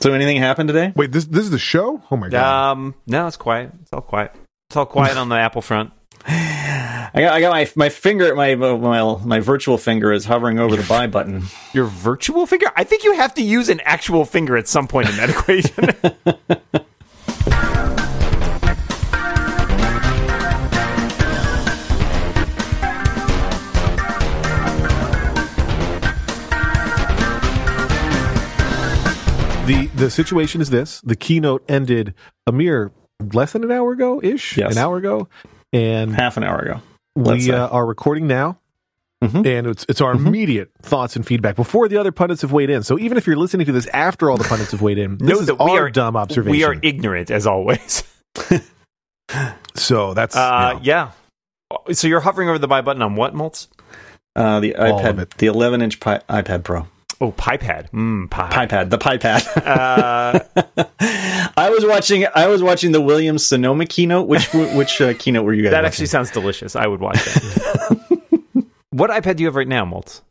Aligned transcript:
So 0.00 0.14
anything 0.14 0.38
happened 0.38 0.68
today? 0.68 0.92
Wait, 0.96 1.12
this 1.12 1.26
this 1.26 1.44
is 1.44 1.50
the 1.50 1.58
show? 1.58 2.02
Oh 2.10 2.16
my 2.16 2.28
god! 2.28 2.72
Um, 2.72 2.94
no, 3.06 3.26
it's 3.26 3.36
quiet. 3.36 3.70
It's 3.82 3.92
all 3.92 4.00
quiet. 4.00 4.34
It's 4.68 4.76
all 4.76 4.86
quiet 4.86 5.16
on 5.16 5.28
the 5.28 5.36
Apple 5.38 5.62
front. 5.62 5.92
I 6.26 7.12
got 7.14 7.32
I 7.34 7.40
got 7.40 7.50
my 7.50 7.70
my 7.76 7.88
finger 7.88 8.34
my 8.34 8.54
my 8.54 9.16
my 9.24 9.40
virtual 9.40 9.78
finger 9.78 10.12
is 10.12 10.24
hovering 10.24 10.58
over 10.58 10.76
the 10.76 10.86
buy 10.88 11.06
button. 11.06 11.44
Your 11.72 11.84
virtual 11.86 12.46
finger? 12.46 12.66
I 12.76 12.84
think 12.84 13.04
you 13.04 13.14
have 13.14 13.34
to 13.34 13.42
use 13.42 13.68
an 13.68 13.80
actual 13.84 14.24
finger 14.24 14.56
at 14.56 14.68
some 14.68 14.88
point 14.88 15.08
in 15.10 15.16
that 15.16 15.30
equation. 15.30 16.84
the 30.00 30.06
the 30.06 30.10
situation 30.10 30.60
is 30.60 30.70
this: 30.70 31.00
the 31.02 31.16
keynote 31.16 31.64
ended 31.68 32.14
a 32.46 32.52
mere 32.52 32.90
less 33.32 33.52
than 33.52 33.62
an 33.64 33.70
hour 33.70 33.92
ago, 33.92 34.20
ish, 34.22 34.56
Yes. 34.56 34.72
an 34.72 34.78
hour 34.78 34.96
ago, 34.96 35.28
and 35.72 36.14
Half 36.14 36.36
an 36.36 36.44
hour 36.44 36.58
ago. 36.58 36.80
we 37.14 37.50
uh, 37.52 37.68
are 37.68 37.86
recording 37.86 38.26
now. 38.26 38.58
Mhm. 39.22 39.44
And 39.46 39.66
it's 39.66 39.84
it's 39.88 40.00
our 40.00 40.12
immediate 40.12 40.70
thoughts 40.80 41.14
and 41.14 41.26
feedback 41.26 41.54
before 41.54 41.88
the 41.88 41.98
other 41.98 42.10
pundits 42.10 42.40
have 42.40 42.52
weighed 42.52 42.70
in. 42.70 42.82
So 42.82 42.98
even 42.98 43.18
if 43.18 43.26
you're 43.26 43.36
listening 43.36 43.66
to 43.66 43.72
this 43.72 43.86
after 43.88 44.30
all 44.30 44.38
the 44.38 44.44
pundits 44.44 44.70
have 44.72 44.80
weighed 44.80 44.96
in, 44.96 45.18
this 45.18 45.28
Note 45.28 45.40
is 45.40 45.46
that 45.48 45.58
we 45.58 45.70
our 45.72 45.84
are- 45.86 45.90
dumb 45.90 46.16
observation. 46.16 46.50
we 46.50 46.64
are 46.64 46.74
ignorant 46.82 47.30
as 47.30 47.46
always. 47.46 48.02
so 49.74 50.14
that's 50.14 50.34
Uh, 50.36 50.70
you 50.72 50.78
know, 50.78 50.80
yeah. 50.82 51.10
So 51.92 52.08
you're 52.08 52.20
hovering 52.20 52.48
over 52.48 52.58
the 52.58 52.66
buy 52.68 52.80
button 52.80 53.02
on 53.02 53.14
what, 53.14 53.34
Moltz? 53.34 53.68
Uh, 54.34 54.58
the 54.60 54.74
All 54.76 54.98
of 54.98 55.16
iPad, 55.16 55.18
it. 55.20 55.30
the 55.38 55.46
11 55.46 55.82
inch 55.82 56.00
pi- 56.00 56.20
iPad 56.28 56.64
Pro, 56.64 56.86
Oh, 57.22 57.32
PiPad. 57.32 57.90
Mm, 57.90 58.30
pie. 58.30 58.66
iPad, 58.66 58.88
the 58.88 58.96
PiPad. 58.96 59.46
Uh, 59.56 60.40
I 61.56 61.68
was 61.68 61.84
watching. 61.84 62.26
I 62.34 62.46
was 62.46 62.62
watching 62.62 62.92
the 62.92 63.00
Williams 63.00 63.44
Sonoma 63.44 63.84
keynote. 63.84 64.26
Which 64.26 64.50
which 64.54 65.00
uh, 65.02 65.12
keynote 65.14 65.44
were 65.44 65.52
you 65.52 65.62
guys? 65.62 65.72
that 65.72 65.78
watching? 65.78 65.86
actually 65.86 66.06
sounds 66.06 66.30
delicious. 66.30 66.76
I 66.76 66.86
would 66.86 67.00
watch 67.00 67.22
that. 67.22 68.20
what 68.90 69.10
iPad 69.10 69.36
do 69.36 69.42
you 69.42 69.48
have 69.48 69.56
right 69.56 69.68
now, 69.68 69.84
Moltz? 69.84 70.22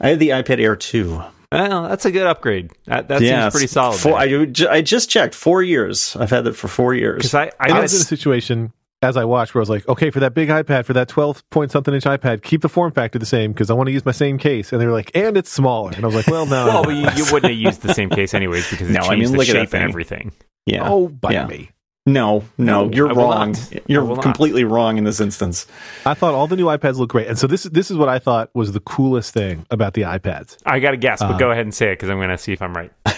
I 0.00 0.08
had 0.08 0.18
the 0.18 0.30
iPad 0.30 0.60
Air 0.60 0.76
2. 0.76 1.22
Well, 1.52 1.88
that's 1.88 2.04
a 2.04 2.10
good 2.10 2.26
upgrade. 2.26 2.72
That, 2.86 3.08
that 3.08 3.20
yeah, 3.20 3.42
seems 3.42 3.54
pretty 3.54 3.66
solid. 3.68 3.98
Four, 3.98 4.18
I, 4.18 4.46
I 4.70 4.82
just 4.82 5.08
checked. 5.08 5.34
Four 5.34 5.62
years. 5.62 6.16
I've 6.16 6.30
had 6.30 6.46
it 6.46 6.56
for 6.56 6.68
four 6.68 6.94
years. 6.94 7.18
Because 7.18 7.34
I, 7.34 7.50
I, 7.60 7.70
I 7.70 7.80
was 7.80 7.94
in 7.94 8.00
a 8.00 8.04
situation 8.04 8.72
as 9.02 9.16
I 9.16 9.24
watched 9.24 9.54
where 9.54 9.60
I 9.60 9.62
was 9.62 9.70
like, 9.70 9.86
okay, 9.88 10.10
for 10.10 10.20
that 10.20 10.34
big 10.34 10.48
iPad, 10.48 10.84
for 10.84 10.92
that 10.94 11.08
12 11.08 11.48
point 11.50 11.70
something 11.70 11.94
inch 11.94 12.04
iPad, 12.04 12.42
keep 12.42 12.62
the 12.62 12.68
form 12.68 12.92
factor 12.92 13.18
the 13.18 13.26
same 13.26 13.52
because 13.52 13.70
I 13.70 13.74
want 13.74 13.86
to 13.88 13.92
use 13.92 14.04
my 14.04 14.12
same 14.12 14.38
case. 14.38 14.72
And 14.72 14.80
they 14.80 14.86
were 14.86 14.92
like, 14.92 15.10
and 15.14 15.36
it's 15.36 15.50
smaller. 15.50 15.92
And 15.94 16.04
I 16.04 16.06
was 16.06 16.14
like, 16.16 16.26
well, 16.26 16.46
no. 16.46 16.82
well, 16.82 16.90
you, 16.90 17.08
you 17.16 17.24
wouldn't 17.32 17.52
have 17.52 17.60
used 17.60 17.82
the 17.82 17.94
same 17.94 18.10
case 18.10 18.34
anyways 18.34 18.68
because 18.70 18.90
it 18.90 18.92
No, 18.94 19.00
changed 19.00 19.12
I 19.12 19.16
mean, 19.16 19.32
the 19.32 19.38
look 19.38 19.48
at 19.48 19.52
shape 19.52 19.74
and 19.74 19.82
everything. 19.88 20.32
yeah. 20.66 20.88
oh, 20.88 21.08
bite 21.08 21.32
Yeah. 21.32 21.46
me. 21.46 21.70
No, 22.06 22.42
no, 22.56 22.86
No, 22.86 22.90
you're 22.90 23.12
wrong. 23.14 23.52
not. 23.52 23.72
You're 23.86 24.02
not. 24.02 24.22
completely 24.22 24.64
wrong 24.64 24.96
in 24.96 25.04
this 25.04 25.20
instance. 25.20 25.66
I 26.06 26.14
thought 26.14 26.32
all 26.32 26.46
the 26.46 26.56
new 26.56 26.64
iPads 26.64 26.96
look 26.96 27.10
great. 27.10 27.26
And 27.28 27.38
so 27.38 27.46
this, 27.46 27.64
this 27.64 27.90
is 27.90 27.98
what 27.98 28.08
I 28.08 28.18
thought 28.18 28.48
was 28.54 28.72
the 28.72 28.80
coolest 28.80 29.34
thing 29.34 29.66
about 29.70 29.92
the 29.92 30.02
iPads. 30.02 30.56
I 30.64 30.80
got 30.80 30.92
to 30.92 30.96
guess, 30.96 31.20
but 31.20 31.32
Uh, 31.32 31.38
go 31.38 31.50
ahead 31.50 31.64
and 31.66 31.74
say 31.74 31.88
it 31.92 31.96
because 31.96 32.08
I'm 32.08 32.16
going 32.16 32.30
to 32.30 32.38
see 32.38 32.52
if 32.54 32.62
I'm 32.62 32.72
right. 32.74 32.90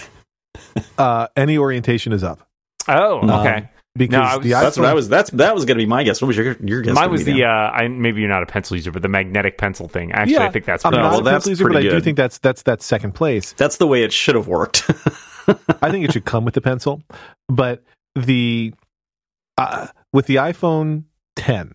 Uh, 0.99 1.27
any 1.37 1.57
orientation 1.59 2.13
is 2.13 2.23
up. 2.23 2.47
Oh, 2.89 3.21
Um, 3.23 3.31
okay. 3.31 3.69
Because 4.01 4.13
No, 4.15 4.23
I 4.23 4.37
was- 4.37 4.45
the 4.45 4.51
That's 4.53 4.79
what 4.79 4.87
I 4.87 4.95
was. 4.95 5.09
That's 5.11 5.31
that 5.33 5.55
was 5.55 5.67
going 5.67 5.77
to 5.77 5.83
be 5.83 5.87
my 5.87 6.03
guess. 6.05 6.23
What 6.23 6.29
was 6.29 6.37
your 6.39 6.57
your 6.65 6.81
guess? 6.81 6.95
Mine 6.95 7.11
was 7.11 7.25
the 7.25 7.45
uh, 7.45 7.49
I 7.49 7.87
maybe 7.89 8.21
you're 8.21 8.31
not 8.31 8.43
a 8.43 8.47
pencil 8.47 8.77
user, 8.77 8.91
but 8.91 9.03
the 9.03 9.09
magnetic 9.09 9.59
pencil 9.59 9.89
thing. 9.89 10.11
Actually, 10.13 10.35
Yeah, 10.35 10.47
I 10.47 10.51
think 10.51 10.65
that's 10.65 10.87
I'm 10.87 10.93
pretty 10.93 11.03
No, 11.03 11.11
not 11.11 11.13
well, 11.13 11.21
a 11.21 11.25
that's 11.25 11.35
pencil 11.45 11.51
user, 11.51 11.65
but 11.65 11.73
pretty 11.75 11.89
I 11.89 11.91
do 11.91 12.01
think 12.01 12.17
that's 12.17 12.39
that's 12.39 12.63
that's 12.63 12.87
second 12.87 13.13
place. 13.13 13.53
That's 13.53 13.77
the 13.77 13.87
way 13.87 14.03
it 14.03 14.13
should 14.13 14.37
have 14.37 14.49
worked. 14.49 14.85
I 15.83 15.91
think 15.91 16.07
it 16.07 16.13
should 16.13 16.25
come 16.25 16.47
with 16.47 16.55
the 16.55 16.63
pencil, 16.63 17.03
but 17.49 17.85
the 18.15 18.73
uh, 19.59 19.89
with 20.15 20.25
the 20.27 20.37
iPhone 20.37 21.05
10, 21.37 21.75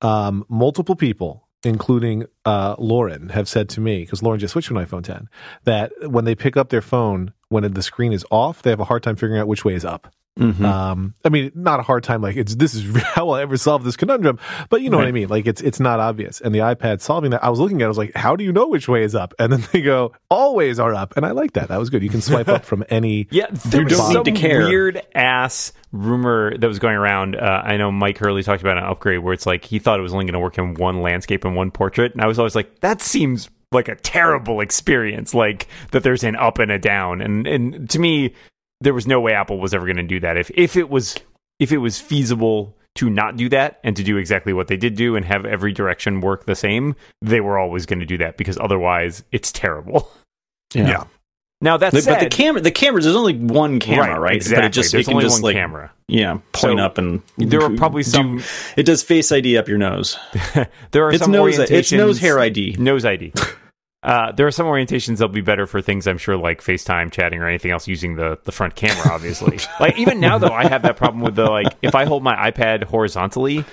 um, 0.00 0.44
multiple 0.48 0.94
people, 0.94 1.48
including 1.64 2.26
uh, 2.44 2.76
Lauren, 2.78 3.30
have 3.30 3.48
said 3.48 3.68
to 3.70 3.80
me 3.80 4.02
because 4.02 4.22
Lauren 4.22 4.38
just 4.38 4.52
switched 4.52 4.68
to 4.68 4.76
an 4.76 4.86
iPhone 4.86 5.02
10 5.02 5.28
that 5.64 5.92
when 6.08 6.24
they 6.24 6.34
pick 6.36 6.56
up 6.56 6.68
their 6.68 6.82
phone 6.82 7.32
when 7.48 7.70
the 7.72 7.82
screen 7.82 8.12
is 8.12 8.24
off, 8.30 8.62
they 8.62 8.70
have 8.70 8.80
a 8.80 8.84
hard 8.84 9.02
time 9.02 9.16
figuring 9.16 9.40
out 9.40 9.48
which 9.48 9.64
way 9.64 9.74
is 9.74 9.84
up. 9.84 10.12
Mhm. 10.38 10.64
Um, 10.64 11.14
I 11.26 11.28
mean, 11.28 11.52
not 11.54 11.78
a 11.78 11.82
hard 11.82 12.04
time 12.04 12.22
like 12.22 12.36
it's 12.36 12.54
this 12.54 12.74
is 12.74 12.96
how 13.02 13.26
will 13.26 13.34
I 13.34 13.42
ever 13.42 13.58
solve 13.58 13.84
this 13.84 13.96
conundrum, 13.96 14.38
but 14.70 14.80
you 14.80 14.88
know 14.88 14.96
what 14.96 15.06
I 15.06 15.12
mean. 15.12 15.28
Like 15.28 15.46
it's 15.46 15.60
it's 15.60 15.78
not 15.78 16.00
obvious, 16.00 16.40
and 16.40 16.54
the 16.54 16.60
iPad 16.60 17.02
solving 17.02 17.32
that. 17.32 17.44
I 17.44 17.50
was 17.50 17.58
looking 17.60 17.82
at, 17.82 17.84
it, 17.84 17.86
I 17.86 17.88
was 17.88 17.98
like, 17.98 18.14
how 18.16 18.34
do 18.34 18.42
you 18.42 18.50
know 18.50 18.66
which 18.68 18.88
way 18.88 19.02
is 19.02 19.14
up? 19.14 19.34
And 19.38 19.52
then 19.52 19.62
they 19.72 19.82
go, 19.82 20.12
always 20.30 20.78
are 20.80 20.94
up, 20.94 21.14
and 21.18 21.26
I 21.26 21.32
like 21.32 21.52
that. 21.52 21.68
That 21.68 21.78
was 21.78 21.90
good. 21.90 22.02
You 22.02 22.08
can 22.08 22.22
swipe 22.22 22.48
up 22.48 22.64
from 22.66 22.82
any. 22.88 23.28
Yeah, 23.30 23.46
there 23.66 23.82
You 23.82 23.88
was 23.88 23.98
need 24.08 24.12
some 24.14 24.24
to 24.24 24.32
care. 24.32 24.66
weird 24.66 25.02
ass 25.14 25.72
rumor 25.92 26.56
that 26.56 26.66
was 26.66 26.78
going 26.78 26.96
around. 26.96 27.36
Uh, 27.36 27.60
I 27.64 27.76
know 27.76 27.92
Mike 27.92 28.16
Hurley 28.16 28.42
talked 28.42 28.62
about 28.62 28.78
an 28.78 28.84
upgrade 28.84 29.18
where 29.18 29.34
it's 29.34 29.44
like 29.44 29.66
he 29.66 29.78
thought 29.78 29.98
it 29.98 30.02
was 30.02 30.14
only 30.14 30.24
going 30.24 30.32
to 30.32 30.40
work 30.40 30.56
in 30.56 30.72
one 30.74 31.02
landscape 31.02 31.44
and 31.44 31.54
one 31.54 31.70
portrait, 31.70 32.12
and 32.12 32.22
I 32.22 32.26
was 32.26 32.38
always 32.38 32.54
like, 32.54 32.80
that 32.80 33.02
seems 33.02 33.50
like 33.70 33.88
a 33.88 33.96
terrible 33.96 34.60
experience. 34.62 35.34
Like 35.34 35.66
that 35.90 36.02
there's 36.02 36.24
an 36.24 36.36
up 36.36 36.58
and 36.58 36.70
a 36.72 36.78
down, 36.78 37.20
and 37.20 37.46
and 37.46 37.90
to 37.90 37.98
me, 37.98 38.34
there 38.82 38.94
was 38.94 39.06
no 39.06 39.20
way 39.20 39.32
Apple 39.32 39.58
was 39.58 39.72
ever 39.74 39.86
going 39.86 39.96
to 39.96 40.02
do 40.02 40.20
that. 40.20 40.36
If 40.36 40.50
if 40.54 40.76
it 40.76 40.88
was 40.90 41.14
if 41.58 41.72
it 41.72 41.78
was 41.78 42.00
feasible 42.00 42.76
to 42.96 43.08
not 43.08 43.36
do 43.36 43.48
that 43.48 43.80
and 43.84 43.96
to 43.96 44.02
do 44.02 44.16
exactly 44.18 44.52
what 44.52 44.68
they 44.68 44.76
did 44.76 44.94
do 44.96 45.16
and 45.16 45.24
have 45.24 45.46
every 45.46 45.72
direction 45.72 46.20
work 46.20 46.44
the 46.44 46.54
same, 46.54 46.94
they 47.22 47.40
were 47.40 47.58
always 47.58 47.86
going 47.86 48.00
to 48.00 48.06
do 48.06 48.18
that 48.18 48.36
because 48.36 48.58
otherwise 48.58 49.22
it's 49.32 49.50
terrible. 49.52 50.10
Yeah. 50.74 51.04
Now 51.60 51.76
that 51.76 51.92
The- 51.92 52.00
said, 52.02 52.14
but 52.14 52.20
the 52.20 52.28
camera, 52.30 52.60
the 52.62 52.70
cameras, 52.70 53.04
there's 53.04 53.14
only 53.16 53.36
one 53.36 53.78
camera, 53.78 54.18
right? 54.18 54.36
Exactly. 54.36 54.56
But 54.62 54.64
it 54.64 54.72
just 54.72 54.92
There's 54.92 55.02
it 55.02 55.10
can 55.10 55.14
only 55.14 55.24
just 55.26 55.42
one 55.42 55.50
like 55.50 55.54
camera. 55.56 55.92
yeah, 56.08 56.32
point 56.52 56.78
So, 56.78 56.84
up 56.84 56.96
and 56.98 57.20
There 57.38 57.62
are 57.62 57.70
probably 57.76 58.02
do- 58.02 58.10
some. 58.10 58.42
It 58.76 58.84
does 58.84 59.02
Face 59.02 59.30
ID 59.30 59.58
up 59.58 59.68
your 59.68 59.76
nose. 59.78 60.16
there 60.90 61.06
are 61.06 61.12
It's 61.12 61.22
some 61.22 61.30
nose. 61.30 61.58
orientations. 61.58 61.70
It's 61.70 61.92
nose 61.92 62.18
hair 62.18 62.40
ID. 62.40 62.76
Nose 62.78 63.04
ID. 63.04 63.32
Uh, 64.02 64.32
there 64.32 64.46
are 64.46 64.50
some 64.50 64.66
orientations 64.66 65.18
that'll 65.18 65.28
be 65.28 65.40
better 65.40 65.66
for 65.66 65.80
things 65.80 66.06
I'm 66.08 66.18
sure 66.18 66.36
like 66.36 66.60
FaceTime, 66.60 67.12
chatting, 67.12 67.40
or 67.40 67.46
anything 67.48 67.70
else 67.70 67.86
using 67.86 68.16
the 68.16 68.38
the 68.44 68.52
front 68.52 68.74
camera. 68.74 69.12
Obviously, 69.12 69.58
like 69.80 69.96
even 69.98 70.18
now 70.20 70.38
though, 70.38 70.52
I 70.52 70.66
have 70.66 70.82
that 70.82 70.96
problem 70.96 71.20
with 71.22 71.36
the 71.36 71.44
like 71.48 71.68
if 71.82 71.94
I 71.94 72.04
hold 72.04 72.22
my 72.22 72.50
iPad 72.50 72.84
horizontally, 72.84 73.64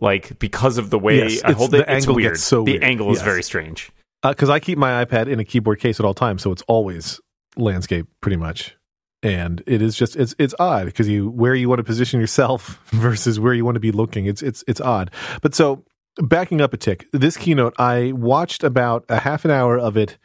like 0.00 0.38
because 0.38 0.78
of 0.78 0.90
the 0.90 0.98
way 0.98 1.18
Yes, 1.18 1.42
I 1.44 1.52
hold 1.52 1.72
the 1.72 1.78
it, 1.78 1.88
it's 1.88 2.04
angle 2.06 2.14
weird. 2.14 2.38
so 2.38 2.64
the 2.64 2.72
weird. 2.72 2.84
angle 2.84 3.10
is 3.10 3.18
Yes. 3.18 3.24
very 3.24 3.42
strange. 3.42 3.90
because 4.22 4.48
I 4.48 4.60
keep 4.60 4.78
my 4.78 5.04
iPad 5.04 5.28
in 5.28 5.40
a 5.40 5.44
keyboard 5.44 5.78
case 5.78 6.00
at 6.00 6.06
all 6.06 6.14
times, 6.14 6.42
so 6.42 6.52
it's 6.52 6.62
always 6.68 7.20
landscape 7.56 8.06
pretty 8.22 8.36
much. 8.36 8.76
And 9.22 9.62
it 9.66 9.82
is 9.82 9.96
just 9.96 10.14
it's 10.16 10.34
it's 10.38 10.54
odd 10.58 10.86
because 10.86 11.08
you 11.08 11.28
where 11.30 11.54
you 11.54 11.68
want 11.68 11.80
to 11.80 11.84
position 11.84 12.20
yourself 12.20 12.80
versus 12.92 13.38
where 13.40 13.52
you 13.54 13.64
want 13.64 13.74
to 13.76 13.80
be 13.80 13.92
looking. 13.92 14.24
It's 14.26 14.40
it's 14.42 14.62
it's 14.68 14.80
odd. 14.80 15.10
But 15.42 15.54
so 15.54 15.84
backing 16.22 16.60
up 16.60 16.72
a 16.72 16.76
tick, 16.76 17.06
this 17.12 17.36
keynote 17.36 17.74
I 17.78 18.12
watched 18.12 18.62
about 18.64 19.04
a 19.08 19.20
half 19.20 19.44
an 19.44 19.50
hour 19.50 19.78
of 19.78 19.96
it 19.96 20.18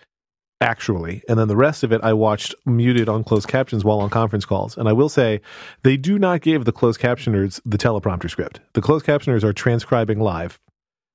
actually, 0.59 1.23
and 1.27 1.39
then 1.39 1.47
the 1.47 1.55
rest 1.55 1.83
of 1.83 1.91
it 1.91 1.99
I 2.03 2.13
watched 2.13 2.53
muted 2.67 3.09
on 3.09 3.23
closed 3.23 3.47
captions 3.47 3.83
while 3.83 3.99
on 3.99 4.09
conference 4.11 4.45
calls. 4.45 4.77
And 4.77 4.87
I 4.87 4.93
will 4.93 5.09
say 5.09 5.41
they 5.83 5.97
do 5.97 6.19
not 6.19 6.41
give 6.41 6.65
the 6.65 6.71
closed 6.71 6.99
captioners 7.01 7.59
the 7.65 7.77
teleprompter 7.79 8.29
script. 8.29 8.59
The 8.73 8.81
closed 8.81 9.05
captioners 9.05 9.43
are 9.43 9.53
transcribing 9.53 10.19
live 10.19 10.59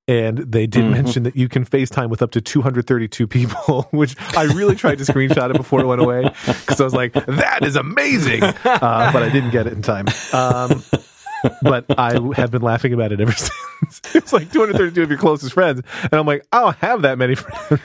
and 0.09 0.37
they 0.39 0.67
did 0.67 0.83
Mhm. 0.85 0.91
mention 0.91 1.23
that 1.23 1.35
you 1.37 1.47
can 1.49 1.65
FaceTime 1.65 2.09
with 2.09 2.21
up 2.21 2.31
to 2.31 2.41
232 2.41 3.25
people, 3.27 3.87
which 3.91 4.15
I 4.37 4.43
really 4.43 4.75
tried 4.75 4.97
to 4.99 5.05
screenshot 5.05 5.49
it 5.49 5.57
before 5.57 5.79
it 5.81 5.85
went 5.85 6.01
away 6.01 6.23
because 6.45 6.79
I 6.81 6.83
was 6.83 6.93
like, 6.93 7.13
that 7.13 7.59
is 7.63 7.75
amazing. 7.77 8.43
Uh, 8.43 9.11
but 9.13 9.23
I 9.23 9.29
didn't 9.29 9.51
get 9.51 9.67
it 9.67 9.73
in 9.73 9.81
time. 9.81 10.07
Um, 10.33 10.83
but 11.61 11.85
I 11.97 12.19
have 12.35 12.51
been 12.51 12.61
laughing 12.61 12.91
about 12.93 13.11
it 13.13 13.21
ever 13.21 13.31
since. 13.33 13.51
it's 14.13 14.33
like 14.33 14.51
232 14.51 15.01
of 15.03 15.09
your 15.09 15.17
closest 15.19 15.53
friends. 15.53 15.81
And 16.03 16.13
I'm 16.13 16.25
like, 16.25 16.45
I 16.51 16.61
don't 16.61 16.77
have 16.77 17.01
that 17.03 17.17
many 17.17 17.35
friends. 17.35 17.81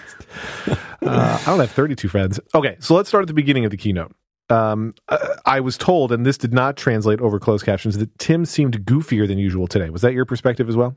Uh, 1.03 1.39
I 1.43 1.45
don't 1.47 1.59
have 1.61 1.71
32 1.73 2.09
friends. 2.09 2.41
Okay, 2.55 2.77
so 2.81 2.95
let's 2.95 3.09
start 3.09 3.23
at 3.23 3.29
the 3.29 3.35
beginning 3.35 3.65
of 3.65 3.71
the 3.71 3.77
keynote. 3.77 4.15
Um, 4.51 4.95
I 5.47 5.61
was 5.61 5.79
told, 5.79 6.13
and 6.13 6.27
this 6.27 6.37
did 6.37 6.53
not 6.53 6.77
translate 6.77 7.21
over 7.21 7.39
closed 7.39 7.65
captions, 7.65 7.99
that 7.99 8.19
Tim 8.19 8.45
seemed 8.45 8.85
goofier 8.85 9.27
than 9.27 9.39
usual 9.39 9.67
today. 9.67 9.89
Was 9.91 10.03
that 10.03 10.13
your 10.13 10.25
perspective 10.27 10.69
as 10.69 10.77
well? 10.77 10.97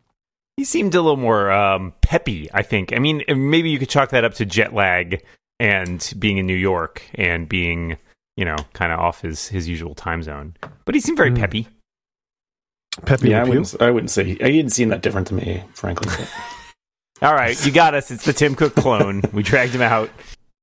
He 0.58 0.64
seemed 0.64 0.94
a 0.96 1.02
little 1.02 1.18
more 1.18 1.52
um, 1.52 1.94
peppy, 2.02 2.50
I 2.54 2.62
think. 2.64 2.94
I 2.94 3.00
mean, 3.00 3.24
maybe 3.28 3.70
you 3.70 3.80
could 3.80 3.90
chalk 3.90 4.10
that 4.12 4.24
up 4.24 4.34
to 4.36 4.46
jet 4.46 4.74
lag 4.74 5.24
and 5.60 6.14
being 6.20 6.38
in 6.38 6.46
New 6.46 6.56
York 6.56 7.02
and 7.16 7.48
being, 7.48 7.98
you 8.38 8.46
know, 8.46 8.56
kind 8.74 8.92
of 8.92 9.00
off 9.00 9.22
his, 9.22 9.48
his 9.48 9.68
usual 9.70 9.96
time 9.96 10.22
zone. 10.24 10.56
But 10.86 10.96
he 10.96 11.02
seemed 11.02 11.18
very 11.18 11.30
Hmm. 11.32 11.38
peppy. 11.38 11.68
Peppy 13.06 13.30
Yeah, 13.30 13.40
I 13.40 13.44
Le 13.44 13.52
Pew? 13.52 13.60
wouldn't. 13.62 13.82
I 13.82 13.92
wouldn't 13.92 14.12
say. 14.12 14.32
I 14.32 14.52
didn't 14.52 14.72
seem 14.72 14.90
that 14.90 15.02
different 15.02 15.28
to 15.28 15.34
me, 15.34 15.64
frankly. 15.74 16.10
but- 16.18 16.32
All 17.22 17.34
right, 17.34 17.64
you 17.66 17.72
got 17.72 17.94
us. 17.94 18.12
It's 18.12 18.26
the 18.26 18.34
Tim 18.34 18.56
Cook 18.56 18.76
clone. 18.76 19.22
We 19.32 19.42
dragged 19.42 19.74
him 19.74 19.82
out. 19.82 20.10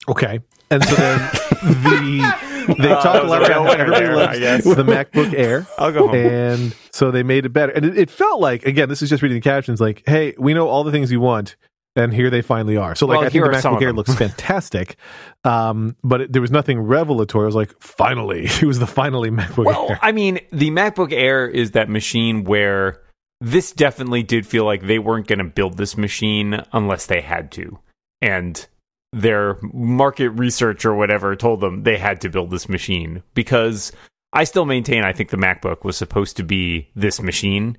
Okay. 0.07 0.41
And 0.71 0.85
so 0.85 0.95
then 0.95 1.19
the 1.63 2.75
they 2.79 2.91
Uh, 2.93 3.01
talked 3.03 3.25
a 3.25 3.27
lot 3.29 3.45
about 3.45 3.49
red 3.49 3.53
how 3.53 3.65
everybody 3.73 4.05
there, 4.39 4.53
loves 4.53 4.65
the 4.65 4.83
MacBook 4.85 5.35
Air. 5.35 5.67
I'll 5.79 5.93
go 5.93 6.09
home. 6.09 6.17
And 6.17 6.77
so 6.93 7.11
they 7.11 7.23
made 7.23 7.47
it 7.47 7.51
better. 7.53 7.73
And 7.73 7.85
it, 7.87 7.97
it 7.99 8.11
felt 8.11 8.41
like, 8.41 8.65
again, 8.65 8.89
this 8.89 9.01
is 9.03 9.09
just 9.11 9.23
reading 9.23 9.37
the 9.37 9.41
captions, 9.43 9.81
like, 9.81 10.03
hey, 10.07 10.35
we 10.39 10.55
know 10.55 10.69
all 10.69 10.85
the 10.85 10.93
things 10.93 11.11
you 11.13 11.21
want. 11.21 11.57
And 11.97 12.13
here 12.13 12.31
they 12.31 12.43
finally 12.43 12.77
are. 12.77 12.95
So 12.95 13.07
like 13.07 13.19
Well, 13.19 13.27
I 13.27 13.31
think 13.31 13.45
the 13.45 13.51
MacBook 13.51 13.83
Air 13.83 13.93
looks 13.93 14.15
fantastic, 14.19 14.97
um, 15.45 15.97
but 16.03 16.23
it, 16.23 16.33
there 16.33 16.43
was 16.43 16.51
nothing 16.51 16.81
revelatory. 16.81 17.45
I 17.45 17.47
was 17.47 17.55
like, 17.55 17.75
finally, 17.81 18.45
it 18.47 18.65
was 18.65 18.79
the 18.79 18.87
finally 18.87 19.31
MacBook 19.31 19.67
Well, 19.67 19.91
Air. 19.91 19.99
I 20.03 20.13
mean, 20.13 20.41
the 20.51 20.71
MacBook 20.71 21.13
Air 21.13 21.49
is 21.49 21.73
that 21.73 21.89
machine 21.89 22.45
where 22.45 23.03
this 23.41 23.73
definitely 23.73 24.23
did 24.23 24.47
feel 24.47 24.65
like 24.65 24.83
they 24.83 24.99
weren't 24.99 25.27
going 25.27 25.41
to 25.41 25.45
build 25.45 25.77
this 25.77 25.97
machine 25.97 26.63
unless 26.73 27.07
they 27.07 27.21
had 27.21 27.51
to. 27.53 27.79
And 28.21 28.67
their 29.13 29.59
market 29.63 30.31
research 30.31 30.85
or 30.85 30.95
whatever 30.95 31.37
told 31.37 31.61
them 31.61 31.83
they 31.83 31.99
had 31.99 32.21
to 32.23 32.31
build 32.31 32.51
this 32.51 32.69
machine 32.69 33.23
because 33.35 33.93
I 34.33 34.45
still 34.45 34.65
maintain 34.65 35.05
I 35.05 35.13
think 35.13 35.31
the 35.31 35.37
MacBook 35.37 35.85
was 35.85 35.97
supposed 35.97 36.37
to 36.39 36.45
be 36.45 36.89
this 36.95 37.21
machine, 37.21 37.77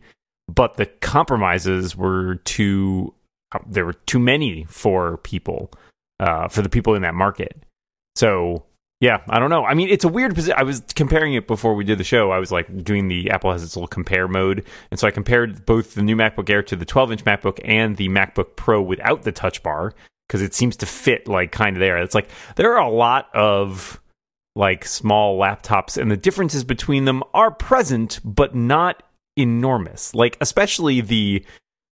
but 0.47 0.75
the 0.75 0.85
compromises 0.85 1.95
were 1.95 2.35
too 2.43 3.13
there 3.67 3.85
were 3.85 3.93
too 3.93 4.19
many 4.19 4.65
for 4.65 5.17
people 5.17 5.71
uh, 6.19 6.47
for 6.47 6.61
the 6.61 6.69
people 6.69 6.95
in 6.95 7.01
that 7.01 7.13
market. 7.13 7.63
So 8.15 8.65
yeah, 9.03 9.21
I 9.27 9.39
don't 9.39 9.49
know. 9.49 9.65
I 9.65 9.73
mean, 9.73 9.89
it's 9.89 10.05
a 10.05 10.07
weird 10.07 10.33
position. 10.33 10.55
I 10.57 10.63
was 10.63 10.81
comparing 10.95 11.33
it 11.33 11.45
before 11.45 11.75
we 11.75 11.83
did 11.83 11.97
the 11.97 12.05
show. 12.05 12.31
I 12.31 12.39
was 12.39 12.53
like 12.53 12.85
doing 12.85 13.09
the 13.09 13.31
Apple 13.31 13.51
has 13.51 13.61
its 13.61 13.75
little 13.75 13.87
compare 13.87 14.29
mode, 14.29 14.65
and 14.91 14.99
so 14.99 15.07
I 15.07 15.11
compared 15.11 15.65
both 15.65 15.93
the 15.93 16.01
new 16.01 16.15
MacBook 16.15 16.49
Air 16.49 16.63
to 16.63 16.77
the 16.77 16.85
12-inch 16.85 17.25
MacBook 17.25 17.59
and 17.65 17.97
the 17.97 18.07
MacBook 18.07 18.55
Pro 18.55 18.81
without 18.81 19.23
the 19.23 19.33
Touch 19.33 19.61
Bar 19.61 19.93
because 20.25 20.41
it 20.41 20.53
seems 20.53 20.77
to 20.77 20.85
fit 20.85 21.27
like 21.27 21.51
kind 21.51 21.75
of 21.75 21.81
there. 21.81 21.97
It's 21.97 22.15
like 22.15 22.29
there 22.55 22.77
are 22.77 22.87
a 22.87 22.89
lot 22.89 23.27
of 23.35 23.99
like 24.55 24.85
small 24.85 25.37
laptops, 25.37 26.01
and 26.01 26.09
the 26.09 26.15
differences 26.15 26.63
between 26.63 27.03
them 27.03 27.23
are 27.33 27.51
present, 27.51 28.21
but 28.23 28.55
not 28.55 29.03
enormous. 29.35 30.15
Like 30.15 30.37
especially 30.39 31.01
the 31.01 31.45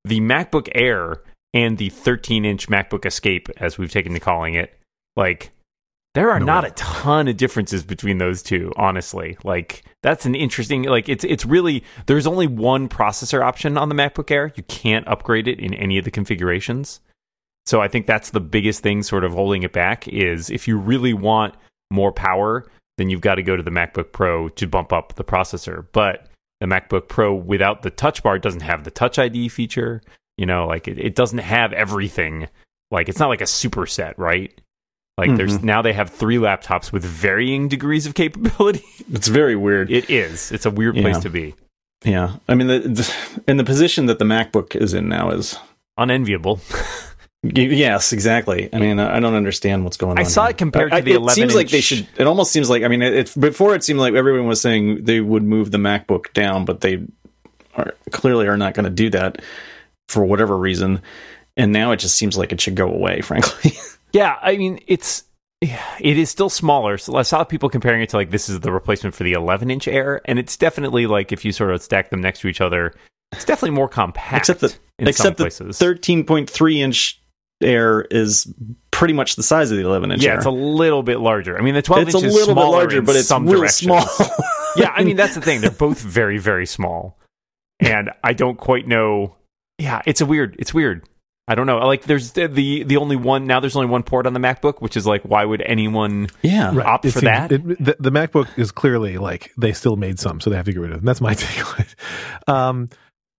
the 0.05 0.21
MacBook 0.21 0.69
Air 0.73 1.23
and 1.53 1.77
the 1.77 1.89
13-inch 1.89 2.67
MacBook 2.69 3.05
Escape, 3.05 3.49
as 3.57 3.77
we've 3.77 3.91
taken 3.91 4.13
to 4.13 4.19
calling 4.19 4.53
it, 4.53 4.77
like 5.15 5.51
there 6.13 6.29
are 6.29 6.39
No 6.39 6.45
not 6.45 6.63
way. 6.63 6.69
a 6.69 6.73
ton 6.73 7.27
of 7.27 7.37
differences 7.37 7.83
between 7.83 8.17
those 8.17 8.43
two, 8.43 8.73
honestly. 8.75 9.37
Like 9.43 9.83
that's 10.03 10.25
an 10.25 10.35
interesting 10.35 10.83
like 10.83 11.07
it's 11.07 11.23
it's 11.23 11.45
really 11.45 11.83
there's 12.05 12.27
only 12.27 12.47
one 12.47 12.89
processor 12.89 13.41
option 13.43 13.77
on 13.77 13.89
the 13.89 13.95
MacBook 13.95 14.29
Air. 14.29 14.51
You 14.55 14.63
can't 14.63 15.07
upgrade 15.07 15.47
it 15.47 15.59
in 15.59 15.73
any 15.73 15.97
of 15.97 16.03
the 16.05 16.11
configurations. 16.11 16.99
So 17.65 17.79
I 17.79 17.87
think 17.87 18.07
that's 18.07 18.31
the 18.31 18.39
biggest 18.41 18.81
thing 18.81 19.03
sort 19.03 19.23
of 19.23 19.33
holding 19.33 19.63
it 19.63 19.71
back 19.71 20.07
is 20.07 20.49
if 20.49 20.67
you 20.67 20.77
really 20.77 21.13
want 21.13 21.55
more 21.91 22.11
power, 22.11 22.65
then 22.97 23.09
you've 23.09 23.21
got 23.21 23.35
to 23.35 23.43
go 23.43 23.55
to 23.55 23.63
the 23.63 23.71
MacBook 23.71 24.11
Pro 24.11 24.49
to 24.49 24.67
bump 24.67 24.91
up 24.91 25.13
the 25.15 25.23
processor. 25.23 25.85
But 25.93 26.27
the 26.59 26.65
MacBook 26.65 27.07
Pro 27.07 27.33
without 27.33 27.83
the 27.83 27.89
touch 27.89 28.21
bar 28.23 28.37
doesn't 28.39 28.61
have 28.61 28.83
the 28.83 28.91
touch 28.91 29.17
ID 29.19 29.47
feature. 29.49 30.01
You 30.37 30.45
know, 30.45 30.67
like 30.67 30.87
it, 30.87 30.97
it 30.97 31.15
doesn't 31.15 31.39
have 31.39 31.73
everything. 31.73 32.47
Like 32.89 33.09
it's 33.09 33.19
not 33.19 33.29
like 33.29 33.41
a 33.41 33.45
superset, 33.45 34.15
right? 34.17 34.53
Like 35.17 35.35
there's 35.35 35.57
mm-hmm. 35.57 35.65
now 35.65 35.81
they 35.81 35.93
have 35.93 36.09
three 36.09 36.37
laptops 36.37 36.91
with 36.91 37.03
varying 37.03 37.67
degrees 37.67 38.05
of 38.05 38.15
capability. 38.15 38.83
It's 39.13 39.27
very 39.27 39.57
weird. 39.57 39.91
It 39.91 40.09
is. 40.09 40.53
It's 40.53 40.65
a 40.65 40.71
weird 40.71 40.95
place 40.95 41.19
to 41.19 41.29
be. 41.29 41.53
yeah, 42.05 42.37
I 42.47 42.55
mean, 42.55 42.67
the, 42.67 42.79
the, 42.79 43.41
and 43.45 43.59
the 43.59 43.65
position 43.65 44.05
that 44.05 44.19
the 44.19 44.25
MacBook 44.25 44.73
is 44.73 44.93
in 44.93 45.09
now 45.09 45.31
is 45.31 45.59
Unenviable. 45.97 46.61
yes, 47.43 48.13
exactly. 48.13 48.69
I 48.71 48.79
mean, 48.79 48.99
I 48.99 49.19
don't 49.19 49.33
understand 49.33 49.83
what's 49.83 49.97
going 49.97 50.13
on. 50.13 50.19
I 50.19 50.23
saw 50.23 50.47
it 50.47 50.57
compared 50.57 50.93
I- 50.93 51.01
to 51.01 51.05
the 51.05 51.11
it 51.11 51.17
11 51.17 51.35
seems 51.35 51.55
like 51.55 51.69
they 51.69 51.81
should. 51.81 52.07
It 52.17 52.25
almost 52.25 52.53
seems 52.53 52.69
like 52.69 52.83
I 52.83 52.87
mean, 52.87 53.01
it, 53.01 53.13
it's 53.13 53.35
before 53.35 53.75
it 53.75 53.83
seemed 53.83 53.99
like 53.99 54.13
everyone 54.13 54.47
was 54.47 54.61
saying 54.61 55.03
they 55.03 55.19
would 55.19 55.43
move 55.43 55.71
the 55.71 55.77
MacBook 55.77 56.31
down, 56.33 56.63
but 56.63 56.81
they 56.81 57.05
are 57.75 57.93
clearly 58.11 58.47
are 58.47 58.57
not 58.57 58.73
going 58.73 58.85
to 58.85 58.89
do 58.89 59.09
that 59.09 59.41
for 60.11 60.25
whatever 60.25 60.57
reason. 60.57 61.01
And 61.57 61.71
now 61.71 61.91
it 61.91 61.97
just 61.97 62.15
seems 62.15 62.37
like 62.37 62.51
it 62.51 62.61
should 62.61 62.75
go 62.75 62.91
away. 62.91 63.21
Frankly, 63.31 63.73
Yeah, 64.13 64.37
I 64.41 64.57
mean 64.57 64.79
it's 64.87 65.23
it 65.61 66.17
is 66.17 66.29
still 66.29 66.49
smaller. 66.49 66.97
So 66.97 67.15
I 67.15 67.21
saw 67.21 67.43
people 67.43 67.69
comparing 67.69 68.01
it 68.01 68.09
to 68.09 68.17
like 68.17 68.31
this 68.31 68.49
is 68.49 68.59
the 68.61 68.71
replacement 68.71 69.15
for 69.15 69.23
the 69.23 69.33
11 69.33 69.69
inch 69.69 69.87
Air, 69.87 70.21
and 70.25 70.39
it's 70.39 70.57
definitely 70.57 71.07
like 71.07 71.31
if 71.31 71.45
you 71.45 71.51
sort 71.51 71.71
of 71.71 71.81
stack 71.81 72.09
them 72.09 72.21
next 72.21 72.39
to 72.41 72.47
each 72.47 72.61
other, 72.61 72.93
it's 73.31 73.45
definitely 73.45 73.75
more 73.75 73.87
compact. 73.87 74.37
except 74.37 74.61
that 74.61 74.77
in 74.99 75.07
except 75.07 75.37
some 75.37 75.67
the 75.67 75.73
thirteen 75.73 76.25
point 76.25 76.49
three 76.49 76.81
inch 76.81 77.21
Air 77.61 78.01
is 78.09 78.51
pretty 78.89 79.13
much 79.13 79.35
the 79.35 79.43
size 79.43 79.69
of 79.71 79.77
the 79.77 79.85
eleven 79.85 80.11
inch. 80.11 80.23
yeah, 80.23 80.31
Air. 80.31 80.37
it's 80.37 80.45
a 80.47 80.51
little 80.51 81.03
bit 81.03 81.19
larger. 81.19 81.57
I 81.57 81.61
mean, 81.61 81.75
the 81.75 81.81
12 81.83 82.07
it's 82.07 82.15
a 82.15 82.17
inch 82.17 82.25
is 82.27 82.33
little 82.33 82.55
bit 82.55 82.61
larger, 82.61 83.01
but 83.03 83.15
it's 83.15 83.27
some 83.27 83.45
real 83.45 83.59
directions. 83.59 83.87
small. 83.87 84.29
yeah, 84.75 84.91
I 84.95 85.03
mean 85.03 85.15
that's 85.15 85.35
the 85.35 85.41
thing. 85.41 85.61
They're 85.61 85.69
both 85.87 86.01
very 86.01 86.39
very 86.39 86.65
small, 86.65 87.19
and 87.79 88.09
I 88.23 88.33
don't 88.33 88.57
quite 88.57 88.87
know. 88.87 89.35
Yeah, 89.81 90.01
it's 90.05 90.21
a 90.21 90.25
weird. 90.25 90.55
It's 90.59 90.73
weird. 90.73 91.03
I 91.47 91.55
don't 91.55 91.65
know. 91.65 91.79
Like, 91.79 92.03
there's 92.03 92.31
the 92.33 92.47
the, 92.47 92.83
the 92.83 92.97
only 92.97 93.15
one 93.15 93.45
now. 93.47 93.59
There's 93.59 93.75
only 93.75 93.89
one 93.89 94.03
port 94.03 94.25
on 94.27 94.33
the 94.33 94.39
MacBook, 94.39 94.79
which 94.81 94.95
is 94.95 95.05
like, 95.07 95.23
why 95.23 95.43
would 95.43 95.61
anyone? 95.61 96.27
yeah, 96.43 96.69
opt 96.79 97.05
It 97.05 97.11
for 97.11 97.19
seems- 97.19 97.23
that? 97.31 97.51
it- 97.51 97.83
the, 97.83 97.95
the 97.99 98.11
MacBook 98.11 98.47
is 98.57 98.71
clearly 98.71 99.17
like 99.17 99.51
they 99.57 99.73
still 99.73 99.95
made 99.95 100.19
some, 100.19 100.39
so 100.39 100.49
they 100.49 100.55
have 100.55 100.65
to 100.65 100.71
get 100.73 100.79
rid 100.79 100.91
of 100.91 100.97
them. 100.99 101.05
That's 101.05 101.19
my 101.21 101.33
take 101.35 101.67
on 101.73 101.79
it. 101.85 101.95
Um, 102.47 102.89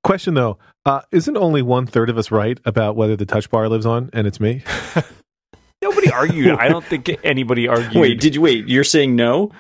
question 0.05 0.35
though, 0.35 0.59
uh, 0.85 1.03
isn't 1.13 1.37
only 1.37 1.63
one 1.63 1.87
third 1.87 2.11
of 2.11 2.19
us 2.19 2.31
right 2.31 2.59
about 2.65 2.97
whether 2.97 3.17
the 3.17 3.25
touch 3.25 3.49
bar 3.51 3.69
lives 3.69 3.87
on? 3.87 4.11
And 4.13 4.27
it's 4.27 4.41
me. 4.41 4.63
Nobody 5.83 6.11
argued. 6.13 6.59
I 6.59 6.69
don't 6.69 6.85
think 6.85 7.09
anybody 7.25 7.67
argued. 7.69 7.95
Wait, 7.95 8.21
did 8.21 8.35
you 8.35 8.41
wait? 8.41 8.69
You're 8.69 8.85
saying 8.85 9.17
no? 9.17 9.51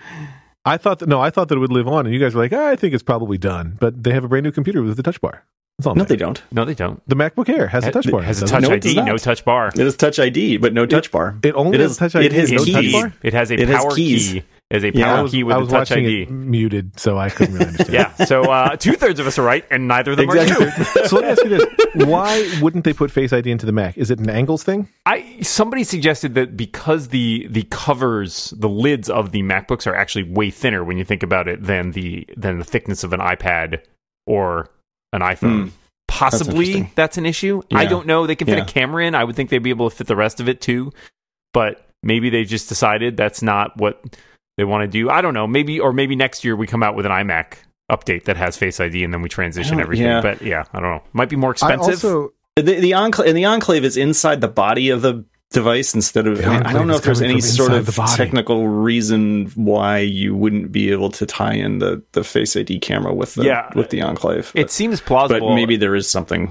I 0.65 0.77
thought 0.77 1.01
that 1.01 1.09
no, 1.09 1.21
I 1.21 1.31
thought 1.31 1.49
that 1.49 1.57
it 1.57 1.61
would 1.61 1.73
live 1.73 1.89
on, 1.89 2.07
and 2.07 2.15
you 2.15 2.21
guys 2.21 2.35
were 2.35 2.43
like, 2.43 2.53
ah, 2.53 2.69
I 2.69 2.77
think 2.77 2.93
it's 2.95 3.03
probably 3.03 3.39
done. 3.39 3.77
But 3.81 4.03
they 4.05 4.13
have 4.13 4.23
a 4.25 4.29
brand 4.29 4.45
new 4.45 4.53
computer 4.53 4.83
with 4.83 4.97
the 4.97 5.03
touch 5.03 5.21
bar. 5.21 5.45
That's 5.79 5.87
all. 5.87 5.95
No, 5.95 6.01
saying. 6.03 6.09
they 6.09 6.17
don't. 6.17 6.43
no, 6.53 6.65
they 6.65 6.75
don't. 6.75 7.03
The 7.09 7.17
MacBook 7.17 7.49
Air 7.49 7.67
has 7.67 7.85
a 7.87 7.91
touch 7.91 8.11
bar. 8.11 8.21
It 8.23 8.27
has 8.27 8.43
a 8.43 8.47
touch 8.47 8.63
No, 8.63 8.71
it 8.73 8.83
does 8.83 8.97
ID, 8.97 9.05
no 9.07 9.17
touch 9.17 9.45
bar. 9.45 9.69
It 9.69 9.79
is 9.81 9.97
Touch 9.97 10.19
ID, 10.19 10.59
but 10.59 10.73
no 10.75 10.87
Touch 10.87 11.11
Bar. 11.11 11.39
It 11.43 11.55
only 11.55 11.77
It 11.77 11.81
has 11.81 11.93
is- 11.93 11.97
Touch 11.97 12.15
it 12.15 12.19
ID. 12.33 12.35
has 12.37 12.53
no 12.53 12.65
touch 12.65 12.93
bar. 12.93 13.13
It 13.23 13.33
has 13.35 13.51
a 13.51 13.55
It 13.55 13.69
has 13.69 13.77
power 13.83 13.95
keys. 13.95 14.33
key. 14.33 14.39
It 14.71 14.75
has 14.77 14.85
a 14.85 14.93
power 14.93 15.19
I 15.19 15.23
was, 15.23 15.33
key 15.33 15.43
with 15.45 15.55
I 15.55 15.59
a 15.59 15.61
was 15.61 15.69
touch 15.69 15.91
watching 15.91 16.07
ID. 16.07 16.23
it 16.23 16.31
muted, 16.31 16.99
so 16.99 17.19
I 17.19 17.29
couldn't 17.31 17.55
really 17.55 17.67
understand. 17.67 17.93
Yeah. 18.19 18.25
So 18.25 18.43
uh, 18.45 18.77
two 18.77 18.93
thirds 18.95 19.21
of 19.21 19.27
us 19.27 19.39
are 19.39 19.43
right, 19.43 19.65
and 19.71 19.87
neither 19.89 20.13
of 20.13 20.17
them 20.19 20.31
are 20.31 20.37
Exactly. 20.39 20.71
true. 20.85 21.05
so 21.07 21.17
let 21.17 21.25
me 21.25 21.31
ask 21.31 21.43
you 21.45 21.51
this: 21.51 22.07
Why 22.07 22.59
wouldn't 22.63 22.85
they 22.85 22.93
put 22.95 23.11
Face 23.11 23.33
ID 23.35 23.51
into 23.51 23.67
the 23.67 23.73
Mac? 23.73 23.99
Is 23.99 24.11
it 24.11 24.19
an 24.19 24.31
angles 24.31 24.63
thing? 24.63 24.89
I 25.05 25.41
somebody 25.43 25.85
suggested 25.85 26.35
that 26.35 26.57
because 26.57 27.09
the 27.09 27.47
the 27.51 27.65
covers, 27.65 28.55
the 28.57 28.69
lids 28.69 29.11
of 29.11 29.31
the 29.33 29.43
MacBooks 29.43 29.87
are 29.87 29.95
actually 29.95 30.25
way 30.31 30.51
thinner 30.51 30.83
when 30.85 30.97
you 30.97 31.05
think 31.05 31.23
about 31.23 31.49
it 31.49 31.63
than 31.65 31.91
the 31.93 32.27
than 32.37 32.59
the 32.59 32.65
thickness 32.65 33.05
of 33.05 33.13
an 33.13 33.21
iPad 33.21 33.81
or 34.27 34.71
an 35.13 35.21
iPhone. 35.21 35.63
Hmm. 35.65 35.69
Possibly 36.09 36.67
interesting. 36.67 36.91
that's, 36.95 37.17
an 37.17 37.25
issue. 37.27 37.63
I 37.73 37.87
don't 37.87 38.07
know. 38.07 38.27
They 38.27 38.35
can 38.37 38.47
fit 38.47 38.59
Yeah. 38.59 38.65
a 38.65 38.67
camera 38.67 39.07
in. 39.07 39.15
I 39.15 39.25
would 39.25 39.35
think 39.35 39.49
they'd 39.49 39.59
be 39.59 39.71
able 39.71 39.89
to 39.89 39.97
fit 39.97 40.07
the 40.07 40.17
rest 40.17 40.41
of 40.41 40.49
it 40.49 40.61
too. 40.61 40.93
But 41.55 41.87
maybe 42.03 42.29
they 42.29 42.45
just 42.45 42.69
decided 42.69 43.17
that's 43.17 43.41
not 43.43 43.77
what 43.79 44.03
they 44.59 44.65
want 44.65 44.83
to 44.83 44.89
do. 44.89 45.09
I 45.09 45.23
don't 45.23 45.33
know. 45.35 45.47
Maybe 45.47 45.81
or 45.81 45.93
maybe 45.93 46.15
next 46.17 46.45
year 46.45 46.55
we 46.55 46.67
come 46.67 46.83
out 46.83 46.95
with 46.97 47.07
an 47.07 47.13
iMac 47.13 47.55
update 47.91 48.25
that 48.25 48.37
has 48.37 48.57
Face 48.59 48.79
ID 48.81 49.05
and 49.05 49.13
then 49.13 49.23
we 49.23 49.29
transition 49.31 49.81
everything. 49.81 50.07
yeah. 50.07 50.21
But 50.21 50.43
yeah, 50.43 50.65
I 50.73 50.81
don't 50.81 50.91
know. 50.91 51.03
Might 51.15 51.31
be 51.31 51.37
more 51.37 51.51
I 51.51 51.53
expensive. 51.53 52.05
also 52.05 52.33
The, 52.57 52.63
the 52.63 52.95
enclave 52.95 53.29
and 53.29 53.37
the 53.37 53.47
enclave 53.47 53.85
is 53.85 53.97
inside 53.97 54.41
the 54.43 54.49
body 54.49 54.91
of 54.91 55.01
the 55.03 55.25
device 55.53 55.95
instead 55.95 56.27
of. 56.27 56.39
The 56.39 56.45
I, 56.47 56.51
mean, 56.55 56.63
I 56.65 56.73
don't 56.73 56.87
know 56.87 56.97
if 56.97 57.03
there's 57.03 57.23
any 57.23 57.41
sort 57.41 57.73
of 57.73 57.95
technical 58.17 58.67
reason 58.69 59.47
why 59.55 59.99
you 59.99 60.35
wouldn't 60.35 60.73
be 60.73 60.91
able 60.91 61.11
to 61.11 61.27
tie 61.27 61.55
in 61.55 61.79
the, 61.79 62.03
the 62.13 62.25
Face 62.25 62.57
ID 62.57 62.81
camera 62.81 63.15
with 63.15 63.35
the 63.35 63.45
Yeah. 63.45 63.71
with 63.75 63.91
the 63.91 64.03
enclave. 64.03 64.51
it 64.55 64.71
seems 64.71 65.01
plausible, 65.01 65.49
but 65.51 65.55
maybe 65.55 65.77
there 65.77 65.95
is 65.95 66.09
something. 66.11 66.51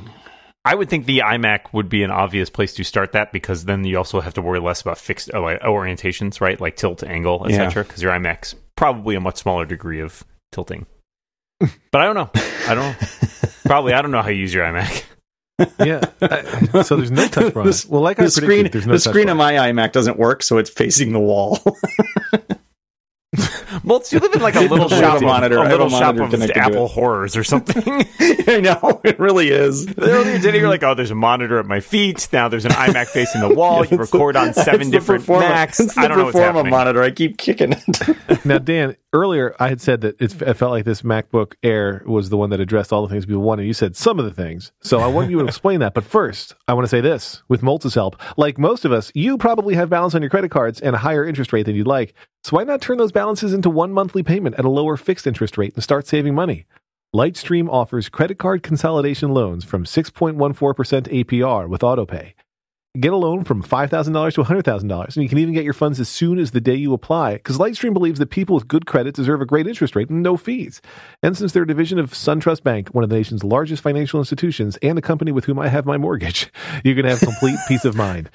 I 0.64 0.76
would 0.76 0.90
think 0.90 1.08
the 1.08 1.20
iMac 1.20 1.74
would 1.74 1.90
be 1.90 2.04
an 2.04 2.12
obvious 2.12 2.50
place 2.50 2.74
to 2.76 2.84
start 2.84 3.14
that 3.14 3.32
because 3.32 3.66
then 3.66 3.84
you 3.84 3.98
also 3.98 4.22
have 4.22 4.36
to 4.36 4.44
worry 4.44 4.60
less 4.60 4.82
about 4.82 5.00
fixed 5.00 5.30
orientations, 5.30 6.40
right? 6.40 6.62
Like 6.62 6.76
tilt, 6.76 7.04
angle, 7.04 7.46
Yeah. 7.50 7.64
etc. 7.64 7.84
Because 7.84 8.04
your 8.04 8.12
iMac's 8.12 8.56
probably 8.76 9.16
a 9.16 9.20
much 9.20 9.38
smaller 9.38 9.66
degree 9.66 10.02
of 10.02 10.24
tilting. 10.52 10.86
but 11.60 12.02
I 12.02 12.06
don't 12.06 12.16
know. 12.16 12.30
I 12.68 12.76
don't 12.76 12.84
know. 13.02 13.08
Probably 13.66 13.94
I 13.94 14.02
don't 14.02 14.12
know 14.12 14.22
how 14.22 14.30
you 14.30 14.40
use 14.42 14.54
your 14.54 14.66
iMac. 14.66 15.04
Yeah. 15.80 16.02
I- 16.22 16.82
so 16.84 16.96
there's 16.98 17.12
no 17.12 17.28
touch 17.28 17.54
bar. 17.54 17.64
on. 17.64 17.74
Well, 17.90 18.02
like 18.02 18.20
I 18.20 18.26
the 18.26 18.32
predicted, 18.32 18.44
screen 18.44 18.70
there's 18.72 18.88
no 18.88 18.94
the 18.94 19.00
screen 19.00 19.26
bar. 19.28 19.32
of 19.34 19.38
my 19.38 19.54
iMac 19.54 19.92
doesn't 19.92 20.18
work, 20.18 20.44
so 20.44 20.58
it's 20.58 20.70
facing 20.70 21.12
the 21.14 21.20
wall. 21.20 21.60
Well, 23.86 24.04
you 24.12 24.20
live 24.20 24.34
in 24.34 24.42
like 24.42 24.56
a 24.56 24.60
little 24.60 24.94
I 24.94 24.96
have 24.98 25.00
shop, 25.00 25.14
a 25.14 25.16
of, 25.16 25.22
monitor- 25.24 25.58
a 25.58 25.62
I 25.62 25.64
have 25.70 25.72
a 25.80 25.84
little 25.86 25.90
shop 25.90 26.16
monitor 26.16 26.24
of 26.26 26.30
connected 26.32 26.54
to 26.56 26.60
Apple 26.60 26.88
horrors 26.90 27.38
or 27.38 27.44
something. 27.46 27.82
I 28.20 28.60
know 28.60 29.00
it 29.06 29.18
really 29.18 29.50
is. 29.50 29.88
Earlier 29.98 30.38
today, 30.40 30.60
you're 30.60 30.68
like, 30.68 30.84
oh, 30.84 30.94
there's 30.94 31.10
a 31.12 31.16
monitor 31.16 31.58
at 31.58 31.66
my 31.66 31.80
feet. 31.80 32.28
Now 32.34 32.50
there's 32.50 32.66
an 32.66 32.72
iMac 32.72 33.08
facing 33.08 33.40
the 33.40 33.50
wall. 33.56 33.78
you 33.78 33.82
It's 33.84 33.90
the- 33.92 33.98
record 34.00 34.36
on 34.36 34.54
seven 34.54 34.90
different 34.92 35.24
Performa- 35.24 35.40
Macs. 35.50 35.98
I 35.98 36.10
don't 36.10 36.18
know 36.18 36.26
what's 36.26 36.38
Performa 36.38 36.42
happening. 36.56 36.70
monitor. 36.72 37.02
I 37.02 37.12
keep 37.12 37.38
kicking 37.38 37.74
it. 37.74 38.46
Now, 38.46 38.58
Dan, 38.58 38.98
earlier 39.14 39.56
I 39.60 39.70
had 39.70 39.82
said 39.82 40.02
that 40.02 40.22
it 40.22 40.30
felt 40.30 40.72
like 40.72 40.86
this 40.86 41.02
MacBook 41.02 41.54
Air 41.64 42.04
was 42.06 42.30
the 42.30 42.38
one 42.38 42.50
that 42.52 42.60
addressed 42.60 42.94
all 42.94 43.02
the 43.02 43.10
things 43.10 43.26
people 43.26 43.42
wanted. 43.42 43.66
You 43.66 43.74
said 43.74 43.96
some 43.96 44.20
of 44.20 44.26
the 44.26 44.32
things. 44.32 44.72
So 44.82 45.00
I 45.00 45.08
want 45.08 45.30
you 45.30 45.40
to 45.40 45.46
explain 45.48 45.80
that. 45.82 45.94
But 45.94 46.04
first, 46.04 46.56
I 46.68 46.74
want 46.74 46.86
to 46.86 46.90
say 46.90 47.02
this 47.02 47.44
with 47.48 47.62
Moltz's 47.62 47.96
help. 47.96 48.20
Like 48.38 48.58
most 48.58 48.86
of 48.86 48.92
us, 48.92 49.12
you 49.14 49.38
probably 49.38 49.76
have 49.76 49.90
balance 49.90 50.16
on 50.16 50.22
your 50.22 50.30
credit 50.30 50.52
cards 50.52 50.80
and 50.80 50.96
a 50.96 51.00
higher 51.00 51.26
interest 51.26 51.54
rate 51.54 51.66
than 51.66 51.76
you'd 51.76 51.88
like. 51.88 52.14
So 52.44 52.58
why 52.58 52.64
not 52.64 52.82
turn 52.82 52.98
those 52.98 53.12
balances 53.12 53.54
into 53.54 53.70
one 53.70 53.92
monthly 53.92 54.24
payment 54.24 54.56
at 54.58 54.66
a 54.66 54.70
lower 54.70 54.98
fixed 54.98 55.28
interest 55.28 55.58
rate 55.58 55.74
and 55.76 55.84
start 55.84 56.08
saving 56.08 56.36
money? 56.36 56.66
Lightstream 57.14 57.68
offers 57.70 58.08
credit 58.08 58.40
card 58.40 58.64
consolidation 58.64 59.34
loans 59.34 59.66
from 59.66 59.84
6.14% 59.84 60.36
APR 61.26 61.68
with 61.68 61.82
AutoPay. 61.82 62.34
Get 63.00 63.14
a 63.14 63.16
loan 63.16 63.46
from 63.46 63.64
$5,000 63.64 64.34
to 64.34 64.44
$100,000, 64.44 65.06
and 65.06 65.24
you 65.24 65.30
can 65.30 65.38
even 65.38 65.54
get 65.54 65.64
your 65.64 65.72
funds 65.72 65.98
as 66.02 66.10
soon 66.10 66.38
as 66.38 66.52
the 66.52 66.60
day 66.60 66.76
you 66.76 66.92
apply 66.92 67.36
because 67.36 67.58
Lightstream 67.58 67.94
believes 67.94 68.20
that 68.20 68.32
people 68.32 68.54
with 68.54 68.68
good 68.68 68.86
credit 68.86 69.16
deserve 69.16 69.40
a 69.40 69.46
great 69.46 69.66
interest 69.66 69.96
rate 69.96 70.10
and 70.10 70.22
no 70.22 70.36
fees. 70.36 70.82
And 71.24 71.38
since 71.38 71.54
they're 71.54 71.64
a 71.64 71.68
division 71.68 72.00
of 72.00 72.12
SunTrust 72.12 72.64
Bank, 72.64 72.90
one 72.90 73.06
of 73.06 73.10
the 73.10 73.16
nation's 73.16 73.46
largest 73.46 73.82
financial 73.82 74.20
institutions, 74.20 74.78
and 74.82 74.98
a 74.98 75.02
company 75.02 75.32
with 75.32 75.46
whom 75.46 75.58
I 75.58 75.70
have 75.70 75.86
my 75.86 75.96
mortgage, 75.96 76.52
you 76.84 76.94
can 76.94 77.06
have 77.06 77.22
complete 77.22 77.58
peace 77.70 77.86
of 77.86 77.96
mind. 77.96 78.30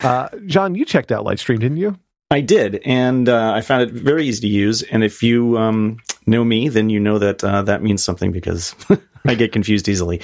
Uh, 0.00 0.28
John, 0.44 0.74
you 0.74 0.84
checked 0.84 1.12
out 1.12 1.24
Lightstream, 1.24 1.60
didn't 1.60 1.76
you? 1.76 1.96
I 2.32 2.40
did, 2.40 2.82
and 2.84 3.28
uh, 3.28 3.52
I 3.54 3.60
found 3.60 3.82
it 3.82 3.90
very 3.92 4.26
easy 4.26 4.40
to 4.40 4.48
use. 4.48 4.82
And 4.82 5.04
if 5.04 5.22
you 5.22 5.56
um, 5.56 5.98
know 6.26 6.42
me, 6.42 6.68
then 6.68 6.90
you 6.90 6.98
know 6.98 7.20
that 7.20 7.44
uh, 7.44 7.62
that 7.62 7.80
means 7.80 8.02
something 8.02 8.32
because 8.32 8.74
I 9.24 9.34
get 9.34 9.52
confused 9.52 9.88
easily. 9.88 10.20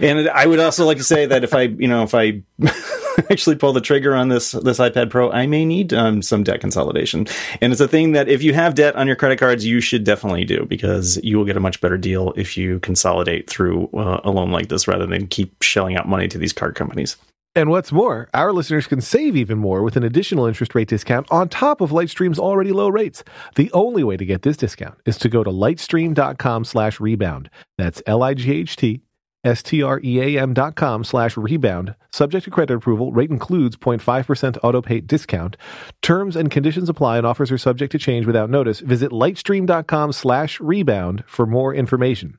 And 0.00 0.28
I 0.28 0.46
would 0.46 0.58
also 0.58 0.84
like 0.84 0.98
to 0.98 1.04
say 1.04 1.26
that 1.26 1.44
if 1.44 1.54
I, 1.54 1.62
you 1.62 1.86
know, 1.86 2.02
if 2.02 2.14
I 2.14 2.42
actually 3.30 3.56
pull 3.56 3.72
the 3.72 3.80
trigger 3.80 4.14
on 4.14 4.28
this 4.28 4.52
this 4.52 4.78
iPad 4.78 5.10
Pro, 5.10 5.30
I 5.30 5.46
may 5.46 5.64
need 5.64 5.92
um, 5.92 6.22
some 6.22 6.42
debt 6.42 6.60
consolidation. 6.60 7.26
And 7.60 7.72
it's 7.72 7.80
a 7.80 7.88
thing 7.88 8.12
that 8.12 8.28
if 8.28 8.42
you 8.42 8.52
have 8.54 8.74
debt 8.74 8.96
on 8.96 9.06
your 9.06 9.16
credit 9.16 9.38
cards, 9.38 9.64
you 9.64 9.80
should 9.80 10.04
definitely 10.04 10.44
do 10.44 10.66
because 10.66 11.18
you 11.22 11.38
will 11.38 11.44
get 11.44 11.56
a 11.56 11.60
much 11.60 11.80
better 11.80 11.98
deal 11.98 12.32
if 12.36 12.56
you 12.56 12.80
consolidate 12.80 13.48
through 13.48 13.88
uh, 13.94 14.20
a 14.24 14.30
loan 14.30 14.50
like 14.50 14.68
this 14.68 14.88
rather 14.88 15.06
than 15.06 15.26
keep 15.28 15.62
shelling 15.62 15.96
out 15.96 16.08
money 16.08 16.28
to 16.28 16.38
these 16.38 16.52
card 16.52 16.74
companies. 16.74 17.16
And 17.54 17.68
what's 17.68 17.92
more, 17.92 18.30
our 18.32 18.50
listeners 18.52 18.86
can 18.86 19.02
save 19.02 19.36
even 19.36 19.58
more 19.58 19.82
with 19.82 19.96
an 19.96 20.02
additional 20.04 20.46
interest 20.46 20.74
rate 20.74 20.88
discount 20.88 21.26
on 21.30 21.50
top 21.50 21.82
of 21.82 21.90
Lightstream's 21.90 22.38
already 22.38 22.72
low 22.72 22.88
rates. 22.88 23.22
The 23.56 23.70
only 23.72 24.02
way 24.02 24.16
to 24.16 24.24
get 24.24 24.40
this 24.40 24.56
discount 24.56 24.98
is 25.04 25.18
to 25.18 25.28
go 25.28 25.44
to 25.44 25.50
lightstream.com 25.50 26.64
slash 26.64 26.98
rebound. 26.98 27.50
That's 27.76 28.02
L-I-G-H-T 28.06 29.02
S-T-R-E-A-M 29.44 30.54
dot 30.54 30.76
com 30.76 31.02
slash 31.02 31.36
rebound. 31.36 31.96
Subject 32.12 32.44
to 32.44 32.50
credit 32.50 32.74
approval. 32.74 33.10
Rate 33.12 33.28
includes 33.30 33.76
0.5% 33.76 34.56
auto 34.62 34.80
pay 34.80 35.00
discount. 35.00 35.56
Terms 36.00 36.36
and 36.36 36.48
conditions 36.48 36.88
apply 36.88 37.18
and 37.18 37.26
offers 37.26 37.50
are 37.50 37.58
subject 37.58 37.90
to 37.90 37.98
change 37.98 38.24
without 38.24 38.50
notice. 38.50 38.78
Visit 38.78 39.10
lightstream.com 39.10 40.12
slash 40.12 40.60
rebound 40.60 41.24
for 41.26 41.44
more 41.44 41.74
information. 41.74 42.38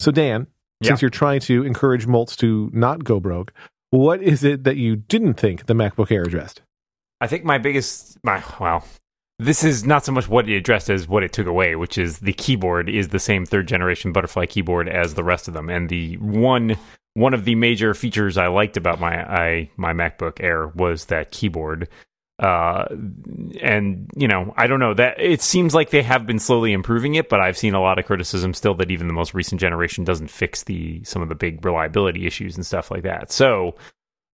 So 0.00 0.10
Dan, 0.10 0.46
Yeah. 0.80 0.88
since 0.88 1.02
you're 1.02 1.10
trying 1.10 1.40
to 1.40 1.64
encourage 1.64 2.06
Moltz 2.06 2.34
to 2.38 2.70
not 2.72 3.04
go 3.04 3.20
broke, 3.20 3.52
what 3.90 4.22
is 4.22 4.44
it 4.44 4.64
that 4.64 4.76
you 4.76 4.96
didn't 4.96 5.34
think 5.34 5.66
the 5.66 5.74
MacBook 5.74 6.10
Air 6.10 6.22
addressed? 6.22 6.62
I 7.20 7.26
think 7.26 7.44
my 7.44 7.58
biggest, 7.58 8.18
my 8.22 8.42
well, 8.60 8.84
this 9.38 9.62
is 9.62 9.84
not 9.84 10.04
so 10.04 10.12
much 10.12 10.28
what 10.28 10.48
it 10.48 10.56
addressed 10.56 10.90
as 10.90 11.08
what 11.08 11.22
it 11.22 11.32
took 11.32 11.46
away, 11.46 11.76
which 11.76 11.96
is 11.96 12.18
the 12.18 12.32
keyboard 12.32 12.88
is 12.88 13.08
the 13.08 13.18
same 13.18 13.46
third 13.46 13.68
generation 13.68 14.12
butterfly 14.12 14.46
keyboard 14.46 14.88
as 14.88 15.14
the 15.14 15.24
rest 15.24 15.48
of 15.48 15.54
them, 15.54 15.68
and 15.68 15.88
the 15.88 16.16
one 16.16 16.76
one 17.14 17.34
of 17.34 17.44
the 17.44 17.54
major 17.54 17.94
features 17.94 18.36
I 18.36 18.46
liked 18.48 18.76
about 18.76 19.00
my 19.00 19.22
I 19.22 19.70
my 19.76 19.92
MacBook 19.92 20.40
Air 20.42 20.68
was 20.68 21.06
that 21.06 21.30
keyboard. 21.30 21.88
Uh, 22.38 22.86
and 23.60 24.10
you 24.16 24.28
know, 24.28 24.54
I 24.56 24.68
don't 24.68 24.78
know 24.78 24.94
that 24.94 25.20
it 25.20 25.42
seems 25.42 25.74
like 25.74 25.90
they 25.90 26.02
have 26.02 26.26
been 26.26 26.38
slowly 26.38 26.72
improving 26.72 27.16
it, 27.16 27.28
but 27.28 27.40
I've 27.40 27.58
seen 27.58 27.74
a 27.74 27.80
lot 27.80 27.98
of 27.98 28.06
criticism 28.06 28.54
still 28.54 28.74
that 28.74 28.90
even 28.90 29.08
the 29.08 29.12
most 29.12 29.34
recent 29.34 29.60
generation 29.60 30.04
doesn't 30.04 30.30
fix 30.30 30.62
the 30.64 31.02
some 31.04 31.20
of 31.20 31.28
the 31.28 31.34
big 31.34 31.64
reliability 31.64 32.26
issues 32.26 32.56
and 32.56 32.64
stuff 32.64 32.90
like 32.90 33.02
that. 33.02 33.32
So 33.32 33.74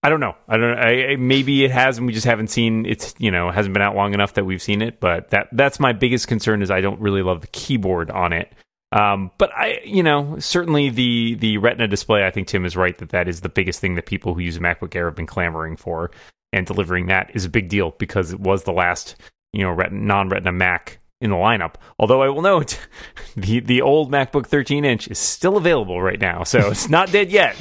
I 0.04 0.10
don't 0.10 0.20
know. 0.20 0.36
I 0.50 0.58
don't. 0.58 0.78
I, 0.78 1.16
maybe 1.16 1.64
it 1.64 1.72
has, 1.72 1.98
and 1.98 2.06
we 2.06 2.12
just 2.12 2.26
haven't 2.26 2.48
seen. 2.48 2.86
It's 2.86 3.16
you 3.20 3.32
know 3.32 3.50
hasn't 3.52 3.74
been 3.74 3.82
out 3.82 3.96
long 3.96 4.14
enough 4.14 4.34
that 4.34 4.46
we've 4.46 4.62
seen 4.62 4.82
it. 4.82 5.00
But 5.00 5.30
that 5.30 5.48
that's 5.54 5.80
my 5.80 5.94
biggest 5.94 6.28
concern 6.28 6.62
is 6.62 6.70
I 6.70 6.82
don't 6.82 7.00
really 7.00 7.22
love 7.22 7.40
the 7.40 7.48
keyboard 7.48 8.12
on 8.12 8.34
it. 8.34 8.52
Um, 8.92 9.32
but 9.38 9.50
I, 9.56 9.80
you 9.86 10.04
know, 10.04 10.38
certainly 10.40 10.90
the 10.90 11.36
the 11.36 11.58
Retina 11.58 11.88
display. 11.88 12.26
I 12.26 12.32
think 12.32 12.50
Tim 12.50 12.66
is 12.66 12.76
right 12.76 12.98
that 12.98 13.10
that 13.10 13.30
is 13.30 13.40
the 13.40 13.50
biggest 13.50 13.80
thing 13.80 13.96
that 13.96 14.06
people 14.06 14.34
who 14.34 14.42
use 14.42 14.58
a 14.58 14.60
MacBook 14.60 14.94
Air 14.94 15.06
have 15.06 15.16
been 15.16 15.26
clamoring 15.26 15.78
for, 15.78 16.12
and 16.54 16.66
delivering 16.66 17.08
that 17.08 17.32
is 17.34 17.46
a 17.46 17.50
big 17.50 17.68
deal 17.68 17.96
because 17.98 18.32
it 18.32 18.40
was 18.40 18.64
the 18.64 18.72
last 18.72 19.16
you 19.52 19.64
know 19.64 19.72
Retina, 19.72 20.00
non-Retina 20.00 20.52
Mac 20.52 21.00
in 21.20 21.32
the 21.32 21.36
lineup. 21.36 21.76
Although 21.98 22.22
I 22.22 22.30
will 22.30 22.42
note, 22.42 22.80
the 23.36 23.60
the 23.60 23.82
old 23.82 24.12
MacBook 24.12 24.48
13 24.48 24.86
inch 24.86 25.08
is 25.08 25.18
still 25.20 25.58
available 25.58 26.02
right 26.02 26.20
now, 26.20 26.44
so 26.44 26.60
it's 26.72 26.90
not 26.90 27.12
dead 27.12 27.32
yet. 27.32 27.56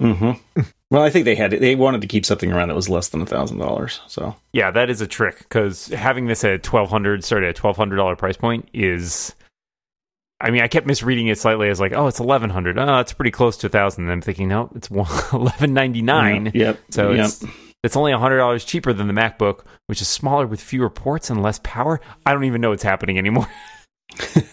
Mm-hmm. 0.00 0.60
Well, 0.90 1.02
I 1.02 1.10
think 1.10 1.24
they 1.24 1.34
had 1.34 1.52
they 1.52 1.76
wanted 1.76 2.00
to 2.00 2.06
keep 2.06 2.26
something 2.26 2.52
around 2.52 2.68
that 2.68 2.74
was 2.74 2.88
less 2.88 3.08
than 3.08 3.20
a 3.20 3.26
thousand 3.26 3.58
dollars. 3.58 4.00
So 4.08 4.36
Yeah, 4.52 4.70
that 4.72 4.90
is 4.90 5.00
a 5.00 5.06
trick 5.06 5.38
because 5.38 5.88
having 5.88 6.26
this 6.26 6.44
at 6.44 6.62
twelve 6.62 6.90
hundred, 6.90 7.24
started 7.24 7.48
at 7.48 7.56
twelve 7.56 7.76
hundred 7.76 7.96
dollar 7.96 8.16
price 8.16 8.36
point 8.36 8.68
is. 8.72 9.34
I 10.40 10.50
mean, 10.50 10.62
I 10.62 10.68
kept 10.68 10.86
misreading 10.86 11.28
it 11.28 11.38
slightly 11.38 11.70
as 11.70 11.80
like, 11.80 11.92
oh, 11.94 12.06
it's 12.06 12.20
eleven 12.20 12.50
hundred. 12.50 12.78
Oh, 12.78 12.98
it's 12.98 13.12
pretty 13.12 13.30
close 13.30 13.56
to 13.58 13.68
a 13.68 13.70
thousand. 13.70 14.04
And 14.04 14.12
I'm 14.12 14.20
thinking, 14.20 14.48
no, 14.48 14.68
it's 14.74 14.88
eleven 15.32 15.74
ninety 15.74 16.02
nine. 16.02 16.50
Yep. 16.52 16.78
So 16.90 17.12
yep. 17.12 17.26
it's 17.26 17.44
it's 17.84 17.96
only 17.96 18.12
hundred 18.12 18.38
dollars 18.38 18.64
cheaper 18.64 18.92
than 18.92 19.06
the 19.06 19.14
MacBook, 19.14 19.64
which 19.86 20.00
is 20.00 20.08
smaller 20.08 20.46
with 20.46 20.60
fewer 20.60 20.90
ports 20.90 21.30
and 21.30 21.42
less 21.42 21.60
power. 21.62 22.00
I 22.26 22.32
don't 22.32 22.44
even 22.44 22.60
know 22.60 22.70
what's 22.70 22.82
happening 22.82 23.18
anymore. 23.18 23.48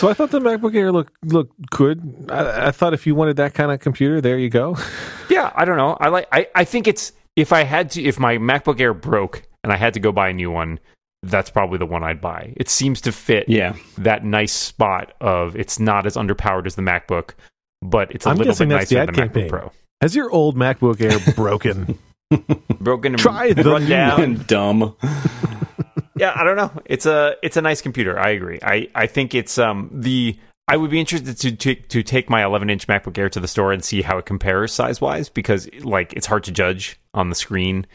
So 0.00 0.08
I 0.08 0.14
thought 0.14 0.30
the 0.30 0.40
MacBook 0.40 0.74
Air 0.74 0.92
looked 0.92 1.12
looked 1.26 1.70
good. 1.70 2.30
I, 2.30 2.68
I 2.68 2.70
thought 2.70 2.94
if 2.94 3.06
you 3.06 3.14
wanted 3.14 3.36
that 3.36 3.52
kind 3.52 3.70
of 3.70 3.80
computer, 3.80 4.22
there 4.22 4.38
you 4.38 4.48
go. 4.48 4.78
yeah, 5.28 5.52
I 5.54 5.66
don't 5.66 5.76
know. 5.76 5.96
I 6.00 6.08
like. 6.08 6.26
I 6.32 6.46
I 6.54 6.64
think 6.64 6.88
it's 6.88 7.12
if 7.36 7.52
I 7.52 7.64
had 7.64 7.90
to, 7.90 8.02
if 8.02 8.18
my 8.18 8.38
MacBook 8.38 8.80
Air 8.80 8.94
broke 8.94 9.42
and 9.62 9.70
I 9.70 9.76
had 9.76 9.92
to 9.94 10.00
go 10.00 10.10
buy 10.10 10.30
a 10.30 10.32
new 10.32 10.50
one, 10.50 10.78
that's 11.22 11.50
probably 11.50 11.76
the 11.76 11.84
one 11.84 12.02
I'd 12.02 12.20
buy. 12.20 12.54
It 12.56 12.70
seems 12.70 13.02
to 13.02 13.12
fit 13.12 13.48
yeah. 13.48 13.74
that 13.98 14.24
nice 14.24 14.52
spot 14.52 15.12
of 15.20 15.54
it's 15.54 15.78
not 15.78 16.06
as 16.06 16.16
underpowered 16.16 16.66
as 16.66 16.76
the 16.76 16.82
MacBook, 16.82 17.34
but 17.82 18.10
it's 18.12 18.24
a 18.24 18.30
I'm 18.30 18.36
little 18.36 18.54
bit 18.54 18.68
that's 18.68 18.88
the 18.90 18.96
nicer 18.96 19.06
than 19.06 19.14
the 19.14 19.22
ad 19.22 19.30
MacBook 19.30 19.34
campaign. 19.34 19.48
Pro. 19.50 19.72
Has 20.00 20.16
your 20.16 20.30
old 20.30 20.56
MacBook 20.56 21.00
Air 21.00 21.18
broken? 21.34 21.98
Broken 22.80 23.12
and 23.12 23.20
Try 23.20 23.52
the 23.52 23.64
run 23.64 23.86
down. 23.86 24.22
And 24.22 24.46
dumb. 24.46 24.96
yeah, 26.16 26.32
I 26.34 26.44
don't 26.44 26.56
know. 26.56 26.72
It's 26.86 27.06
a 27.06 27.36
it's 27.42 27.56
a 27.56 27.62
nice 27.62 27.82
computer. 27.82 28.18
I 28.18 28.30
agree. 28.30 28.58
I 28.62 28.88
I 28.94 29.06
think 29.06 29.34
it's 29.34 29.58
um 29.58 29.90
the 29.92 30.38
I 30.68 30.76
would 30.76 30.90
be 30.90 31.00
interested 31.00 31.36
to 31.38 31.56
to, 31.56 31.74
to 31.74 32.02
take 32.02 32.30
my 32.30 32.44
11 32.44 32.70
inch 32.70 32.86
MacBook 32.86 33.18
Air 33.18 33.28
to 33.30 33.40
the 33.40 33.48
store 33.48 33.72
and 33.72 33.84
see 33.84 34.02
how 34.02 34.18
it 34.18 34.26
compares 34.26 34.72
size 34.72 35.00
wise 35.00 35.28
because 35.28 35.68
like 35.82 36.12
it's 36.14 36.26
hard 36.26 36.44
to 36.44 36.52
judge 36.52 36.98
on 37.12 37.28
the 37.28 37.34
screen 37.34 37.86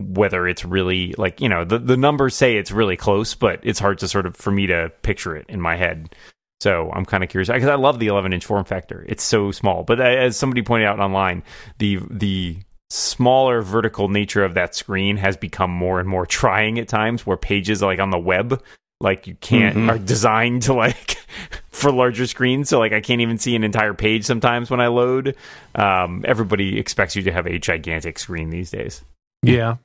whether 0.00 0.48
it's 0.48 0.64
really 0.64 1.12
like 1.18 1.40
you 1.40 1.48
know 1.48 1.64
the 1.64 1.78
the 1.78 1.96
numbers 1.96 2.34
say 2.34 2.56
it's 2.56 2.70
really 2.70 2.96
close, 2.96 3.34
but 3.34 3.60
it's 3.62 3.78
hard 3.78 3.98
to 3.98 4.08
sort 4.08 4.26
of 4.26 4.34
for 4.34 4.50
me 4.50 4.66
to 4.66 4.90
picture 5.02 5.36
it 5.36 5.46
in 5.48 5.60
my 5.60 5.76
head. 5.76 6.14
So 6.60 6.90
I'm 6.92 7.04
kind 7.06 7.24
of 7.24 7.30
curious 7.30 7.48
because 7.48 7.68
I 7.68 7.74
love 7.76 7.98
the 7.98 8.08
11 8.08 8.32
inch 8.32 8.44
form 8.44 8.64
factor. 8.64 9.04
It's 9.08 9.22
so 9.22 9.50
small, 9.50 9.82
but 9.82 10.00
as 10.00 10.36
somebody 10.36 10.62
pointed 10.62 10.86
out 10.86 11.00
online, 11.00 11.42
the 11.78 12.00
the 12.10 12.58
smaller 12.90 13.62
vertical 13.62 14.08
nature 14.08 14.44
of 14.44 14.54
that 14.54 14.74
screen 14.74 15.16
has 15.16 15.36
become 15.36 15.70
more 15.70 16.00
and 16.00 16.08
more 16.08 16.26
trying 16.26 16.78
at 16.78 16.88
times 16.88 17.24
where 17.24 17.36
pages 17.36 17.80
like 17.80 18.00
on 18.00 18.10
the 18.10 18.18
web 18.18 18.60
like 19.00 19.28
you 19.28 19.36
can't 19.36 19.76
Mhm. 19.76 19.88
are 19.88 19.96
designed 19.98 20.62
to 20.62 20.74
like 20.74 21.16
for 21.70 21.92
larger 21.92 22.26
screens 22.26 22.68
so 22.68 22.80
like 22.80 22.92
i 22.92 23.00
can't 23.00 23.20
even 23.20 23.38
see 23.38 23.54
an 23.54 23.62
entire 23.62 23.94
page 23.94 24.24
sometimes 24.24 24.70
when 24.72 24.80
i 24.80 24.88
load 24.88 25.36
um, 25.76 26.24
everybody 26.26 26.80
expects 26.80 27.14
you 27.14 27.22
to 27.22 27.30
have 27.30 27.46
a 27.46 27.60
gigantic 27.60 28.18
screen 28.18 28.50
these 28.50 28.72
days 28.72 29.02
yeah. 29.42 29.76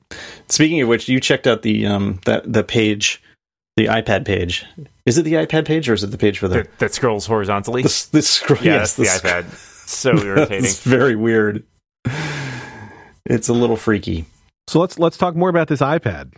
Speaking 0.48 0.82
of 0.82 0.88
which, 0.88 1.08
you 1.08 1.18
checked 1.18 1.46
out 1.46 1.62
the 1.62 1.86
um 1.86 2.20
that 2.26 2.52
the 2.52 2.62
page, 2.64 3.22
the 3.76 3.86
iPad 3.86 4.24
page. 4.24 4.64
Is 5.04 5.18
it 5.18 5.22
the 5.22 5.34
iPad 5.34 5.66
page 5.66 5.88
or 5.88 5.94
is 5.94 6.02
it 6.02 6.08
the 6.10 6.18
page 6.18 6.38
for 6.38 6.48
the 6.48 6.54
that, 6.62 6.78
that 6.78 6.94
scrolls 6.94 7.26
horizontally 7.26 7.82
this 7.82 8.06
this 8.06 8.28
scroll? 8.28 8.58
yeah 8.62 8.74
yes, 8.74 8.94
that's 8.96 9.20
the 9.22 9.28
sc- 9.28 9.46
ipad 9.46 9.88
so 9.88 10.16
irritating 10.18 10.64
It's 10.64 10.82
very 10.82 11.14
weird. 11.16 11.64
It's 13.24 13.48
a 13.48 13.52
little 13.52 13.76
freaky. 13.76 14.24
So 14.68 14.80
let's 14.80 14.98
let's 14.98 15.16
talk 15.16 15.34
more 15.36 15.48
about 15.48 15.68
this 15.68 15.80
iPad. 15.80 16.32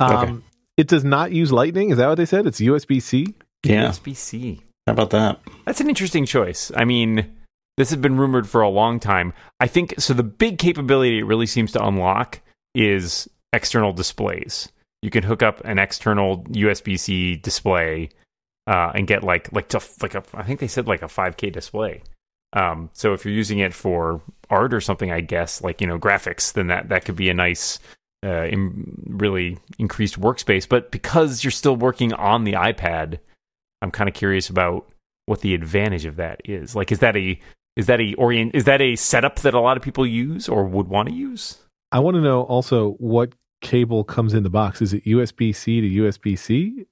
Um, 0.00 0.12
Okay. 0.16 0.34
It 0.76 0.86
does 0.86 1.02
not 1.04 1.32
use 1.32 1.50
Lightning. 1.50 1.90
Is 1.90 1.96
that 1.98 2.06
what 2.06 2.14
they 2.14 2.24
said? 2.24 2.46
It's 2.46 2.60
USB 2.60 3.02
C. 3.02 3.34
Yeah. 3.64 3.88
usb-c 3.88 4.60
How 4.86 4.92
about 4.92 5.10
that? 5.10 5.40
That's 5.66 5.80
an 5.80 5.88
interesting 5.88 6.24
choice. 6.24 6.70
I 6.76 6.84
mean, 6.84 7.34
this 7.76 7.90
has 7.90 7.98
been 7.98 8.16
rumored 8.16 8.48
for 8.48 8.60
a 8.60 8.68
long 8.68 9.00
time. 9.00 9.32
I 9.58 9.66
think 9.66 9.94
so. 9.98 10.14
The 10.14 10.22
big 10.22 10.58
capability 10.60 11.18
it 11.18 11.24
really 11.24 11.46
seems 11.46 11.72
to 11.72 11.84
unlock 11.84 12.40
is 12.76 13.28
external 13.52 13.92
displays. 13.92 14.68
You 15.02 15.10
can 15.10 15.22
hook 15.22 15.42
up 15.42 15.64
an 15.64 15.78
external 15.78 16.44
USB 16.44 16.98
C 16.98 17.36
display 17.36 18.10
uh, 18.66 18.92
and 18.94 19.06
get 19.06 19.22
like 19.22 19.52
like 19.52 19.68
to, 19.68 19.80
like 20.02 20.14
a 20.14 20.22
I 20.34 20.42
think 20.42 20.60
they 20.60 20.68
said 20.68 20.86
like 20.86 21.02
a 21.02 21.06
5K 21.06 21.52
display. 21.52 22.02
Um, 22.52 22.90
so 22.92 23.12
if 23.12 23.24
you're 23.24 23.34
using 23.34 23.58
it 23.58 23.74
for 23.74 24.20
art 24.50 24.72
or 24.72 24.80
something, 24.80 25.12
I 25.12 25.20
guess 25.20 25.62
like 25.62 25.80
you 25.80 25.86
know 25.86 25.98
graphics, 25.98 26.52
then 26.52 26.68
that 26.68 26.88
that 26.88 27.04
could 27.04 27.16
be 27.16 27.28
a 27.28 27.34
nice, 27.34 27.78
uh, 28.24 28.44
in, 28.44 29.04
really 29.06 29.58
increased 29.78 30.20
workspace. 30.20 30.68
But 30.68 30.90
because 30.90 31.44
you're 31.44 31.50
still 31.50 31.76
working 31.76 32.12
on 32.12 32.44
the 32.44 32.54
iPad, 32.54 33.18
I'm 33.82 33.90
kind 33.90 34.08
of 34.08 34.14
curious 34.14 34.48
about 34.48 34.86
what 35.26 35.40
the 35.40 35.54
advantage 35.54 36.06
of 36.06 36.16
that 36.16 36.40
is. 36.44 36.74
Like, 36.74 36.90
is 36.90 37.00
that 37.00 37.16
a 37.16 37.38
is 37.76 37.86
that 37.86 38.00
a 38.00 38.14
orient 38.14 38.54
is 38.54 38.64
that 38.64 38.80
a 38.80 38.96
setup 38.96 39.36
that 39.40 39.54
a 39.54 39.60
lot 39.60 39.76
of 39.76 39.82
people 39.82 40.06
use 40.06 40.48
or 40.48 40.64
would 40.64 40.88
want 40.88 41.08
to 41.08 41.14
use? 41.14 41.58
I 41.92 42.00
want 42.00 42.16
to 42.16 42.20
know 42.20 42.42
also 42.42 42.92
what 42.92 43.32
cable 43.60 44.04
comes 44.04 44.34
in 44.34 44.42
the 44.42 44.50
box. 44.50 44.80
Is 44.82 44.92
it 44.92 45.04
USB 45.04 45.54
C 45.54 45.80
to 45.80 45.88
USB 46.02 46.38
C? 46.38 46.86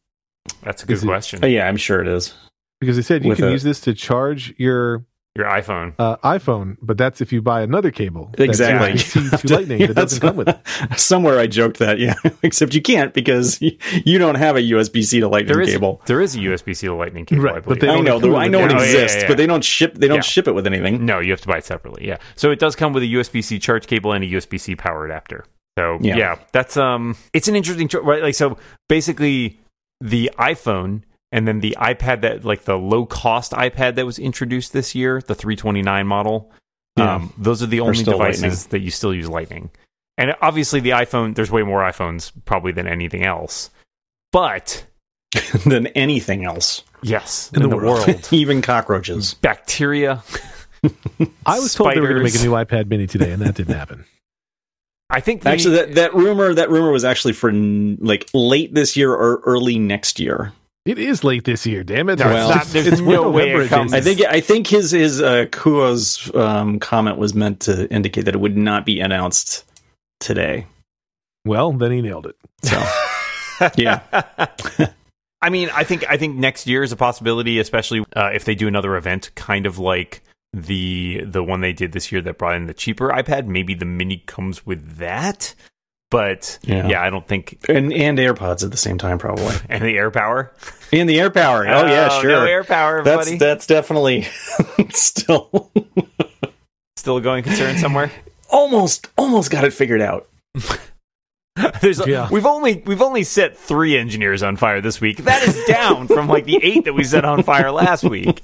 That's 0.62 0.82
a 0.82 0.86
good 0.86 0.94
Is 0.94 1.02
it- 1.02 1.06
question. 1.06 1.40
Oh, 1.42 1.46
yeah, 1.46 1.66
I'm 1.68 1.76
sure 1.76 2.00
it 2.00 2.08
is. 2.08 2.34
Because 2.80 2.96
they 2.96 3.02
said 3.02 3.22
you 3.24 3.30
With 3.30 3.38
can 3.38 3.48
a- 3.48 3.52
use 3.52 3.62
this 3.62 3.80
to 3.82 3.94
charge 3.94 4.54
your 4.58 5.04
Your 5.34 5.46
iPhone. 5.46 5.94
uh, 5.98 6.16
iPhone, 6.18 6.76
but 6.82 6.96
that's 6.98 7.20
if 7.20 7.32
you 7.32 7.40
buy 7.42 7.62
another 7.62 7.90
cable. 7.90 8.30
Exactly. 8.38 8.92
USB-C 8.94 9.36
to 9.48 9.54
Lightning 9.54 9.80
Yeah, 9.80 9.86
that 9.88 9.94
doesn't 9.96 10.20
that's- 10.20 10.30
come 10.30 10.36
with 10.36 10.48
it. 10.48 10.98
Somewhere 11.00 11.38
I 11.38 11.46
joked 11.46 11.78
that, 11.78 11.98
yeah. 11.98 12.14
Except 12.42 12.74
you 12.74 12.82
can't 12.82 13.12
because 13.14 13.60
you 13.60 14.18
don't 14.18 14.34
have 14.36 14.56
a 14.56 14.60
USB 14.60 15.02
C 15.04 15.20
to 15.20 15.28
Lightning 15.28 15.52
There 15.54 15.62
is 15.62 15.72
cable. 15.72 16.00
there 16.06 16.20
is 16.20 16.36
a 16.36 16.38
USB 16.38 16.76
C 16.76 16.86
to 16.86 16.94
Lightning 16.94 17.24
cable. 17.26 17.42
Right, 17.44 17.56
I 17.56 17.60
but 17.60 17.64
believe. 17.64 17.80
they 17.80 17.88
I 17.90 18.00
know, 18.00 18.18
the, 18.18 18.34
I 18.36 18.48
know 18.48 18.60
it. 18.60 18.70
it 18.70 18.74
Oh, 18.74 18.78
yeah, 18.78 18.82
exists, 18.84 19.16
yeah, 19.16 19.22
yeah. 19.22 19.28
but 19.28 19.36
they 19.38 19.46
don't 19.46 19.64
ship. 19.64 19.94
They 19.94 20.08
don't 20.08 20.16
Yeah. 20.16 20.20
ship 20.22 20.46
it 20.48 20.52
with 20.52 20.66
anything. 20.66 21.04
No, 21.04 21.20
you 21.20 21.30
have 21.32 21.40
to 21.42 21.48
buy 21.48 21.58
it 21.58 21.64
separately. 21.64 22.06
Yeah. 22.06 22.18
So 22.34 22.50
it 22.50 22.58
does 22.58 22.76
come 22.76 22.92
with 22.92 23.02
a 23.02 23.06
USB 23.06 23.42
C 23.42 23.58
charge 23.58 23.86
cable 23.86 24.12
and 24.12 24.22
a 24.22 24.26
USB 24.28 24.58
C 24.60 24.74
power 24.76 25.04
adapter. 25.06 25.44
So 25.78 25.98
Yeah. 26.00 26.16
yeah. 26.16 26.38
that's 26.52 26.76
um, 26.76 27.16
it's 27.32 27.48
an 27.48 27.56
interesting 27.56 27.88
cho- 27.88 28.00
right. 28.02 28.22
Like 28.22 28.34
so, 28.34 28.58
basically, 28.88 29.58
the 30.00 30.30
iPhone 30.38 31.02
and 31.32 31.46
then 31.46 31.60
the 31.60 31.76
iPad 31.80 32.22
that 32.22 32.44
like 32.44 32.64
the 32.64 32.76
low 32.78 33.04
cost 33.06 33.52
iPad 33.52 33.96
that 33.96 34.06
was 34.06 34.18
introduced 34.18 34.72
this 34.72 34.94
year, 34.94 35.20
the 35.20 35.34
329 35.34 36.06
model. 36.06 36.50
Yeah. 36.96 37.16
Um, 37.16 37.32
those 37.36 37.62
are 37.62 37.66
the 37.66 37.80
only 37.80 38.02
devices 38.04 38.42
Lightning. 38.42 38.66
that 38.70 38.78
you 38.80 38.90
still 38.90 39.12
use 39.14 39.28
Lightning. 39.28 39.70
And 40.16 40.34
obviously, 40.40 40.80
the 40.80 40.90
iPhone. 40.90 41.34
There's 41.34 41.50
way 41.50 41.62
more 41.62 41.80
iPhones 41.82 42.32
probably 42.46 42.72
than 42.72 42.86
anything 42.88 43.24
else. 43.24 43.70
But 44.32 44.84
than 45.66 45.88
anything 45.88 46.44
else, 46.44 46.82
yes, 47.02 47.50
In 47.52 47.62
in, 47.62 47.68
the 47.68 47.76
the, 47.76 47.84
world. 47.84 48.06
world, 48.06 48.28
even 48.32 48.62
cockroaches. 48.62 49.34
bacteria. 49.34 50.22
I 51.46 51.58
was 51.60 51.74
told 51.74 51.92
they 51.94 52.00
were 52.00 52.06
going 52.08 52.18
to 52.18 52.24
make 52.24 52.34
a 52.34 52.42
new 52.42 52.52
iPad 52.52 52.88
Mini 52.88 53.06
today, 53.06 53.32
and 53.32 53.42
that 53.42 53.54
didn't 53.56 53.74
happen. 53.74 54.04
I 55.10 55.20
think 55.20 55.42
the- 55.42 55.50
Actually, 55.50 55.76
that, 55.76 55.94
that 55.94 56.14
rumor 56.14 56.52
that 56.54 56.70
rumor 56.70 56.90
was 56.90 57.04
actually 57.04 57.32
for 57.34 57.48
n- 57.50 57.98
like 58.00 58.28
late 58.34 58.74
this 58.74 58.96
year 58.96 59.12
or 59.12 59.40
early 59.44 59.78
next 59.78 60.18
year. 60.18 60.52
It 60.84 60.98
is 61.00 61.24
late 61.24 61.42
this 61.44 61.66
year. 61.66 61.82
Damn 61.82 62.08
it! 62.08 62.20
No, 62.20 62.28
it's 62.30 62.54
not. 62.56 62.66
There's 62.66 62.86
it's 62.86 63.00
no 63.00 63.28
way 63.30 63.46
November 63.52 63.62
it 63.62 63.68
comes. 63.68 63.92
I 63.92 64.00
think 64.00 64.20
I 64.20 64.40
think 64.40 64.68
his 64.68 64.92
his 64.92 65.20
uh, 65.20 65.46
Kuo's 65.50 66.30
um, 66.34 66.78
comment 66.78 67.18
was 67.18 67.34
meant 67.34 67.58
to 67.60 67.90
indicate 67.92 68.24
that 68.26 68.34
it 68.36 68.38
would 68.40 68.56
not 68.56 68.86
be 68.86 69.00
announced 69.00 69.64
today. 70.20 70.66
Well, 71.44 71.72
then 71.72 71.90
he 71.90 72.02
nailed 72.02 72.26
it. 72.26 72.36
So 72.62 72.80
yeah, 73.76 74.00
I 75.42 75.50
mean, 75.50 75.70
I 75.74 75.82
think 75.82 76.08
I 76.08 76.16
think 76.18 76.36
next 76.36 76.68
year 76.68 76.84
is 76.84 76.92
a 76.92 76.96
possibility, 76.96 77.58
especially 77.58 78.04
uh, 78.14 78.30
if 78.32 78.44
they 78.44 78.54
do 78.54 78.68
another 78.68 78.96
event, 78.96 79.32
kind 79.34 79.66
of 79.66 79.78
like 79.80 80.22
the 80.64 81.22
the 81.24 81.42
one 81.42 81.60
they 81.60 81.72
did 81.72 81.92
this 81.92 82.10
year 82.10 82.20
that 82.22 82.38
brought 82.38 82.56
in 82.56 82.66
the 82.66 82.74
cheaper 82.74 83.08
iPad. 83.10 83.46
Maybe 83.46 83.74
the 83.74 83.84
Mini 83.84 84.18
comes 84.26 84.64
with 84.64 84.96
that, 84.96 85.54
but 86.10 86.58
Yeah. 86.62 86.88
yeah, 86.88 87.02
I 87.02 87.10
don't 87.10 87.26
think. 87.26 87.58
and 87.68 87.92
and 87.92 88.18
AirPods 88.18 88.64
at 88.64 88.70
the 88.70 88.76
same 88.76 88.96
time 88.98 89.18
probably, 89.18 89.54
And 89.68 89.84
the 89.84 89.96
AirPower. 89.96 90.50
and 90.92 91.08
the 91.08 91.18
AirPower. 91.18 91.60
Oh, 91.68 91.86
yeah, 91.86 92.08
oh, 92.10 92.20
sure. 92.22 92.30
no 92.30 92.46
AirPower, 92.46 93.04
that's 93.04 93.26
buddy. 93.26 93.36
that's 93.38 93.66
definitely 93.66 94.22
still 94.90 95.70
Still 96.96 97.18
a 97.18 97.20
going 97.20 97.44
concern 97.44 97.76
somewhere. 97.78 98.10
almost 98.50 99.08
almost 99.18 99.50
got 99.50 99.64
it 99.64 99.72
figured 99.72 100.00
out. 100.00 100.28
There's 101.80 102.06
Yeah. 102.06 102.28
we've 102.30 102.46
only 102.46 102.82
we've 102.86 103.00
only 103.02 103.22
set 103.22 103.56
three 103.56 103.96
engineers 103.96 104.42
on 104.42 104.56
fire 104.56 104.80
this 104.80 105.00
week. 105.00 105.18
That 105.18 105.42
is 105.42 105.62
down 105.66 106.06
from 106.08 106.28
like 106.28 106.44
the 106.44 106.58
eight 106.62 106.84
that 106.84 106.92
we 106.94 107.04
set 107.04 107.24
on 107.24 107.42
fire 107.42 107.70
last 107.70 108.04
week. 108.04 108.42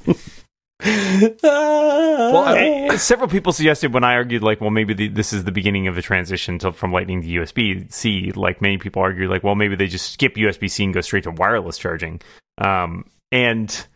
Well, 0.82 2.44
I- 2.90 2.96
several 2.96 3.28
people 3.28 3.52
suggested 3.52 3.92
when 3.94 4.04
I 4.04 4.14
argued, 4.14 4.42
like, 4.42 4.60
well, 4.60 4.70
maybe 4.70 4.94
the, 4.94 5.08
this 5.08 5.32
is 5.32 5.44
the 5.44 5.52
beginning 5.52 5.88
of 5.88 5.96
a 5.98 6.02
transition 6.02 6.58
to, 6.60 6.72
from 6.72 6.92
Lightning 6.92 7.22
to 7.22 7.28
USB 7.28 7.90
C. 7.92 8.32
Like, 8.34 8.60
many 8.60 8.78
people 8.78 9.02
argue, 9.02 9.28
like, 9.28 9.42
well, 9.42 9.54
maybe 9.54 9.76
they 9.76 9.86
just 9.86 10.12
skip 10.12 10.34
USB 10.36 10.70
C 10.70 10.84
and 10.84 10.94
go 10.94 11.00
straight 11.00 11.24
to 11.24 11.30
wireless 11.30 11.78
charging. 11.78 12.20
Um, 12.58 13.06
and 13.30 13.86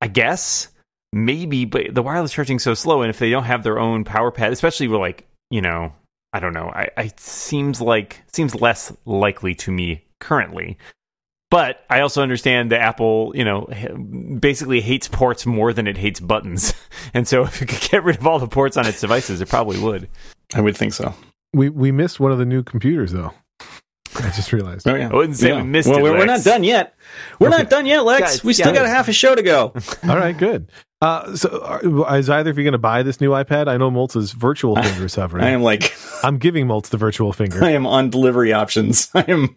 I 0.00 0.08
guess 0.08 0.68
maybe, 1.12 1.64
but 1.64 1.94
the 1.94 2.02
wireless 2.02 2.32
charging 2.32 2.56
is 2.56 2.62
so 2.62 2.74
slow, 2.74 3.02
and 3.02 3.10
if 3.10 3.18
they 3.18 3.30
don't 3.30 3.44
have 3.44 3.62
their 3.62 3.78
own 3.78 4.04
power 4.04 4.30
pad, 4.30 4.52
especially 4.52 4.88
with 4.88 5.00
like, 5.00 5.26
you 5.50 5.60
know, 5.60 5.92
I 6.32 6.40
don't 6.40 6.54
know, 6.54 6.70
I, 6.74 6.88
I 6.96 7.02
it 7.04 7.20
seems 7.20 7.80
like 7.80 8.22
seems 8.32 8.54
less 8.54 8.92
likely 9.04 9.54
to 9.56 9.70
me 9.70 10.04
currently. 10.20 10.78
But 11.52 11.84
I 11.90 12.00
also 12.00 12.22
understand 12.22 12.72
that 12.72 12.80
Apple, 12.80 13.32
you 13.34 13.44
know, 13.44 13.68
basically 14.40 14.80
hates 14.80 15.06
ports 15.06 15.44
more 15.44 15.74
than 15.74 15.86
it 15.86 15.98
hates 15.98 16.18
buttons. 16.18 16.72
And 17.14 17.28
so 17.28 17.42
if 17.42 17.60
it 17.60 17.68
could 17.68 17.90
get 17.90 18.04
rid 18.04 18.16
of 18.16 18.26
all 18.26 18.38
the 18.38 18.48
ports 18.48 18.76
on 18.78 18.86
its 18.86 19.00
devices, 19.00 19.42
it 19.42 19.48
probably 19.48 19.78
would. 19.78 20.08
I 20.54 20.60
would 20.62 20.76
think 20.76 20.94
so. 20.94 21.14
We 21.52 21.68
we 21.68 21.92
missed 21.92 22.20
one 22.20 22.32
of 22.32 22.38
the 22.38 22.46
new 22.46 22.62
computers 22.62 23.12
though. 23.12 23.34
I 24.22 24.30
just 24.30 24.52
realized. 24.52 24.88
Oh 24.88 24.94
yeah, 24.94 25.08
I 25.10 25.14
wouldn't 25.14 25.36
say 25.36 25.52
we 25.52 25.62
missed 25.62 25.88
well, 25.88 25.98
it, 25.98 26.02
We're, 26.02 26.18
we're 26.18 26.26
not 26.26 26.44
done 26.44 26.64
yet. 26.64 26.94
We're 27.38 27.48
Okay. 27.48 27.58
not 27.58 27.70
done 27.70 27.86
yet, 27.86 28.04
Lex. 28.04 28.20
Guys, 28.20 28.44
we 28.44 28.52
still 28.52 28.66
guys. 28.66 28.76
got 28.76 28.86
a 28.86 28.88
half 28.88 29.08
a 29.08 29.12
show 29.12 29.34
to 29.34 29.42
go. 29.42 29.72
All 30.08 30.16
right, 30.16 30.36
good. 30.36 30.70
Uh, 31.02 31.34
so, 31.34 31.60
are, 31.64 32.16
is 32.16 32.30
either 32.30 32.50
of 32.50 32.58
you 32.58 32.62
going 32.62 32.72
to 32.72 32.78
buy 32.78 33.02
this 33.02 33.20
new 33.20 33.30
iPad? 33.30 33.66
I 33.66 33.76
know 33.76 33.90
Moltz's 33.90 34.30
virtual 34.30 34.76
finger 34.80 35.06
is 35.06 35.12
suffering. 35.12 35.42
I 35.42 35.50
am 35.50 35.60
like, 35.60 35.92
I'm 36.22 36.38
giving 36.38 36.68
Moltz 36.68 36.90
the 36.90 36.96
virtual 36.96 37.32
finger. 37.32 37.62
I 37.64 37.70
am 37.70 37.88
on 37.88 38.08
delivery 38.08 38.52
options. 38.52 39.10
I 39.14 39.24
am. 39.26 39.52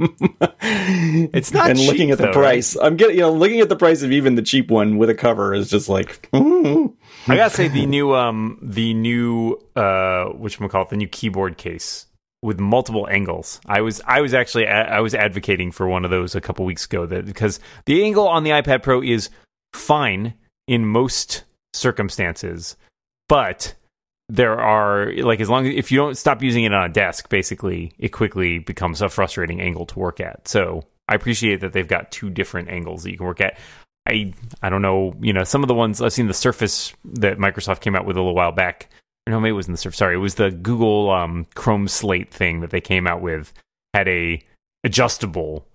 It's 1.34 1.54
not 1.54 1.70
and 1.70 1.80
looking 1.80 2.08
cheap, 2.08 2.14
at 2.14 2.18
the 2.18 2.26
though, 2.26 2.34
price. 2.34 2.76
I'm 2.76 2.98
getting, 2.98 3.18
you 3.18 3.22
know, 3.22 3.32
looking 3.32 3.60
at 3.60 3.70
the 3.70 3.76
price 3.76 4.02
of 4.02 4.12
even 4.12 4.34
the 4.34 4.42
cheap 4.42 4.72
one 4.72 4.98
with 4.98 5.12
a 5.12 5.16
cover 5.16 5.54
is 5.54 5.70
just 5.70 5.88
like. 5.88 6.28
I 6.34 6.90
gotta 7.28 7.50
say 7.52 7.68
the 7.68 7.86
new 7.86 8.14
um 8.16 8.58
the 8.62 8.94
new 8.96 9.60
uh 9.76 10.26
which 10.26 10.58
call 10.58 10.84
it 10.84 10.90
the 10.90 10.98
new 10.98 11.08
keyboard 11.08 11.58
case 11.58 12.08
with 12.46 12.60
multiple 12.60 13.08
angles. 13.10 13.60
I 13.66 13.82
was 13.82 14.02
I 14.06 14.22
was 14.22 14.34
actually 14.34 14.68
I 14.68 15.00
was 15.00 15.16
advocating 15.16 15.72
for 15.72 15.88
one 15.88 16.06
of 16.06 16.12
those 16.12 16.36
a 16.36 16.42
couple 16.42 16.64
weeks 16.64 16.86
ago 16.86 17.06
that 17.08 17.26
because 17.26 17.60
the 17.86 18.04
angle 18.04 18.28
on 18.28 18.44
the 18.44 18.52
iPad 18.52 18.84
Pro 18.84 19.02
is 19.02 19.30
fine 19.74 20.36
in 20.68 20.86
most 20.86 21.44
circumstances, 21.74 22.78
but 23.28 23.74
there 24.30 24.60
are 24.60 25.12
like 25.18 25.40
as 25.40 25.50
long 25.50 25.66
as 25.66 25.76
if 25.76 25.92
you 25.92 25.98
don't 25.98 26.18
stop 26.18 26.44
using 26.44 26.64
it 26.64 26.74
on 26.74 26.84
a 26.84 26.94
desk, 26.94 27.30
basically 27.30 27.92
it 27.98 28.10
quickly 28.10 28.60
becomes 28.60 29.02
a 29.02 29.10
frustrating 29.10 29.60
angle 29.60 29.88
to 29.88 30.00
work 30.00 30.20
at. 30.20 30.48
So 30.48 30.86
I 31.08 31.16
appreciate 31.16 31.62
that 31.62 31.74
they've 31.74 31.88
got 31.88 32.12
two 32.12 32.30
different 32.30 32.70
angles 32.70 33.04
that 33.04 33.12
you 33.12 33.18
can 33.18 33.26
work 33.26 33.42
at. 33.42 33.58
I 34.08 34.34
I 34.62 34.70
don't 34.70 34.84
know, 34.84 35.16
you 35.20 35.34
know, 35.34 35.44
some 35.44 35.64
of 35.64 35.68
the 35.68 35.74
ones 35.74 36.00
I've 36.00 36.14
seen 36.14 36.28
the 36.28 36.34
Surface 36.34 36.94
that 37.06 37.40
Microsoft 37.40 37.82
came 37.82 37.96
out 37.96 38.06
with 38.06 38.18
a 38.18 38.20
little 38.20 38.36
while 38.36 38.52
back. 38.52 38.90
No, 39.28 39.40
maybe 39.40 39.52
it 39.52 39.54
wasn't 39.54 39.74
the 39.76 39.82
Surface. 39.82 39.98
Sorry, 39.98 40.16
it 40.16 40.20
was 40.20 40.36
the 40.36 40.52
Google 40.52 41.10
um, 41.10 41.48
Chrome 41.56 41.88
Slate 41.88 42.32
thing 42.32 42.60
that 42.62 42.70
they 42.70 42.82
came 42.82 43.08
out 43.08 43.22
with. 43.22 43.54
Had 43.94 44.08
a 44.08 44.42
adjustable 44.84 45.66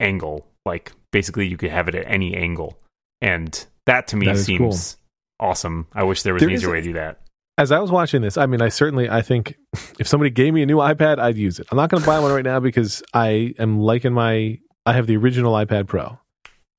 angle, 0.00 0.46
like 0.66 0.92
basically 1.12 1.46
you 1.46 1.56
could 1.56 1.70
have 1.70 1.88
it 1.88 1.94
at 1.94 2.04
any 2.06 2.34
angle, 2.34 2.78
and 3.20 3.66
that 3.86 4.08
to 4.08 4.16
me 4.16 4.26
That 4.26 4.38
seems 4.38 4.96
awesome. 5.40 5.86
I 5.94 6.02
wish 6.02 6.22
there 6.22 6.34
was 6.34 6.40
There 6.40 6.48
an 6.48 6.54
easier 6.54 6.70
way 6.70 6.80
to 6.80 6.86
do 6.86 6.92
that. 6.94 7.20
As 7.56 7.72
I 7.72 7.80
was 7.80 7.90
watching 7.90 8.22
this, 8.22 8.36
I 8.36 8.46
mean, 8.46 8.62
I 8.62 8.68
certainly, 8.68 9.10
I 9.10 9.20
think 9.20 9.56
if 9.98 10.06
somebody 10.06 10.30
gave 10.30 10.54
me 10.54 10.62
a 10.62 10.66
new 10.66 10.76
iPad, 10.76 11.18
I'd 11.18 11.36
use 11.36 11.58
it. 11.58 11.66
I'm 11.72 11.76
not 11.76 11.90
going 11.90 12.00
to 12.00 12.06
buy 12.06 12.20
one 12.20 12.30
right 12.32 12.44
now 12.44 12.60
because 12.60 13.02
I 13.12 13.54
am 13.58 13.80
liking 13.80 14.12
my, 14.12 14.60
I 14.86 14.92
have 14.92 15.08
the 15.08 15.16
original 15.16 15.54
iPad 15.54 15.88
Pro. 15.88 16.20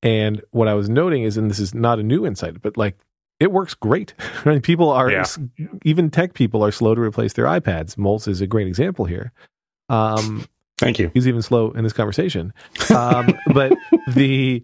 And 0.01 0.41
what 0.51 0.69
I 0.69 0.75
was 0.75 0.88
noting 0.88 1.23
is, 1.23 1.36
and 1.36 1.49
this 1.49 1.60
is 1.60 1.73
not 1.73 1.99
a 1.99 2.03
new 2.03 2.25
insight, 2.25 2.62
but 2.62 2.77
like 2.77 2.97
it 3.39 3.52
works 3.52 3.73
great. 3.73 4.13
Mean, 4.45 4.62
people 4.62 4.89
are, 4.89 5.10
Yeah. 5.12 5.25
even 5.86 6.10
tech 6.10 6.34
people 6.34 6.63
are 6.63 6.71
slow 6.71 6.95
to 6.95 7.02
replace 7.02 7.34
their 7.34 7.45
iPads. 7.45 7.95
Moltz 7.95 8.28
is 8.28 8.41
a 8.41 8.47
great 8.47 8.67
example 8.67 9.06
here. 9.06 9.32
Um, 9.89 10.45
thank 10.78 10.99
you. 10.99 11.10
he's 11.13 11.28
even 11.28 11.41
slow 11.41 11.71
in 11.71 11.84
this 11.84 11.93
conversation. 11.93 12.54
Um, 12.95 13.34
but 13.54 13.73
the 14.08 14.63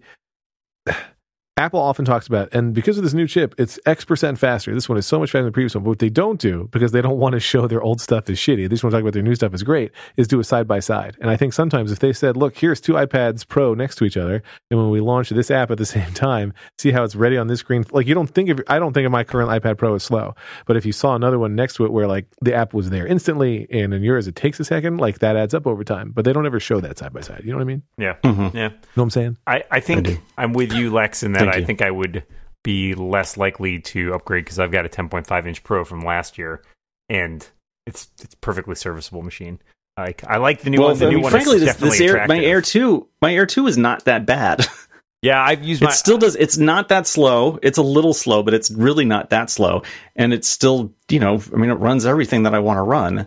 Apple 1.58 1.80
often 1.80 2.04
talks 2.04 2.26
about, 2.26 2.52
and 2.52 2.74
because 2.74 2.98
of 2.98 3.04
this 3.04 3.14
new 3.14 3.26
chip, 3.26 3.54
it's 3.56 3.78
X 3.86 4.04
percent 4.04 4.38
faster. 4.38 4.74
This 4.74 4.90
one 4.90 4.98
is 4.98 5.06
so 5.06 5.18
much 5.18 5.30
faster 5.30 5.38
than 5.38 5.46
the 5.46 5.52
previous 5.52 5.74
one. 5.74 5.84
But 5.84 5.88
what 5.88 5.98
they 6.00 6.10
don't 6.10 6.38
do, 6.38 6.68
because 6.70 6.92
they 6.92 7.00
don't 7.00 7.16
want 7.18 7.32
to 7.32 7.40
show 7.40 7.66
their 7.66 7.80
old 7.80 7.98
stuff 7.98 8.28
is 8.28 8.38
shitty, 8.38 8.64
they 8.64 8.68
just 8.68 8.84
want 8.84 8.92
to 8.92 8.98
talk 8.98 9.00
about 9.02 9.14
their 9.14 9.22
new 9.22 9.34
stuff 9.34 9.54
is 9.54 9.62
great, 9.62 9.90
is 10.18 10.28
do 10.28 10.38
a 10.38 10.44
side 10.44 10.68
by 10.68 10.80
side. 10.80 11.16
And 11.18 11.30
I 11.30 11.36
think 11.38 11.54
sometimes 11.54 11.90
if 11.92 12.00
they 12.00 12.12
said, 12.12 12.36
look, 12.36 12.58
here's 12.58 12.78
two 12.78 12.92
iPads 12.92 13.48
Pro 13.48 13.72
next 13.72 13.96
to 13.96 14.04
each 14.04 14.18
other, 14.18 14.42
and 14.70 14.78
when 14.78 14.90
we 14.90 15.00
launch 15.00 15.30
this 15.30 15.50
app 15.50 15.70
at 15.70 15.78
the 15.78 15.86
same 15.96 16.12
time, 16.12 16.52
see 16.76 16.90
how 16.90 17.04
it's 17.04 17.16
ready 17.16 17.38
on 17.38 17.46
this 17.46 17.60
screen. 17.60 17.86
Like 17.90 18.06
you 18.06 18.14
don't 18.14 18.26
think 18.28 18.50
of, 18.50 18.60
I 18.68 18.78
don't 18.78 18.92
think 18.92 19.06
of 19.06 19.12
my 19.12 19.24
current 19.24 19.48
iPad 19.48 19.78
Pro 19.78 19.94
as 19.94 20.02
slow. 20.02 20.34
But 20.66 20.76
if 20.76 20.84
you 20.84 20.92
saw 20.92 21.14
another 21.14 21.38
one 21.38 21.54
next 21.54 21.76
to 21.76 21.86
it 21.86 21.92
where 21.92 22.06
like 22.06 22.26
the 22.42 22.52
app 22.54 22.74
was 22.74 22.90
there 22.90 23.06
instantly, 23.06 23.66
and 23.70 23.94
in 23.94 24.02
yours 24.02 24.26
it 24.26 24.36
takes 24.36 24.60
a 24.60 24.64
second, 24.66 24.98
like 24.98 25.20
that 25.20 25.36
adds 25.36 25.54
up 25.54 25.66
over 25.66 25.84
time. 25.84 26.10
But 26.10 26.26
they 26.26 26.34
don't 26.34 26.44
ever 26.44 26.60
show 26.60 26.80
that 26.80 26.98
side 26.98 27.14
by 27.14 27.22
side. 27.22 27.40
You 27.44 27.52
know 27.52 27.56
what 27.56 27.62
I 27.62 27.64
mean? 27.64 27.82
Yeah, 27.96 28.16
Mhm. 28.22 28.52
yeah. 28.52 28.68
know 28.68 28.74
what 28.96 29.02
I'm 29.04 29.10
saying? 29.10 29.38
I, 29.46 29.62
I 29.70 29.80
think 29.80 30.04
do. 30.04 30.18
I'm 30.36 30.52
with 30.52 30.74
you, 30.74 30.90
Lex, 30.92 31.22
in 31.22 31.32
that 31.32 31.45
Thank 31.46 31.56
I 31.56 31.58
you. 31.60 31.66
think 31.66 31.82
I 31.82 31.90
would 31.90 32.24
be 32.62 32.94
less 32.94 33.36
likely 33.36 33.80
to 33.80 34.12
upgrade 34.14 34.44
because 34.44 34.58
I've 34.58 34.72
got 34.72 34.86
a 34.86 34.88
10.5 34.88 35.46
inch 35.46 35.62
Pro 35.62 35.84
from 35.84 36.00
last 36.00 36.38
year, 36.38 36.62
and 37.08 37.48
it's 37.86 38.08
it's 38.22 38.34
perfectly 38.36 38.74
serviceable 38.74 39.22
machine. 39.22 39.60
Like 39.96 40.24
I 40.28 40.36
like 40.36 40.60
the 40.60 40.70
new 40.70 40.80
well, 40.80 40.90
one. 40.90 40.98
The 40.98 41.06
I 41.06 41.10
new 41.10 41.14
mean, 41.16 41.22
one 41.22 41.30
frankly, 41.30 41.56
is 41.56 41.62
this, 41.62 41.74
definitely 41.74 41.98
this 41.98 42.10
Air, 42.12 42.26
my. 42.26 42.38
Air 42.38 42.60
Two, 42.60 43.08
my 43.22 43.34
Air 43.34 43.46
Two 43.46 43.66
is 43.66 43.78
not 43.78 44.04
that 44.04 44.26
bad. 44.26 44.66
Yeah, 45.22 45.42
I've 45.42 45.64
used 45.64 45.82
it 45.82 45.90
still 45.92 46.18
does. 46.18 46.36
It's 46.36 46.56
not 46.56 46.88
that 46.90 47.06
slow. 47.06 47.58
It's 47.62 47.78
a 47.78 47.82
little 47.82 48.14
slow, 48.14 48.44
but 48.44 48.54
it's 48.54 48.70
really 48.70 49.04
not 49.04 49.30
that 49.30 49.50
slow. 49.50 49.82
And 50.14 50.32
it's 50.32 50.46
still, 50.46 50.92
you 51.08 51.18
know, 51.18 51.42
I 51.52 51.56
mean, 51.56 51.70
it 51.70 51.74
runs 51.74 52.06
everything 52.06 52.44
that 52.44 52.54
I 52.54 52.60
want 52.60 52.76
to 52.76 52.82
run. 52.82 53.26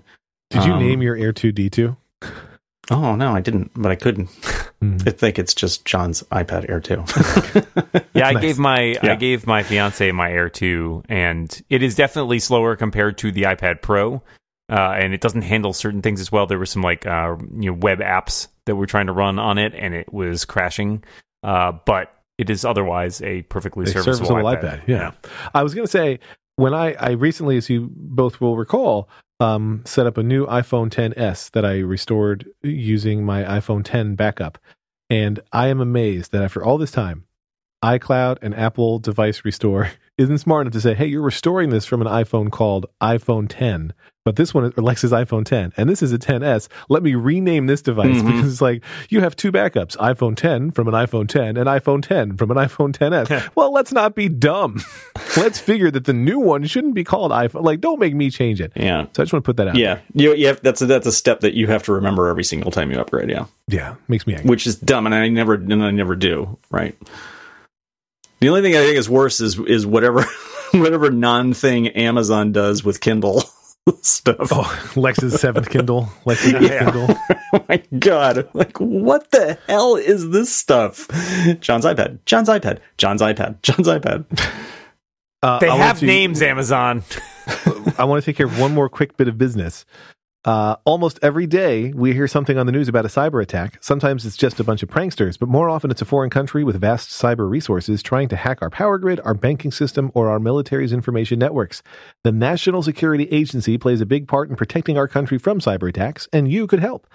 Did 0.50 0.64
you 0.64 0.74
Um, 0.74 0.80
name 0.80 1.02
your 1.02 1.18
Air 1.18 1.34
2 1.34 1.52
D2? 1.52 1.98
Oh 2.92 3.16
no, 3.16 3.34
I 3.34 3.42
didn't, 3.42 3.72
but 3.76 3.92
I 3.92 3.96
couldn't. 3.96 4.30
I 4.82 5.12
think 5.12 5.38
it's 5.38 5.54
just 5.54 5.84
John's 5.86 6.24
iPad 6.32 6.70
Air 6.70 6.80
2. 6.80 7.04
Yeah, 8.14 8.28
I 8.28 8.34
Nice. 8.34 8.42
gave 8.42 8.60
my 8.60 8.98
I 9.02 9.16
gave 9.16 9.46
my 9.48 9.64
fiance 9.64 10.12
my 10.12 10.32
Air 10.32 10.50
2, 10.50 11.04
and 11.10 11.62
it 11.70 11.84
is 11.84 11.96
definitely 11.96 12.40
slower 12.40 12.76
compared 12.76 13.18
to 13.20 13.32
the 13.32 13.44
iPad 13.44 13.82
Pro, 13.82 14.16
uh, 14.70 14.92
and 14.98 15.14
it 15.14 15.22
doesn't 15.22 15.44
handle 15.44 15.74
certain 15.74 16.02
things 16.02 16.20
as 16.20 16.32
well. 16.32 16.46
There 16.48 16.60
were 16.60 16.66
some 16.66 16.82
like 16.82 17.06
uh, 17.06 17.36
you 17.54 17.72
know 17.72 17.78
web 17.80 18.00
apps 18.00 18.48
that 18.66 18.76
we're 18.76 18.86
trying 18.88 19.08
to 19.08 19.14
run 19.14 19.38
on 19.40 19.58
it, 19.58 19.74
and 19.76 19.94
it 19.94 20.12
was 20.14 20.44
crashing. 20.46 21.04
Uh, 21.44 21.74
but 21.86 22.14
it 22.38 22.50
is 22.50 22.66
otherwise 22.66 23.22
a 23.22 23.42
perfectly 23.44 23.84
a 23.84 23.88
serviceable, 23.88 24.28
serviceable 24.28 24.44
iPad. 24.44 24.82
iPad. 24.82 24.88
Yeah. 24.88 25.12
I 25.54 25.64
was 25.64 25.74
going 25.74 25.86
to 25.86 25.92
say 25.92 26.20
when 26.56 26.74
I 26.74 26.94
I 26.94 27.12
recently, 27.12 27.58
as 27.58 27.70
you 27.70 27.90
both 27.94 28.42
will 28.42 28.58
recall, 28.58 29.08
um, 29.40 29.84
set 29.86 30.06
up 30.06 30.18
a 30.18 30.24
new 30.24 30.46
iPhone 30.48 30.90
10s 30.90 31.52
that 31.52 31.66
I 31.66 31.80
restored 31.80 32.50
using 32.62 33.24
my 33.24 33.44
iPhone 33.44 33.84
10 33.84 34.16
backup, 34.16 34.58
and 35.10 35.40
I 35.52 35.68
am 35.68 35.80
amazed 35.80 36.32
that 36.32 36.44
after 36.44 36.64
all 36.64 36.78
this 36.78 36.92
time, 36.92 37.26
iCloud 37.84 38.40
and 38.42 38.54
Apple 38.54 39.00
Device 39.00 39.46
Restore 39.46 39.92
isn't 40.20 40.38
smart 40.40 40.62
enough 40.68 40.74
to 40.74 40.82
say, 40.82 40.94
"Hey, 40.94 41.08
you're 41.08 41.22
restoring 41.24 41.70
this 41.70 41.86
from 41.86 42.02
an 42.02 42.08
iPhone 42.08 42.52
called 42.52 42.86
iPhone 43.02 43.48
10." 43.50 43.94
But 44.26 44.36
this 44.36 44.54
one, 44.54 44.66
is 44.66 44.74
Alexa's 44.78 45.12
iPhone 45.14 45.44
10, 45.46 45.72
and 45.78 45.90
this 45.90 46.04
is 46.04 46.12
a 46.12 46.20
10s. 46.20 46.68
Let 46.90 47.02
me 47.02 47.16
rename 47.16 47.66
this 47.68 47.82
device 47.82 48.18
Mhm. 48.18 48.26
because 48.28 48.52
it's 48.52 48.62
like 48.62 48.84
you 49.10 49.22
have 49.22 49.36
two 49.36 49.52
backups: 49.52 49.96
iPhone 49.98 50.36
10 50.36 50.70
from 50.72 50.88
an 50.90 50.94
iPhone 50.94 51.28
10 51.28 51.56
and 51.58 51.68
iPhone 51.68 52.04
10 52.04 52.36
from 52.38 52.52
an 52.52 52.58
iPhone 52.58 52.92
10s. 52.92 53.50
well, 53.56 53.72
let's 53.74 53.92
not 53.94 54.14
be 54.16 54.28
dumb. 54.30 54.82
let's 55.38 55.58
figure 55.60 55.90
that 55.90 56.04
the 56.06 56.14
new 56.14 56.38
one 56.38 56.66
shouldn't 56.68 56.94
be 56.94 57.04
called 57.06 57.32
iPhone. 57.32 57.64
Like, 57.64 57.80
don't 57.80 58.00
make 58.00 58.14
me 58.14 58.30
change 58.30 58.60
it. 58.62 58.74
yeah. 58.76 59.06
So 59.14 59.24
I 59.24 59.26
just 59.26 59.34
want 59.34 59.46
to 59.46 59.48
put 59.50 59.58
that 59.58 59.70
out. 59.70 59.76
Yeah. 59.78 60.00
You, 60.14 60.36
you 60.36 60.48
have, 60.48 60.62
that's, 60.62 60.82
a, 60.82 60.86
that's 60.86 61.08
a 61.08 61.12
step 61.14 61.40
that 61.40 61.54
you 61.56 61.66
have 61.68 61.82
to 61.84 61.94
remember 61.94 62.28
every 62.28 62.44
single 62.44 62.72
time 62.72 62.92
you 62.92 63.00
upgrade. 63.00 63.30
Yeah. 63.30 63.46
yeah, 63.68 63.96
makes 64.10 64.28
me 64.28 64.34
angry. 64.36 64.50
which 64.50 64.68
is 64.68 64.76
dumb, 64.76 65.06
and 65.08 65.16
I 65.16 65.28
never 65.30 65.54
and 65.56 65.82
I 65.84 65.92
never 65.92 66.16
do. 66.16 66.58
Right. 66.70 66.96
The 68.40 68.50
only 68.50 68.62
thing 68.62 68.76
I 68.76 68.80
think 68.80 68.98
is 68.98 69.10
worse 69.10 69.42
is 69.42 69.60
is 69.60 69.86
whatever 69.86 70.24
whatever 70.72 71.12
non 71.12 71.54
thing 71.54 71.88
Amazon 71.90 72.52
does 72.52 72.84
with 72.84 73.02
Kindle 73.02 73.44
stuff. 74.02 74.50
Oh, 74.52 74.92
Lex's 74.96 75.40
seventh 75.42 75.70
Kindle, 75.70 76.10
Lex's 76.26 76.54
eighth 76.54 76.62
Yeah. 76.72 76.92
Kindle. 76.92 77.18
Oh 77.54 77.66
my 77.68 77.84
god! 77.98 78.48
Like 78.54 78.78
what 78.80 79.32
the 79.32 79.58
hell 79.68 79.96
is 79.96 80.30
this 80.30 80.54
stuff? 80.56 81.08
John's 81.60 81.86
iPad. 81.86 82.20
John's 82.26 82.50
iPad. 82.50 82.80
John's 82.98 83.22
iPad. 83.22 83.62
John's 83.62 83.88
iPad. 83.88 84.26
Uh, 85.42 85.60
They 85.60 85.68
I 85.70 85.76
have 85.78 86.00
to- 86.00 86.06
names, 86.06 86.42
Amazon. 86.42 87.04
I 87.98 88.04
want 88.06 88.22
to 88.24 88.26
take 88.26 88.38
care 88.38 88.46
of 88.46 88.60
one 88.60 88.74
more 88.74 88.90
quick 88.90 89.18
bit 89.18 89.28
of 89.28 89.38
business. 89.38 89.86
Uh, 90.46 90.78
almost 90.86 91.20
every 91.22 91.46
day, 91.46 91.92
we 91.92 92.14
hear 92.14 92.28
something 92.28 92.58
on 92.58 92.66
the 92.66 92.72
news 92.72 92.88
about 92.88 93.04
a 93.04 93.10
cyber 93.10 93.42
attack. 93.42 93.78
Sometimes 93.82 94.26
it's 94.26 94.38
just 94.38 94.58
a 94.60 94.64
bunch 94.64 94.82
of 94.82 94.90
pranksters, 94.90 95.38
but 95.38 95.50
more 95.50 95.70
often 95.70 95.92
it's 95.92 96.02
a 96.02 96.06
foreign 96.06 96.30
country 96.30 96.64
with 96.64 96.80
vast 96.80 97.10
cyber 97.10 97.50
resources 97.50 98.02
trying 98.02 98.30
to 98.30 98.38
hack 98.38 98.60
our 98.62 98.70
power 98.70 98.98
grid, 98.98 99.20
our 99.26 99.34
banking 99.34 99.72
system, 99.72 100.12
or 100.14 100.30
our 100.30 100.40
military's 100.40 100.94
information 100.94 101.40
networks. 101.40 101.84
The 102.24 102.32
National 102.32 102.82
Security 102.82 103.26
Agency 103.32 103.78
plays 103.78 104.00
a 104.00 104.06
big 104.06 104.30
part 104.30 104.50
in 104.50 104.56
protecting 104.56 104.98
our 104.98 105.10
country 105.10 105.38
from 105.38 105.60
cyber 105.60 105.90
attacks, 105.90 106.30
and 106.32 106.50
you 106.50 106.68
could 106.68 106.80
help. 106.80 107.06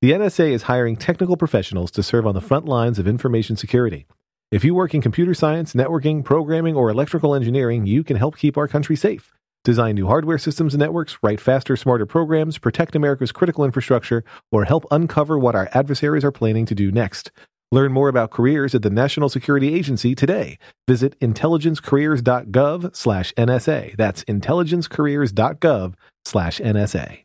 The 0.00 0.12
NSA 0.12 0.50
is 0.50 0.62
hiring 0.62 0.96
technical 0.96 1.36
professionals 1.36 1.90
to 1.90 2.02
serve 2.02 2.26
on 2.26 2.34
the 2.34 2.40
front 2.40 2.64
lines 2.64 2.98
of 2.98 3.06
information 3.06 3.56
security. 3.56 4.06
If 4.50 4.64
you 4.64 4.74
work 4.74 4.94
in 4.94 5.02
computer 5.02 5.34
science, 5.34 5.74
networking, 5.74 6.24
programming, 6.24 6.76
or 6.76 6.88
electrical 6.88 7.34
engineering, 7.34 7.84
you 7.84 8.02
can 8.02 8.16
help 8.16 8.38
keep 8.38 8.56
our 8.56 8.66
country 8.66 8.96
safe. 8.96 9.34
Design 9.62 9.94
new 9.94 10.06
hardware 10.06 10.38
systems 10.38 10.72
and 10.72 10.80
networks, 10.80 11.18
write 11.22 11.38
faster, 11.38 11.76
smarter 11.76 12.06
programs, 12.06 12.56
protect 12.56 12.96
America's 12.96 13.30
critical 13.30 13.62
infrastructure, 13.64 14.24
or 14.50 14.64
help 14.64 14.86
uncover 14.90 15.38
what 15.38 15.54
our 15.54 15.68
adversaries 15.72 16.24
are 16.24 16.32
planning 16.32 16.64
to 16.64 16.74
do 16.74 16.90
next. 16.90 17.30
Learn 17.70 17.92
more 17.92 18.08
about 18.08 18.30
careers 18.30 18.74
at 18.74 18.82
the 18.82 18.88
National 18.90 19.28
Security 19.28 19.74
Agency 19.74 20.14
today. 20.14 20.58
Visit 20.88 21.18
intelligencecareers.gov 21.20 22.96
slash 22.96 23.32
NSA. 23.34 23.96
That's 23.96 24.24
intelligencecareers.gov 24.24 25.94
slash 26.24 26.58
NSA. 26.60 27.18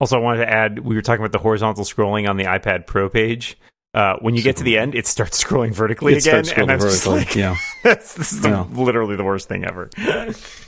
Also, 0.00 0.16
I 0.16 0.20
wanted 0.20 0.38
to 0.38 0.50
add 0.50 0.78
we 0.80 0.96
were 0.96 1.02
talking 1.02 1.20
about 1.20 1.32
the 1.32 1.38
horizontal 1.38 1.84
scrolling 1.84 2.28
on 2.28 2.38
the 2.38 2.44
iPad 2.44 2.86
Pro 2.86 3.08
page. 3.08 3.56
Uh, 3.92 4.16
when 4.20 4.34
you 4.34 4.42
get 4.42 4.56
to 4.56 4.64
the 4.64 4.76
end, 4.76 4.94
it 4.94 5.06
starts 5.06 5.42
scrolling 5.44 5.72
vertically 5.72 6.14
It 6.14 6.26
again, 6.26 6.44
starts 6.44 6.58
and 6.60 6.72
I'm 6.72 6.80
just 6.80 7.04
vertically. 7.04 7.18
like, 7.20 7.36
yeah. 7.36 7.56
this 7.84 8.32
is 8.32 8.40
the- 8.40 8.62
literally 8.72 9.16
the 9.16 9.24
worst 9.24 9.48
thing 9.48 9.64
ever. 9.64 9.90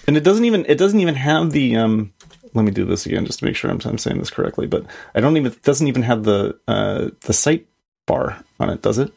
and 0.07 0.17
it 0.17 0.25
doesn't 0.25 0.45
even 0.45 0.65
it 0.69 0.79
doesn't 0.79 1.01
even 1.01 1.15
have 1.15 1.51
the 1.51 1.77
um 1.77 2.13
let 2.55 2.65
me 2.65 2.71
do 2.71 2.85
this 2.85 3.07
again 3.07 3.27
just 3.27 3.41
to 3.41 3.45
make 3.45 3.57
sure 3.57 3.71
I'm, 3.71 3.81
I'm 3.85 3.99
saying 3.99 4.19
this 4.19 4.31
correctly 4.31 4.67
but 4.67 4.87
i 5.15 5.21
don't 5.21 5.37
even 5.37 5.53
it 5.53 5.63
doesn't 5.63 5.89
even 5.89 6.03
have 6.03 6.25
the 6.25 6.59
uh 6.69 7.11
the 7.21 7.33
sight 7.33 7.67
bar 8.07 8.43
on 8.61 8.71
it 8.71 8.83
does 8.83 8.99
it? 8.99 9.13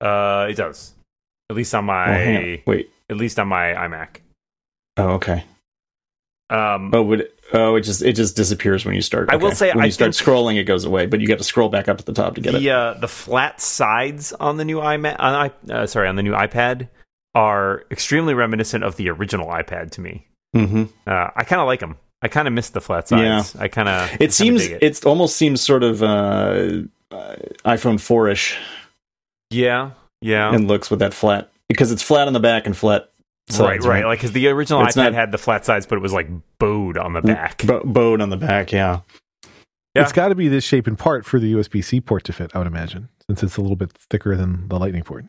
Uh, 0.00 0.46
it 0.48 0.54
does, 0.54 0.94
at 1.50 1.56
least 1.56 1.74
on 1.74 1.84
oh, 1.84 1.86
my 1.86 2.62
wait. 2.66 2.90
at 3.10 3.16
least 3.16 3.38
on 3.38 3.48
my 3.48 3.72
iMac. 3.72 4.18
oh 4.96 5.10
okay. 5.14 5.44
Um, 6.50 6.92
oh 6.94 7.02
would 7.02 7.22
it, 7.22 7.40
oh 7.52 7.74
it 7.74 7.80
just 7.82 8.00
it 8.02 8.12
just 8.14 8.36
disappears 8.36 8.84
when 8.86 8.94
you 8.94 9.02
start. 9.02 9.28
I 9.30 9.36
will 9.36 9.52
say, 9.52 9.70
when 9.70 9.82
I 9.82 9.86
you 9.86 9.92
start 9.92 10.12
scrolling 10.12 10.56
it 10.56 10.64
goes 10.64 10.84
away 10.84 11.06
but 11.06 11.20
you 11.20 11.26
got 11.26 11.38
to 11.38 11.44
scroll 11.44 11.68
back 11.68 11.88
up 11.88 11.98
to 11.98 12.04
the 12.04 12.12
top 12.12 12.36
to 12.36 12.40
get 12.40 12.54
it. 12.54 12.60
the 12.60 12.70
uh, 12.70 12.94
the 12.94 13.08
flat 13.08 13.60
sides 13.60 14.32
on 14.32 14.56
the 14.56 14.64
new 14.64 14.78
iMac, 14.78 15.16
on 15.18 15.50
uh, 15.68 15.86
sorry, 15.86 16.08
on 16.08 16.14
the 16.14 16.22
new 16.22 16.32
iPad 16.32 16.88
are 17.34 17.84
extremely 17.90 18.34
reminiscent 18.34 18.84
of 18.84 18.96
the 18.96 19.08
original 19.10 19.48
iPad 19.48 19.90
to 19.92 20.00
me. 20.00 20.26
mm-hmm. 20.56 20.84
Uh, 21.06 21.30
I 21.36 21.44
kind 21.44 21.60
of 21.60 21.66
like 21.66 21.80
them. 21.80 21.96
I 22.20 22.28
kind 22.28 22.48
of 22.48 22.54
miss 22.54 22.70
the 22.70 22.80
flat 22.80 23.06
sides. 23.08 23.54
I 23.56 23.68
kind 23.68 23.88
of 23.88 24.20
it 24.20 24.32
seems 24.32 24.66
it. 24.66 24.82
it. 24.82 25.06
almost 25.06 25.36
seems 25.36 25.60
sort 25.60 25.84
of 25.84 26.02
uh, 26.02 26.82
uh 27.10 27.36
iphone 27.64 27.96
4ish 27.96 28.56
yeah, 29.50 29.92
yeah. 30.20 30.52
and 30.52 30.68
looks 30.68 30.90
with 30.90 30.98
that 31.00 31.14
flat 31.14 31.50
because 31.68 31.92
it's 31.92 32.02
flat 32.02 32.26
on 32.26 32.32
the 32.32 32.40
back 32.40 32.66
and 32.66 32.76
flat 32.76 33.10
right, 33.50 33.56
sides, 33.56 33.86
right. 33.86 34.04
Like 34.04 34.18
because 34.18 34.32
the 34.32 34.48
original 34.48 34.84
It's 34.84 34.96
iPad 34.96 35.04
not- 35.04 35.14
had 35.14 35.32
the 35.32 35.38
flat 35.38 35.64
sides, 35.64 35.86
but 35.86 35.96
it 35.96 36.02
was 36.02 36.12
like 36.12 36.28
bowed 36.58 36.98
on 36.98 37.12
the 37.12 37.22
back. 37.22 37.64
Bo- 37.64 37.84
bowed 37.84 38.20
on 38.20 38.30
the 38.30 38.36
back 38.36 38.72
yeah 38.72 39.00
Yeah. 39.94 40.02
It's 40.02 40.12
got 40.12 40.28
to 40.28 40.34
be 40.34 40.48
this 40.48 40.64
shape 40.64 40.86
in 40.88 40.96
part 40.96 41.24
for 41.24 41.38
the 41.38 41.54
USB 41.54 41.82
C 41.84 42.00
port 42.00 42.24
to 42.24 42.32
fit, 42.32 42.50
I 42.54 42.58
would 42.58 42.66
imagine, 42.66 43.08
since 43.28 43.42
it's 43.42 43.56
a 43.56 43.60
little 43.60 43.76
bit 43.76 43.92
thicker 43.92 44.36
than 44.36 44.68
the 44.68 44.78
Lightning 44.78 45.02
port. 45.04 45.24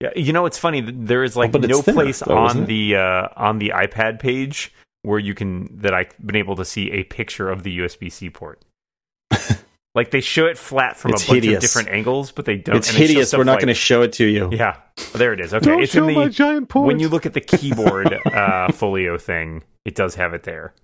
Yeah, 0.00 0.10
you 0.16 0.32
know 0.32 0.46
it's 0.46 0.58
funny. 0.58 0.80
There 0.80 1.22
is 1.24 1.36
like 1.36 1.54
Oh, 1.54 1.58
no 1.58 1.82
thinner, 1.82 1.94
place 1.94 2.20
though, 2.20 2.36
on 2.36 2.64
the 2.64 2.96
uh, 2.96 3.28
on 3.36 3.58
the 3.58 3.70
iPad 3.74 4.18
page 4.18 4.72
where 5.02 5.18
you 5.18 5.34
can 5.34 5.68
that 5.80 5.92
I've 5.94 6.12
been 6.24 6.36
able 6.36 6.56
to 6.56 6.64
see 6.64 6.90
a 6.92 7.04
picture 7.04 7.50
of 7.50 7.62
the 7.62 7.78
USB 7.80 8.10
C 8.10 8.30
port. 8.30 8.62
like 9.94 10.10
they 10.10 10.20
show 10.20 10.46
it 10.46 10.56
flat 10.56 10.96
from 10.96 11.12
It's 11.12 11.24
a 11.24 11.26
bunch 11.28 11.34
hideous. 11.42 11.56
of 11.56 11.60
different 11.62 11.88
angles, 11.96 12.32
but 12.32 12.44
they 12.44 12.56
don't. 12.56 12.76
it's 12.76 12.88
and 12.88 12.98
hideous 12.98 13.32
we're 13.32 13.44
not 13.44 13.52
like- 13.52 13.60
going 13.60 13.68
to 13.68 13.74
show 13.74 14.02
it 14.02 14.12
to 14.14 14.24
you 14.24 14.48
Yeah, 14.52 14.76
there 15.14 15.32
it 15.32 15.40
is. 15.40 15.52
Okay, 15.52 15.66
Don't 15.66 15.82
it's 15.82 15.92
show 15.92 16.06
in 16.08 16.14
my 16.14 16.24
the 16.24 16.30
giant 16.30 16.68
port. 16.68 16.86
when 16.86 16.98
you 17.00 17.08
look 17.08 17.26
at 17.26 17.34
the 17.34 17.40
keyboard 17.40 18.12
uh, 18.26 18.72
folio 18.72 19.18
thing, 19.18 19.62
it 19.84 19.94
does 19.94 20.14
have 20.14 20.32
it 20.34 20.44
there. 20.44 20.74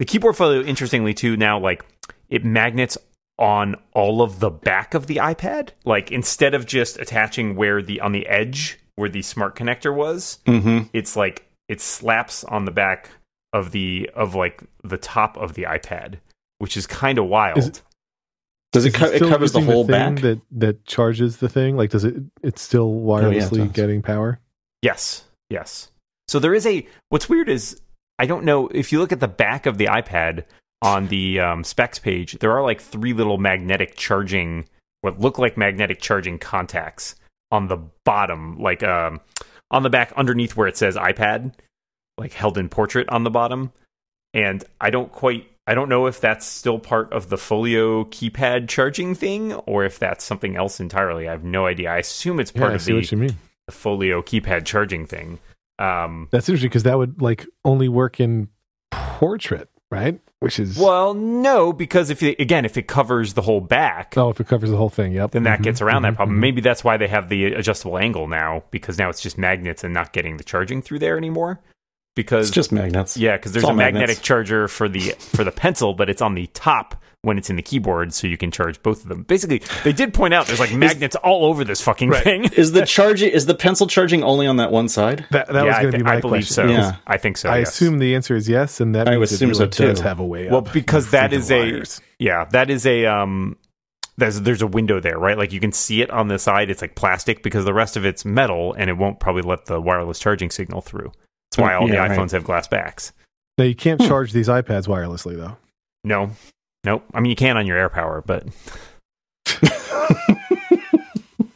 The 0.00 0.04
keyboard 0.04 0.36
folio, 0.36 0.62
interestingly 0.62 1.14
too, 1.14 1.36
now 1.36 1.58
like 1.58 1.84
it 2.28 2.44
magnets 2.44 2.96
on 3.40 3.74
all 3.94 4.22
of 4.22 4.38
the 4.38 4.50
back 4.50 4.94
of 4.94 5.06
the 5.06 5.16
iPad. 5.16 5.70
Like 5.84 6.12
instead 6.12 6.54
of 6.54 6.66
just 6.66 6.98
attaching 6.98 7.56
where 7.56 7.82
the 7.82 8.00
on 8.00 8.12
the 8.12 8.26
edge 8.26 8.78
where 8.96 9.08
the 9.08 9.22
smart 9.22 9.56
connector 9.56 9.94
was, 9.94 10.38
mm-hmm. 10.46 10.86
it's 10.92 11.16
like 11.16 11.46
it 11.68 11.80
slaps 11.80 12.44
on 12.44 12.66
the 12.66 12.70
back 12.70 13.08
of 13.52 13.72
the 13.72 14.08
of 14.14 14.34
like 14.34 14.62
the 14.84 14.98
top 14.98 15.36
of 15.38 15.54
the 15.54 15.62
iPad, 15.62 16.18
which 16.58 16.76
is 16.76 16.86
kind 16.86 17.18
of 17.18 17.26
wild. 17.26 17.58
Is 17.58 17.68
it- 17.68 17.82
does 18.72 18.84
it, 18.84 18.94
Is 18.94 19.00
co- 19.00 19.06
it 19.06 19.16
still 19.16 19.28
covers 19.30 19.50
the 19.50 19.58
using 19.58 19.74
whole 19.74 19.84
thing 19.84 20.14
back 20.14 20.22
that 20.22 20.40
that 20.52 20.84
charges 20.86 21.38
the 21.38 21.48
thing? 21.48 21.76
Like, 21.76 21.90
does 21.90 22.04
it? 22.04 22.14
It's 22.40 22.62
still 22.62 22.92
wirelessly 22.92 23.64
does. 23.64 23.72
getting 23.72 24.00
power. 24.00 24.38
Yes, 24.80 25.24
yes. 25.48 25.90
So 26.28 26.38
there 26.38 26.54
is 26.54 26.64
a. 26.66 26.86
What's 27.08 27.28
weird 27.28 27.48
is 27.48 27.80
I 28.20 28.26
don't 28.26 28.44
know 28.44 28.68
if 28.68 28.92
you 28.92 29.00
look 29.00 29.10
at 29.10 29.18
the 29.18 29.26
back 29.26 29.66
of 29.66 29.76
the 29.76 29.86
iPad 29.86 30.44
on 30.82 31.08
the 31.08 31.40
um, 31.40 31.64
specs 31.64 31.98
page, 31.98 32.38
there 32.40 32.52
are 32.52 32.62
like 32.62 32.80
three 32.80 33.12
little 33.12 33.38
magnetic 33.38 33.96
charging, 33.96 34.66
what 35.02 35.20
look 35.20 35.38
like 35.38 35.56
magnetic 35.56 36.00
charging 36.00 36.38
contacts 36.38 37.14
on 37.50 37.68
the 37.68 37.78
bottom, 38.04 38.58
like 38.58 38.82
um, 38.82 39.20
on 39.70 39.82
the 39.82 39.90
back 39.90 40.12
underneath 40.16 40.56
where 40.56 40.68
it 40.68 40.76
says 40.76 40.96
iPad, 40.96 41.52
like 42.16 42.32
held 42.32 42.56
in 42.58 42.68
portrait 42.68 43.08
on 43.10 43.24
the 43.24 43.30
bottom. 43.30 43.72
And 44.32 44.64
I 44.80 44.90
don't 44.90 45.10
quite. 45.12 45.46
I 45.66 45.74
don't 45.74 45.88
know 45.88 46.06
if 46.06 46.20
that's 46.20 46.46
still 46.46 46.78
part 46.78 47.12
of 47.12 47.28
the 47.28 47.36
Folio 47.38 48.04
keypad 48.04 48.68
charging 48.68 49.14
thing 49.14 49.52
or 49.52 49.84
if 49.84 49.98
that's 50.00 50.24
something 50.24 50.56
else 50.56 50.80
entirely. 50.80 51.28
I 51.28 51.32
have 51.32 51.44
no 51.44 51.66
idea. 51.66 51.90
I 51.90 51.98
assume 51.98 52.40
it's 52.40 52.52
Yeah, 52.54 52.60
part 52.60 52.72
I 52.72 52.74
of 52.76 52.84
the 52.84 52.94
what 52.94 53.12
you 53.12 53.18
mean. 53.18 53.36
the 53.66 53.72
folio 53.72 54.20
keypad 54.22 54.64
charging 54.64 55.06
thing. 55.06 55.38
Um, 55.78 56.28
That's 56.32 56.48
interesting 56.48 56.70
because 56.70 56.82
that 56.84 56.98
would 56.98 57.20
like 57.22 57.46
only 57.64 57.88
work 57.88 58.18
in 58.18 58.48
portrait, 58.90 59.68
right? 59.90 60.20
Which 60.40 60.58
is 60.58 60.78
well, 60.78 61.12
no, 61.12 61.70
because 61.70 62.08
if 62.08 62.22
it, 62.22 62.40
again, 62.40 62.64
if 62.64 62.78
it 62.78 62.88
covers 62.88 63.34
the 63.34 63.42
whole 63.42 63.60
back, 63.60 64.14
oh, 64.16 64.30
if 64.30 64.40
it 64.40 64.48
covers 64.48 64.70
the 64.70 64.76
whole 64.78 64.88
thing, 64.88 65.12
yep. 65.12 65.32
then 65.32 65.42
that 65.42 65.58
Mhm, 65.60 65.64
gets 65.64 65.82
around 65.82 66.00
that 66.02 66.14
mhm, 66.14 66.16
problem. 66.16 66.38
mhm. 66.38 66.40
Maybe 66.40 66.60
that's 66.62 66.82
why 66.82 66.96
they 66.96 67.08
have 67.08 67.28
the 67.28 67.52
adjustable 67.52 67.98
angle 67.98 68.26
now, 68.26 68.62
because 68.70 68.96
now 68.98 69.10
it's 69.10 69.20
just 69.20 69.36
magnets 69.36 69.84
and 69.84 69.92
not 69.92 70.14
getting 70.14 70.38
the 70.38 70.44
charging 70.44 70.80
through 70.80 70.98
there 71.00 71.16
anymore. 71.18 71.60
because 72.16 72.48
It's 72.48 72.54
just 72.54 72.72
magnets. 72.72 73.16
yeah, 73.16 73.36
because 73.36 73.52
there's 73.52 73.64
a 73.64 73.72
magnetic 73.72 74.00
magnets. 74.08 74.20
charger 74.20 74.66
for 74.66 74.88
the 74.88 75.14
for 75.18 75.44
the 75.44 75.52
pencil, 75.52 75.94
but 75.94 76.10
it's 76.10 76.20
on 76.22 76.34
the 76.34 76.46
top 76.48 76.96
when 77.22 77.36
it's 77.36 77.50
in 77.50 77.56
the 77.56 77.62
keyboard, 77.62 78.14
so 78.14 78.26
you 78.26 78.36
can 78.38 78.50
charge 78.50 78.82
both 78.82 79.02
of 79.02 79.08
them. 79.08 79.24
Basically, 79.24 79.60
they 79.84 79.92
did 79.92 80.14
point 80.14 80.32
out 80.32 80.46
there's 80.46 80.60
like 80.60 80.72
magnets 80.72 81.16
all 81.16 81.44
over 81.44 81.64
this 81.64 81.80
fucking 81.82 82.12
thing. 82.12 82.44
Is 82.44 82.72
the 82.72 82.86
charging 82.86 83.30
is 83.30 83.44
the 83.46 83.54
pencil 83.54 83.86
charging 83.86 84.22
only 84.22 84.46
on 84.46 84.56
that 84.56 84.72
one 84.72 84.88
side? 84.88 85.26
That, 85.30 85.48
that 85.48 85.54
yeah, 85.54 85.64
was 85.64 85.76
going 85.78 85.86
to 85.86 85.92
thi- 85.92 85.98
be 85.98 86.02
my 86.04 86.10
question. 86.12 86.18
I 86.18 86.20
believe 86.20 86.46
question. 86.46 86.68
so. 86.68 86.72
Yeah. 86.72 86.96
I 87.06 87.16
think 87.18 87.36
so. 87.36 87.48
I 87.50 87.58
yes. 87.58 87.68
assume 87.70 87.98
the 87.98 88.14
answer 88.14 88.34
is 88.36 88.48
yes, 88.48 88.80
and 88.80 88.94
that 88.94 89.06
I 89.08 89.16
means 89.16 89.32
assume 89.32 89.50
it 89.50 89.54
so, 89.56 89.60
really 89.64 89.70
does 89.92 89.98
too. 89.98 90.04
have 90.08 90.18
a 90.20 90.24
way 90.26 90.48
Well, 90.50 90.62
because 90.62 91.10
that 91.10 91.30
through 91.30 91.56
a 91.56 91.72
wires. 91.72 92.00
yeah, 92.18 92.44
that 92.52 92.70
is 92.70 92.86
a 92.86 93.06
um. 93.06 93.56
There's 94.16 94.40
there's 94.40 94.60
a 94.62 94.66
window 94.66 95.00
there, 95.00 95.18
right? 95.18 95.36
Like 95.38 95.52
you 95.52 95.60
can 95.60 95.72
see 95.72 96.02
it 96.02 96.10
on 96.10 96.28
the 96.28 96.38
side. 96.38 96.68
It's 96.70 96.82
like 96.82 96.94
plastic 96.94 97.42
because 97.42 97.64
the 97.64 97.72
rest 97.74 97.96
of 97.96 98.04
it's 98.04 98.24
metal, 98.24 98.74
and 98.74 98.90
it 98.90 98.94
won't 98.98 99.18
probably 99.18 99.42
let 99.42 99.64
the 99.66 99.80
wireless 99.80 100.18
charging 100.18 100.50
signal 100.50 100.80
through. 100.82 101.10
That's 101.50 101.58
why 101.62 101.74
all 101.74 101.88
Yeah, 101.88 102.02
the 102.04 102.08
right. 102.10 102.18
iPhones 102.18 102.32
have 102.32 102.44
glass 102.44 102.68
backs. 102.68 103.12
Now 103.58 103.64
you 103.64 103.74
can't 103.74 104.00
Hmm. 104.00 104.08
charge 104.08 104.32
these 104.32 104.48
iPads 104.48 104.86
wirelessly 104.86 105.36
though. 105.36 105.56
No, 106.04 106.30
nope. 106.84 107.04
I 107.14 107.20
mean, 107.20 107.30
you 107.30 107.36
can 107.36 107.56
on 107.56 107.66
your 107.66 107.88
AirPower, 107.88 108.22
but 108.24 108.46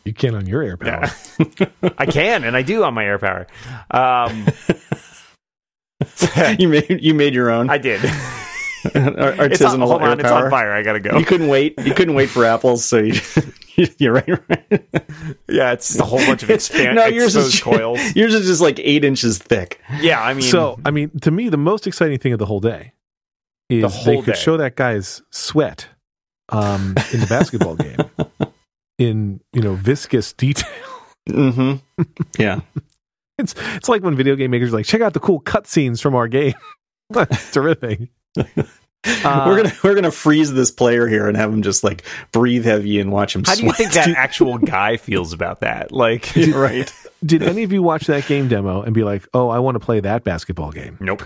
You 0.07 0.13
can 0.13 0.35
on 0.35 0.47
your 0.47 0.63
AirPower. 0.77 1.71
yeah. 1.81 1.91
I 1.99 2.05
can, 2.07 2.45
and 2.45 2.55
I 2.57 2.63
do 2.63 2.85
on 2.85 2.93
my 2.95 3.05
AirPower. 3.05 3.47
Um, 3.91 4.47
you 6.59 6.69
made 6.69 7.03
you 7.03 7.15
made 7.15 7.35
your 7.35 7.51
own 7.51 7.71
I 7.71 7.79
did. 7.79 8.05
Ar- 8.95 9.47
It's 9.47 9.63
on, 9.63 9.81
hold 9.81 10.03
on, 10.03 10.11
air 10.11 10.21
it's 10.21 10.31
on 10.31 10.51
fire. 10.51 10.73
I 10.73 10.83
gotta 10.83 11.01
go. 11.01 11.19
You 11.19 11.25
couldn't 11.25 11.49
wait. 11.49 11.75
You 11.83 11.95
couldn't 11.95 12.15
wait 12.15 12.29
for 12.29 12.45
apples, 12.45 12.85
so 12.85 12.99
you. 12.99 13.19
You're 13.99 14.13
right. 14.13 14.29
right. 14.49 14.85
Yeah, 15.49 15.73
it's 15.73 15.89
just 15.89 15.99
a 16.01 16.05
whole 16.05 16.19
bunch 16.21 16.43
of 16.45 16.51
expand, 16.51 16.95
no, 16.95 17.07
yours 17.07 17.35
exposed 17.35 17.55
is 17.55 17.61
coils. 17.61 17.99
yours 18.15 18.33
is 18.35 18.47
just 18.47 18.61
like 18.61 18.79
eight 18.79 19.05
inches 19.05 19.39
thick. 19.39 19.81
Yeah, 20.01 20.23
I 20.23 20.33
mean, 20.35 20.43
so, 20.43 20.79
I 20.85 20.93
mean, 20.93 21.11
to 21.23 21.31
me, 21.33 21.49
the 21.49 21.57
most 21.57 21.87
exciting 21.89 22.19
thing 22.21 22.33
of 22.33 22.39
the 22.39 22.47
whole 22.47 22.61
day 22.61 22.93
is 23.69 23.83
The 23.83 24.03
they 24.05 24.17
could 24.23 24.35
day. 24.35 24.41
show 24.41 24.57
that 24.57 24.77
guy's 24.77 25.23
sweat 25.31 25.89
um, 26.51 26.95
in 27.13 27.21
the 27.21 27.27
basketball 27.29 27.77
game 27.77 27.97
in 28.99 29.41
you 29.53 29.63
know 29.63 29.75
viscous 29.75 30.33
detail. 30.33 30.71
Mm-hmm. 31.29 32.03
Yeah. 32.39 32.61
It's 33.39 33.55
it's 33.75 33.89
like 33.89 34.03
when 34.03 34.15
video 34.15 34.37
game 34.37 34.51
makers 34.51 34.73
are 34.73 34.77
like 34.77 34.87
check 34.87 35.01
out 35.01 35.13
the 35.15 35.21
cool 35.21 35.41
cutscenes 35.41 36.01
from 36.01 36.15
our 36.15 36.29
game. 36.29 36.55
That's 37.11 37.51
terrific. 37.53 38.09
Uh, 38.37 39.45
we're 39.47 39.57
gonna 39.57 39.73
we're 39.83 39.95
gonna 39.95 40.11
freeze 40.11 40.53
this 40.53 40.71
player 40.71 41.07
here 41.09 41.27
and 41.29 41.37
have 41.37 41.53
him 41.53 41.63
just 41.63 41.83
like 41.85 42.05
breathe 42.33 42.65
heavy 42.65 43.01
and 43.01 43.11
watch 43.13 43.35
him. 43.35 43.43
how 43.45 43.55
do 43.55 43.65
you 43.65 43.73
think 43.73 43.93
that 43.93 44.09
actual 44.11 44.57
guy 44.59 44.97
feels 44.97 45.33
about 45.33 45.61
that? 45.61 45.93
Like, 45.93 46.33
right. 46.55 46.91
Did 47.25 47.43
any 47.43 47.63
of 47.65 47.73
you 47.73 47.83
watch 47.83 48.07
that 48.07 48.27
game 48.27 48.49
demo 48.49 48.83
and 48.83 48.95
be 48.95 49.03
like, 49.05 49.27
"Oh, 49.35 49.49
I 49.49 49.59
want 49.59 49.75
to 49.75 49.81
play 49.81 50.01
that 50.01 50.25
basketball 50.25 50.73
game"? 50.73 50.97
nope. 51.01 51.23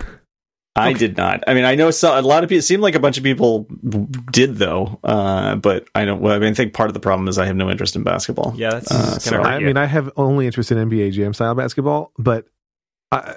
I 0.75 0.93
did 0.93 1.17
not. 1.17 1.43
I 1.45 1.53
mean, 1.55 1.65
I 1.65 1.75
know 1.75 1.91
so, 1.91 2.17
a 2.17 2.21
lot 2.21 2.43
of 2.43 2.49
people. 2.49 2.59
It 2.59 2.63
seemed 2.63 2.81
like 2.81 2.95
a 2.95 2.99
bunch 2.99 3.17
of 3.17 3.23
people 3.23 3.67
did 4.31 4.55
though, 4.55 4.97
uh, 5.03 5.55
but 5.55 5.87
I 5.93 6.05
don't. 6.05 6.21
Well, 6.21 6.33
I 6.33 6.39
mean, 6.39 6.51
I 6.51 6.53
think 6.53 6.73
part 6.73 6.89
of 6.89 6.93
the 6.93 6.99
problem 7.01 7.27
is 7.27 7.37
I 7.37 7.45
have 7.47 7.55
no 7.55 7.69
interest 7.69 7.95
in 7.97 8.03
basketball. 8.03 8.53
Yeah, 8.55 8.71
that's 8.71 8.91
Uh, 8.91 8.95
gonna 9.09 9.19
so- 9.19 9.35
hurt 9.37 9.45
I 9.45 9.59
mean, 9.59 9.75
I 9.77 9.85
have 9.85 10.09
only 10.15 10.45
interest 10.45 10.71
in 10.71 10.77
NBA 10.77 11.11
Jam 11.11 11.33
style 11.33 11.53
basketball, 11.55 12.13
but 12.17 12.45
I, 13.11 13.35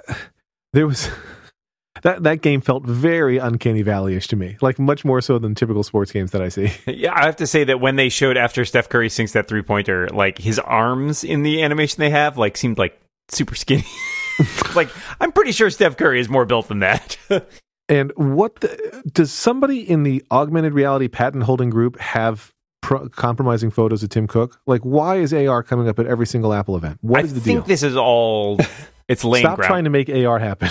there 0.71 0.87
was 0.87 1.09
that 2.03 2.23
that 2.23 2.41
game 2.41 2.61
felt 2.61 2.85
very 2.85 3.39
uncanny 3.39 3.81
valley-ish 3.81 4.27
to 4.29 4.35
me, 4.37 4.55
like 4.61 4.79
much 4.79 5.03
more 5.03 5.19
so 5.19 5.37
than 5.37 5.53
typical 5.53 5.83
sports 5.83 6.11
games 6.13 6.31
that 6.31 6.41
I 6.41 6.47
see. 6.49 6.71
Yeah, 6.87 7.13
I 7.13 7.25
have 7.25 7.35
to 7.37 7.47
say 7.47 7.63
that 7.65 7.81
when 7.81 7.97
they 7.97 8.07
showed 8.09 8.37
after 8.37 8.63
Steph 8.63 8.87
Curry 8.87 9.09
sinks 9.09 9.33
that 9.33 9.47
three 9.49 9.63
pointer, 9.63 10.07
like 10.09 10.37
his 10.37 10.59
arms 10.59 11.23
in 11.25 11.43
the 11.43 11.61
animation 11.63 11.99
they 11.99 12.11
have, 12.11 12.37
like 12.37 12.55
seemed 12.55 12.77
like 12.77 12.97
super 13.29 13.55
skinny. 13.55 13.83
like 14.75 14.89
I'm 15.19 15.31
pretty 15.31 15.51
sure 15.51 15.69
Steph 15.69 15.97
Curry 15.97 16.19
is 16.19 16.29
more 16.29 16.45
built 16.45 16.67
than 16.67 16.79
that. 16.79 17.17
And 17.89 18.13
what 18.15 18.61
the, 18.61 19.03
does 19.11 19.29
somebody 19.29 19.81
in 19.87 20.03
the 20.03 20.23
augmented 20.31 20.73
reality 20.73 21.09
patent 21.09 21.43
holding 21.43 21.69
group 21.69 21.99
have? 21.99 22.51
Pro- 22.81 23.09
compromising 23.09 23.71
photos 23.71 24.03
of 24.03 24.09
Tim 24.09 24.25
Cook. 24.25 24.59
Like, 24.65 24.81
why 24.81 25.17
is 25.17 25.33
AR 25.33 25.63
coming 25.63 25.89
up 25.89 25.99
at 25.99 26.05
every 26.07 26.25
single 26.25 26.53
Apple 26.53 26.77
event? 26.77 26.97
What 27.01 27.19
I 27.19 27.23
is 27.23 27.33
the 27.33 27.41
think 27.41 27.59
deal? 27.59 27.67
this 27.67 27.83
is 27.83 27.95
all. 27.97 28.57
It's 29.09 29.25
laying 29.25 29.43
Stop 29.45 29.57
ground. 29.57 29.67
trying 29.67 29.83
to 29.83 29.89
make 29.89 30.09
AR 30.09 30.39
happen. 30.39 30.69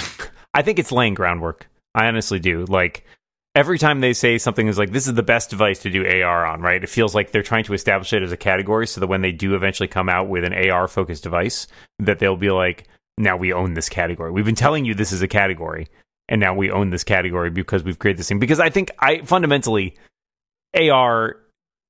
I 0.55 0.62
think 0.62 0.79
it's 0.79 0.90
laying 0.90 1.12
groundwork. 1.12 1.68
I 1.94 2.07
honestly 2.07 2.38
do. 2.38 2.64
Like 2.64 3.05
every 3.55 3.79
time 3.79 4.01
they 4.01 4.14
say 4.14 4.38
something 4.38 4.66
is 4.68 4.79
like 4.79 4.90
this 4.92 5.07
is 5.07 5.12
the 5.14 5.22
best 5.22 5.51
device 5.51 5.81
to 5.81 5.90
do 5.90 6.07
AR 6.22 6.46
on, 6.46 6.62
right? 6.62 6.83
It 6.83 6.88
feels 6.88 7.14
like 7.14 7.31
they're 7.31 7.42
trying 7.42 7.64
to 7.64 7.75
establish 7.75 8.12
it 8.14 8.22
as 8.22 8.33
a 8.33 8.37
category 8.38 8.87
so 8.87 9.01
that 9.01 9.07
when 9.07 9.20
they 9.20 9.33
do 9.33 9.55
eventually 9.55 9.87
come 9.87 10.09
out 10.09 10.29
with 10.29 10.44
an 10.44 10.55
AR 10.55 10.88
focused 10.88 11.22
device, 11.22 11.66
that 11.98 12.18
they'll 12.20 12.37
be 12.37 12.51
like, 12.51 12.88
now 13.18 13.37
we 13.37 13.53
own 13.53 13.75
this 13.75 13.88
category. 13.88 14.31
We've 14.31 14.44
been 14.44 14.55
telling 14.55 14.85
you 14.85 14.94
this 14.94 15.12
is 15.12 15.22
a 15.22 15.29
category, 15.29 15.88
and 16.29 16.40
now 16.40 16.55
we 16.55 16.70
own 16.70 16.90
this 16.90 17.05
category 17.05 17.51
because 17.51 17.83
we've 17.83 17.98
created 17.98 18.18
this 18.18 18.29
thing. 18.29 18.38
Because 18.38 18.61
I 18.61 18.70
think 18.70 18.90
I 18.98 19.22
fundamentally 19.22 19.96
AR 20.75 21.37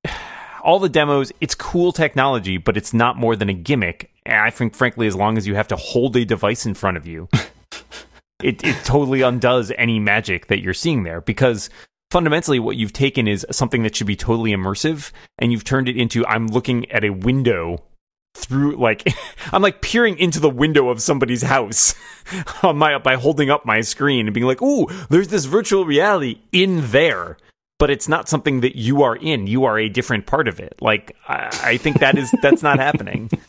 all 0.63 0.79
the 0.79 0.89
demos, 0.89 1.31
it's 1.41 1.55
cool 1.55 1.91
technology, 1.91 2.57
but 2.57 2.77
it's 2.77 2.93
not 2.93 3.17
more 3.17 3.35
than 3.35 3.49
a 3.49 3.53
gimmick. 3.53 4.11
And 4.25 4.39
I 4.39 4.49
think, 4.49 4.75
frankly, 4.75 5.07
as 5.07 5.15
long 5.15 5.37
as 5.37 5.45
you 5.45 5.55
have 5.55 5.67
to 5.69 5.75
hold 5.75 6.15
a 6.15 6.23
device 6.23 6.65
in 6.65 6.73
front 6.73 6.95
of 6.95 7.05
you, 7.05 7.27
it, 8.43 8.63
it 8.63 8.75
totally 8.85 9.21
undoes 9.21 9.71
any 9.77 9.99
magic 9.99 10.47
that 10.47 10.61
you're 10.61 10.73
seeing 10.73 11.03
there 11.03 11.21
because 11.21 11.69
fundamentally 12.11 12.59
what 12.59 12.75
you've 12.75 12.93
taken 12.93 13.27
is 13.27 13.45
something 13.51 13.83
that 13.83 13.95
should 13.95 14.07
be 14.07 14.15
totally 14.15 14.51
immersive 14.51 15.11
and 15.39 15.51
you've 15.51 15.63
turned 15.63 15.89
it 15.89 15.97
into 15.97 16.25
I'm 16.27 16.47
looking 16.47 16.89
at 16.91 17.03
a 17.03 17.09
window 17.09 17.83
through 18.35 18.75
like 18.77 19.07
I'm 19.51 19.61
like 19.61 19.81
peering 19.81 20.17
into 20.17 20.39
the 20.39 20.49
window 20.49 20.89
of 20.89 21.01
somebody's 21.01 21.41
house 21.41 21.95
on 22.63 22.77
my 22.77 22.97
by 22.97 23.15
holding 23.15 23.49
up 23.49 23.65
my 23.65 23.81
screen 23.81 24.27
and 24.27 24.33
being 24.33 24.47
like, 24.47 24.61
"Ooh, 24.61 24.87
there's 25.09 25.29
this 25.29 25.45
virtual 25.45 25.85
reality 25.85 26.39
in 26.51 26.91
there." 26.91 27.37
But 27.79 27.89
it's 27.89 28.07
not 28.07 28.29
something 28.29 28.61
that 28.61 28.77
you 28.77 29.03
are 29.03 29.15
in. 29.15 29.45
You 29.45 29.65
are 29.65 29.77
a 29.77 29.89
different 29.89 30.25
part 30.25 30.47
of 30.47 30.59
it. 30.59 30.75
Like 30.79 31.17
I, 31.27 31.47
I 31.63 31.77
think 31.77 31.99
that 31.99 32.17
is 32.17 32.33
that's 32.41 32.63
not 32.63 32.79
happening. 32.79 33.29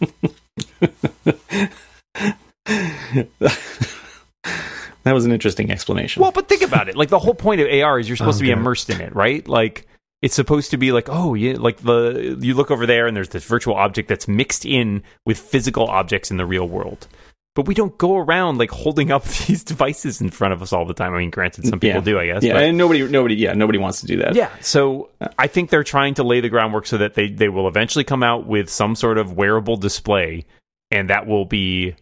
That 5.05 5.13
was 5.13 5.27
an 5.27 5.33
interesting 5.33 5.71
explanation. 5.71 6.23
Well, 6.23 6.33
but 6.33 6.49
think 6.49 6.63
about 6.63 6.89
it. 6.89 6.97
Like 6.97 7.11
the 7.11 7.19
whole 7.19 7.35
point 7.35 7.61
of 7.61 7.69
AR 7.69 8.01
is 8.01 8.09
you're 8.09 8.17
supposed 8.17 8.39
to 8.39 8.45
be 8.45 8.51
immersed 8.51 8.89
in 8.89 9.03
it, 9.03 9.15
right? 9.15 9.47
Like 9.47 9.87
it's 10.25 10.35
supposed 10.35 10.71
to 10.71 10.79
be 10.79 10.91
like, 10.91 11.11
oh, 11.11 11.35
yeah, 11.35 11.57
like 11.59 11.77
the 11.83 12.39
you 12.41 12.55
look 12.55 12.71
over 12.71 12.87
there 12.87 13.07
and 13.07 13.15
there's 13.15 13.29
this 13.29 13.45
virtual 13.45 13.75
object 13.75 14.09
that's 14.09 14.27
mixed 14.27 14.65
in 14.65 15.03
with 15.27 15.39
physical 15.39 15.87
objects 15.87 16.31
in 16.31 16.39
the 16.39 16.47
real 16.47 16.67
world. 16.67 17.07
But 17.55 17.67
we 17.67 17.75
don't 17.75 17.97
go 17.99 18.17
around 18.17 18.57
like 18.57 18.71
holding 18.71 19.13
up 19.13 19.23
these 19.47 19.63
devices 19.63 20.23
in 20.23 20.31
front 20.31 20.55
of 20.55 20.63
us 20.63 20.73
all 20.73 20.87
the 20.87 20.95
time. 20.95 21.13
I 21.13 21.19
mean, 21.19 21.29
granted, 21.29 21.67
some 21.67 21.79
people 21.79 21.99
yeah. 21.99 22.05
do, 22.05 22.19
I 22.19 22.27
guess. 22.27 22.43
Yeah, 22.43 22.55
but- 22.55 22.63
and 22.63 22.79
nobody, 22.79 23.07
nobody, 23.07 23.35
yeah, 23.35 23.53
nobody 23.53 23.79
wants 23.79 24.01
to 24.01 24.07
do 24.07 24.17
that. 24.17 24.35
yeah. 24.35 24.51
So 24.63 25.11
I 25.39 25.47
think 25.47 25.69
they're 25.69 25.85
trying 25.85 26.15
to 26.15 26.25
lay 26.25 26.41
the 26.41 26.49
groundwork 26.49 26.87
so 26.87 26.97
that 26.97 27.13
they, 27.13 27.29
they 27.29 27.51
will 27.51 27.69
eventually 27.69 28.05
come 28.05 28.23
out 28.23 28.47
with 28.47 28.71
some 28.71 28.95
sort 28.95 29.19
of 29.19 29.35
wearable 29.35 29.77
display, 29.77 30.47
and 30.91 31.11
that 31.11 31.27
will 31.27 31.45
be. 31.45 31.97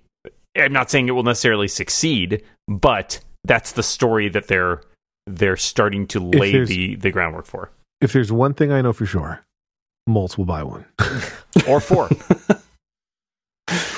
I'm 0.56 0.72
not 0.72 0.92
saying 0.92 1.08
it 1.08 1.12
will 1.12 1.24
necessarily 1.24 1.66
succeed, 1.66 2.44
but 2.68 3.18
that's 3.42 3.72
the 3.72 3.82
story 3.82 4.28
that 4.28 4.46
they're 4.46 4.82
they're 5.26 5.56
starting 5.56 6.06
to 6.08 6.20
lay 6.20 6.64
the, 6.64 6.94
the 6.94 7.10
groundwork 7.10 7.46
for. 7.46 7.70
If 8.02 8.12
there's 8.12 8.30
one 8.32 8.54
thing 8.54 8.72
I 8.72 8.80
know 8.82 8.92
for 8.92 9.06
sure, 9.06 9.44
Moltz 10.08 10.36
will 10.36 10.44
buy 10.44 10.62
one 10.62 10.84
Or 11.68 11.80
four. 11.80 12.08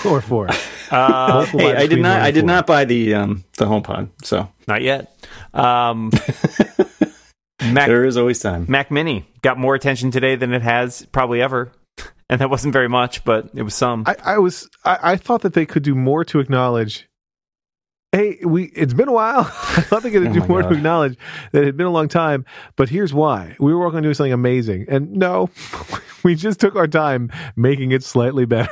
or 0.05 0.21
four. 0.21 0.49
uh, 0.91 1.47
Hey, 1.47 1.75
I 1.75 1.87
did 1.87 2.01
not. 2.01 2.21
I 2.21 2.31
did 2.31 2.41
four. 2.41 2.47
not 2.47 2.67
buy 2.67 2.85
the 2.85 3.15
um 3.15 3.45
the 3.57 3.65
HomePod. 3.67 4.11
So 4.23 4.49
not 4.69 4.83
yet. 4.83 5.15
Um, 5.55 6.11
Mac 7.63 7.87
there 7.89 8.05
is 8.05 8.17
always 8.17 8.39
time. 8.41 8.67
Mac 8.69 8.91
Mini 8.91 9.27
got 9.43 9.59
more 9.59 9.75
attention 9.75 10.11
today 10.11 10.37
than 10.37 10.53
it 10.53 10.63
has 10.63 11.07
probably 11.13 11.41
ever, 11.41 11.73
and 12.29 12.41
that 12.41 12.51
wasn't 12.51 12.73
very 12.73 12.89
much, 12.89 13.25
but 13.25 13.49
it 13.55 13.63
was 13.63 13.75
some. 13.75 14.05
I, 14.07 14.17
I 14.23 14.39
was 14.39 14.69
I, 14.85 14.99
I 15.13 15.17
thought 15.17 15.43
that 15.43 15.55
they 15.55 15.65
could 15.67 15.83
do 15.83 15.95
more 15.95 16.25
to 16.27 16.41
acknowledge. 16.41 17.07
Hey, 18.15 18.39
we 18.45 18.67
it's 18.67 18.95
been 18.95 19.09
a 19.09 19.13
while. 19.13 19.41
I 19.41 19.81
thought 19.81 20.05
they 20.05 20.11
could 20.13 20.25
Oh 20.29 20.33
do 20.33 20.39
my 20.41 20.47
more 20.47 20.63
God. 20.63 20.69
to 20.69 20.75
acknowledge 20.77 21.19
that 21.51 21.63
it 21.63 21.67
had 21.67 21.77
been 21.77 21.87
a 21.87 21.91
long 21.91 22.07
time. 22.07 22.45
But 22.77 22.89
here's 22.89 23.13
why: 23.13 23.57
we 23.59 23.73
were 23.75 23.81
working 23.81 23.97
on 23.97 24.03
doing 24.05 24.15
something 24.15 24.33
amazing, 24.33 24.87
and 24.89 25.13
no, 25.15 25.51
we 26.23 26.37
just 26.37 26.61
took 26.61 26.77
our 26.77 26.87
time 26.87 27.33
making 27.57 27.91
it 27.91 28.05
slightly 28.05 28.45
better 28.47 28.71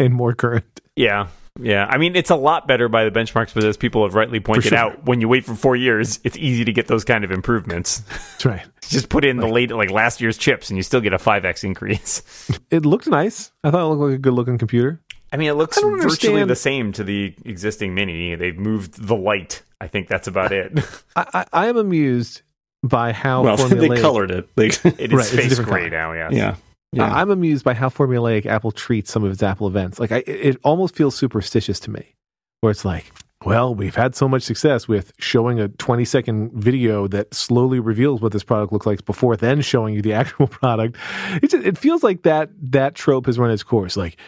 and 0.00 0.12
more 0.12 0.34
current. 0.34 0.80
Yeah. 0.96 1.28
Yeah. 1.60 1.86
I 1.88 1.98
mean, 1.98 2.16
it's 2.16 2.30
a 2.30 2.36
lot 2.36 2.66
better 2.66 2.88
by 2.88 3.04
the 3.04 3.10
benchmarks, 3.10 3.54
but 3.54 3.62
as 3.64 3.76
people 3.76 4.02
have 4.04 4.14
rightly 4.14 4.40
pointed 4.40 4.70
sure. 4.70 4.78
out, 4.78 5.04
when 5.04 5.20
you 5.20 5.28
wait 5.28 5.44
for 5.44 5.54
four 5.54 5.76
years, 5.76 6.18
it's 6.24 6.36
easy 6.36 6.64
to 6.64 6.72
get 6.72 6.86
those 6.88 7.04
kind 7.04 7.22
of 7.22 7.30
improvements. 7.30 8.00
That's 8.00 8.46
right. 8.46 8.66
Just 8.88 9.08
put 9.08 9.24
in 9.24 9.36
the 9.36 9.46
late, 9.46 9.70
like 9.70 9.90
last 9.90 10.20
year's 10.20 10.38
chips, 10.38 10.70
and 10.70 10.76
you 10.76 10.82
still 10.82 11.00
get 11.00 11.12
a 11.12 11.18
5x 11.18 11.62
increase. 11.62 12.22
It 12.70 12.86
looked 12.86 13.06
nice. 13.08 13.52
I 13.62 13.70
thought 13.70 13.82
it 13.82 13.86
looked 13.86 14.00
like 14.00 14.14
a 14.14 14.18
good 14.18 14.32
looking 14.32 14.58
computer. 14.58 15.00
I 15.32 15.36
mean, 15.36 15.48
it 15.48 15.54
looks 15.54 15.80
virtually 15.80 16.40
understand- 16.42 16.50
the 16.50 16.56
same 16.56 16.92
to 16.92 17.04
the 17.04 17.34
existing 17.44 17.94
Mini. 17.94 18.34
They've 18.34 18.56
moved 18.58 19.06
the 19.06 19.16
light. 19.16 19.62
I 19.80 19.86
think 19.86 20.08
that's 20.08 20.26
about 20.28 20.52
it. 20.52 20.78
I, 21.16 21.26
I, 21.32 21.46
I 21.64 21.66
am 21.68 21.76
amused 21.76 22.42
by 22.82 23.12
how 23.12 23.42
Well, 23.42 23.56
they 23.68 23.88
colored 24.00 24.30
it. 24.30 24.48
They, 24.56 24.66
It 24.68 24.84
is 24.84 25.12
Right, 25.12 25.24
space 25.26 25.48
different 25.50 25.70
gray 25.70 25.80
color. 25.88 25.90
now, 25.90 26.12
yeah. 26.12 26.28
yeah, 26.32 26.56
yeah. 26.92 27.04
I- 27.14 27.20
I'm 27.20 27.30
amused 27.30 27.64
by 27.64 27.74
how 27.74 27.88
formulaic 27.88 28.44
Apple 28.46 28.72
treats 28.72 29.10
some 29.12 29.22
of 29.24 29.30
its 29.32 29.42
Apple 29.42 29.66
events. 29.68 29.98
Like, 30.00 30.12
I, 30.12 30.18
it 30.18 30.28
it 30.28 30.56
almost 30.64 30.94
feels 30.96 31.14
superstitious 31.14 31.78
to 31.80 31.90
me, 31.90 32.14
where 32.60 32.70
it's 32.72 32.84
like, 32.84 33.12
well, 33.44 33.74
we've 33.74 33.94
had 33.94 34.14
so 34.14 34.28
much 34.28 34.42
success 34.42 34.86
with 34.88 35.12
showing 35.18 35.60
a 35.60 35.68
20 35.68 36.04
second 36.04 36.52
video 36.52 37.06
that 37.08 37.32
slowly 37.32 37.80
reveals 37.80 38.20
what 38.20 38.32
this 38.32 38.44
product 38.44 38.70
looks 38.72 38.84
like 38.84 39.04
before 39.06 39.34
then 39.36 39.62
showing 39.62 39.94
you 39.94 40.02
the 40.02 40.12
actual 40.12 40.46
product. 40.46 40.96
It 41.42 41.50
just, 41.50 41.64
it 41.64 41.78
feels 41.78 42.02
like 42.02 42.22
that 42.24 42.50
that 42.72 42.94
trope 42.94 43.26
has 43.26 43.38
run 43.38 43.50
its 43.50 43.62
course. 43.62 43.96
Like, 43.96 44.18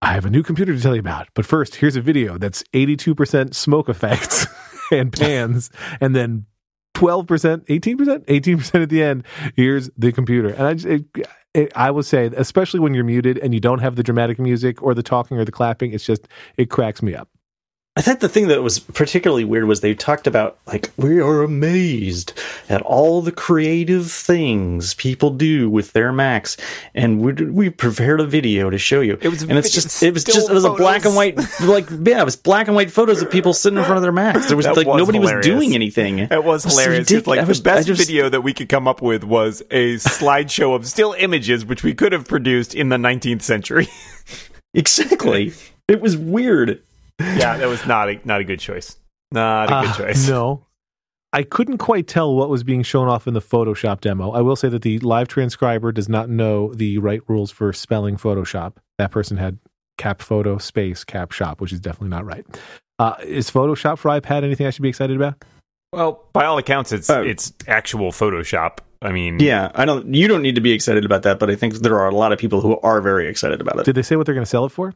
I 0.00 0.12
have 0.12 0.24
a 0.24 0.30
new 0.30 0.42
computer 0.42 0.74
to 0.74 0.80
tell 0.80 0.94
you 0.94 1.00
about, 1.00 1.28
but 1.34 1.44
first, 1.44 1.76
here's 1.76 1.96
a 1.96 2.00
video 2.00 2.38
that's 2.38 2.62
82% 2.72 3.54
smoke 3.54 3.88
effects 3.88 4.46
and 4.92 5.12
pans, 5.12 5.70
and 6.00 6.14
then 6.14 6.46
12%, 6.94 7.66
18%, 7.66 8.24
18% 8.26 8.82
at 8.82 8.88
the 8.88 9.02
end. 9.02 9.24
Here's 9.56 9.90
the 9.96 10.12
computer. 10.12 10.48
And 10.48 10.62
I 10.62 10.74
just, 10.74 10.86
it, 10.86 11.04
it, 11.54 11.72
I 11.76 11.90
would 11.90 12.04
say, 12.04 12.30
especially 12.36 12.80
when 12.80 12.94
you're 12.94 13.04
muted 13.04 13.38
and 13.38 13.52
you 13.52 13.60
don't 13.60 13.80
have 13.80 13.96
the 13.96 14.02
dramatic 14.02 14.38
music 14.38 14.82
or 14.82 14.94
the 14.94 15.02
talking 15.02 15.36
or 15.36 15.44
the 15.44 15.52
clapping, 15.52 15.92
it's 15.92 16.04
just, 16.04 16.28
it 16.56 16.70
cracks 16.70 17.02
me 17.02 17.14
up. 17.14 17.28
I 17.96 18.00
thought 18.00 18.20
the 18.20 18.28
thing 18.28 18.46
that 18.46 18.62
was 18.62 18.78
particularly 18.78 19.42
weird 19.42 19.64
was 19.64 19.80
they 19.80 19.92
talked 19.92 20.28
about 20.28 20.56
like 20.68 20.92
we 20.96 21.18
are 21.20 21.42
amazed 21.42 22.32
at 22.68 22.80
all 22.82 23.22
the 23.22 23.32
creative 23.32 24.08
things 24.12 24.94
people 24.94 25.30
do 25.30 25.68
with 25.68 25.92
their 25.94 26.12
Macs, 26.12 26.56
and 26.94 27.20
we 27.20 27.32
we 27.32 27.70
prepared 27.70 28.20
a 28.20 28.24
video 28.26 28.70
to 28.70 28.78
show 28.78 29.00
you. 29.00 29.18
It 29.20 29.28
was 29.30 29.42
and 29.42 29.58
it's 29.58 29.72
just 29.72 30.00
it 30.00 30.14
was 30.14 30.22
just 30.22 30.48
it 30.48 30.52
was 30.54 30.64
a 30.64 30.70
black 30.74 31.06
and 31.06 31.16
white 31.16 31.36
like 31.60 31.90
yeah 31.90 32.20
it 32.20 32.24
was 32.24 32.36
black 32.36 32.68
and 32.68 32.76
white 32.76 32.92
photos 32.92 33.20
of 33.20 33.32
people 33.32 33.52
sitting 33.52 33.78
in 33.78 33.84
front 33.84 33.96
of 33.96 34.02
their 34.02 34.12
Macs. 34.12 34.46
There 34.46 34.56
was 34.56 34.66
That 34.66 34.76
like 34.76 34.86
was 34.86 34.98
nobody 34.98 35.18
hilarious. 35.18 35.44
was 35.48 35.56
doing 35.56 35.74
anything. 35.74 36.20
It 36.20 36.44
was 36.44 36.62
hilarious. 36.62 36.62
It 36.62 36.66
was 36.66 36.74
hilarious. 36.74 37.06
'cause, 37.08 37.10
ridiculous. 37.10 37.26
Like 37.26 37.40
I 37.40 37.44
was- 37.48 37.58
the 37.58 37.64
best 37.64 37.86
just- 37.88 38.00
video 38.06 38.28
that 38.28 38.42
we 38.42 38.52
could 38.54 38.68
come 38.68 38.86
up 38.86 39.02
with 39.02 39.24
was 39.24 39.60
a 39.72 39.96
slideshow 39.96 40.76
of 40.76 40.86
still 40.86 41.16
images, 41.18 41.66
which 41.66 41.82
we 41.82 41.94
could 41.94 42.12
have 42.12 42.28
produced 42.28 42.76
in 42.76 42.90
the 42.90 42.96
19th 42.96 43.42
century. 43.42 43.88
Exactly. 44.74 45.54
It 45.88 46.00
was 46.02 46.16
weird. 46.16 46.82
yeah, 47.38 47.56
that 47.56 47.68
was 47.68 47.84
not 47.86 48.08
a 48.08 48.20
not 48.24 48.40
a 48.40 48.44
good 48.44 48.60
choice. 48.60 48.96
Not 49.32 49.64
a 49.64 49.86
good 49.86 49.90
Uh, 49.90 49.96
choice. 50.06 50.28
No. 50.28 50.64
I 51.32 51.42
couldn't 51.42 51.76
quite 51.76 52.06
tell 52.06 52.34
what 52.34 52.48
was 52.48 52.64
being 52.64 52.82
shown 52.82 53.06
off 53.06 53.26
in 53.26 53.34
the 53.34 53.40
Photoshop 53.42 54.00
demo. 54.00 54.30
I 54.30 54.40
will 54.40 54.56
say 54.56 54.70
that 54.70 54.80
the 54.80 54.98
live 55.00 55.28
transcriber 55.28 55.92
does 55.92 56.08
not 56.08 56.30
know 56.30 56.72
the 56.72 56.96
right 56.98 57.20
rules 57.28 57.50
for 57.50 57.70
spelling 57.74 58.16
Photoshop. 58.16 58.76
That 58.96 59.10
person 59.10 59.36
had 59.36 59.58
cap 59.98 60.22
photo 60.22 60.56
space 60.56 61.04
cap 61.04 61.32
shop, 61.32 61.60
which 61.60 61.72
is 61.72 61.80
definitely 61.80 62.08
not 62.08 62.24
right. 62.24 62.46
Uh, 62.98 63.14
is 63.24 63.50
Photoshop 63.50 63.98
for 63.98 64.08
iPad 64.10 64.42
anything 64.42 64.66
I 64.66 64.70
should 64.70 64.80
be 64.82 64.88
excited 64.88 65.16
about? 65.16 65.44
Well, 65.92 66.24
by 66.32 66.46
all 66.46 66.56
accounts, 66.56 66.92
it's 66.92 67.10
Oh. 67.10 67.22
it's 67.22 67.52
actual 67.66 68.10
Photoshop. 68.10 68.78
I 69.02 69.12
mean, 69.12 69.38
Yeah, 69.38 69.70
I 69.74 69.84
don't. 69.84 70.12
You 70.14 70.28
don't 70.28 70.42
need 70.42 70.54
to 70.54 70.60
be 70.62 70.72
excited 70.72 71.04
about 71.04 71.22
that, 71.22 71.38
but 71.38 71.50
I 71.50 71.56
think 71.56 71.74
there 71.74 71.98
are 72.00 72.08
a 72.08 72.14
lot 72.14 72.32
of 72.32 72.38
people 72.38 72.60
who 72.62 72.78
are 72.80 73.00
very 73.02 73.28
excited 73.28 73.60
about 73.60 73.78
it. 73.78 73.84
Did 73.84 73.94
they 73.96 74.02
say 74.02 74.16
what 74.16 74.24
they're 74.26 74.34
going 74.34 74.44
to 74.44 74.50
sell 74.50 74.64
it 74.64 74.70
for? 74.70 74.94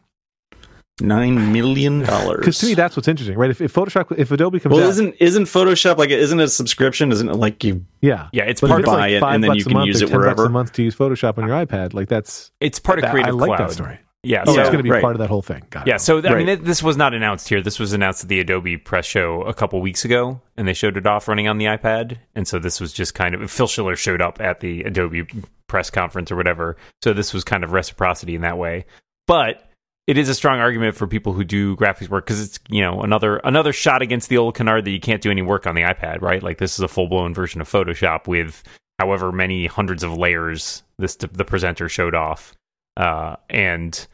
Nine 1.00 1.52
million 1.52 2.00
dollars. 2.04 2.40
Because 2.40 2.58
to 2.58 2.66
me, 2.66 2.74
that's 2.74 2.96
what's 2.96 3.08
interesting, 3.08 3.36
right? 3.38 3.50
If, 3.50 3.60
if 3.60 3.72
Photoshop, 3.72 4.16
if 4.18 4.30
Adobe 4.30 4.60
comes 4.60 4.74
well, 4.74 4.84
out, 4.84 4.90
isn't 4.90 5.14
isn't 5.20 5.44
Photoshop 5.44 5.96
like 5.96 6.10
isn't 6.10 6.38
it 6.38 6.44
a 6.44 6.48
subscription? 6.48 7.10
Isn't 7.12 7.28
it 7.30 7.36
like 7.36 7.64
you? 7.64 7.84
yeah, 8.02 8.28
yeah, 8.32 8.44
it's 8.44 8.60
But 8.60 8.68
part 8.68 8.80
if 8.82 8.86
of 8.86 8.92
buy 8.92 8.98
like 9.00 9.10
it 9.12 9.20
five 9.20 9.34
and 9.34 9.42
then 9.44 9.50
bucks 9.50 9.58
you 9.58 9.62
a 9.62 9.68
can 9.68 9.72
month 9.78 9.86
use 9.86 10.02
it 10.02 10.06
10 10.08 10.12
bucks 10.12 10.18
wherever? 10.20 10.44
a 10.44 10.50
month 10.50 10.72
to 10.74 10.82
use 10.82 10.94
Photoshop 10.94 11.38
on 11.38 11.46
your 11.48 11.56
iPad, 11.66 11.94
like 11.94 12.08
that's 12.08 12.50
it's 12.60 12.78
part 12.78 12.98
of 12.98 13.04
that- 13.04 13.10
Creative 13.12 13.34
I 13.34 13.36
like 13.38 13.48
Cloud. 13.56 13.68
that 13.70 13.72
story. 13.72 13.98
Yeah, 14.24 14.44
Oh, 14.46 14.54
so 14.54 14.60
it's 14.60 14.68
going 14.68 14.76
to 14.78 14.84
be 14.84 14.90
right. 14.90 15.02
part 15.02 15.16
of 15.16 15.18
that 15.18 15.28
whole 15.30 15.42
thing. 15.42 15.64
Got 15.70 15.88
it. 15.88 15.90
Yeah, 15.90 15.96
so 15.96 16.18
I 16.18 16.20
mean, 16.20 16.32
Right. 16.32 16.48
it, 16.50 16.64
this 16.64 16.80
was 16.80 16.96
not 16.96 17.12
announced 17.12 17.48
here. 17.48 17.60
This 17.60 17.80
was 17.80 17.92
announced 17.92 18.22
at 18.22 18.28
the 18.28 18.38
Adobe 18.38 18.76
press 18.76 19.04
show 19.04 19.42
a 19.42 19.52
couple 19.52 19.80
weeks 19.80 20.04
ago, 20.04 20.40
and 20.56 20.68
they 20.68 20.74
showed 20.74 20.96
it 20.96 21.08
off 21.08 21.26
running 21.26 21.48
on 21.48 21.58
the 21.58 21.64
iPad. 21.64 22.18
And 22.36 22.46
so 22.46 22.60
this 22.60 22.80
was 22.80 22.92
just 22.92 23.14
kind 23.16 23.34
of 23.34 23.50
Phil 23.50 23.66
Schiller 23.66 23.96
showed 23.96 24.22
up 24.22 24.40
at 24.40 24.60
the 24.60 24.84
Adobe 24.84 25.26
press 25.66 25.90
conference 25.90 26.30
or 26.30 26.36
whatever. 26.36 26.76
So 27.02 27.12
this 27.12 27.34
was 27.34 27.42
kind 27.42 27.64
of 27.64 27.72
reciprocity 27.72 28.36
in 28.36 28.42
that 28.42 28.58
way. 28.58 28.84
But 29.26 29.68
it 30.06 30.18
is 30.18 30.28
a 30.28 30.34
strong 30.34 30.58
argument 30.58 30.96
for 30.96 31.06
people 31.06 31.32
who 31.32 31.44
do 31.44 31.76
graphics 31.76 32.08
work 32.08 32.26
because 32.26 32.40
it's 32.42 32.58
you 32.68 32.82
know 32.82 33.02
another 33.02 33.36
another 33.38 33.72
shot 33.72 34.02
against 34.02 34.28
the 34.28 34.38
old 34.38 34.54
canard 34.54 34.84
that 34.84 34.90
you 34.90 35.00
can't 35.00 35.22
do 35.22 35.30
any 35.30 35.42
work 35.42 35.66
on 35.66 35.74
the 35.74 35.82
iPad, 35.82 36.20
right? 36.22 36.42
Like 36.42 36.58
this 36.58 36.74
is 36.74 36.80
a 36.80 36.88
full 36.88 37.06
blown 37.08 37.34
version 37.34 37.60
of 37.60 37.68
Photoshop 37.70 38.26
with 38.26 38.62
however 38.98 39.32
many 39.32 39.66
hundreds 39.66 40.02
of 40.02 40.16
layers 40.16 40.82
this 40.98 41.16
the 41.16 41.44
presenter 41.44 41.88
showed 41.88 42.14
off, 42.14 42.52
uh, 42.96 43.36
and 43.48 44.06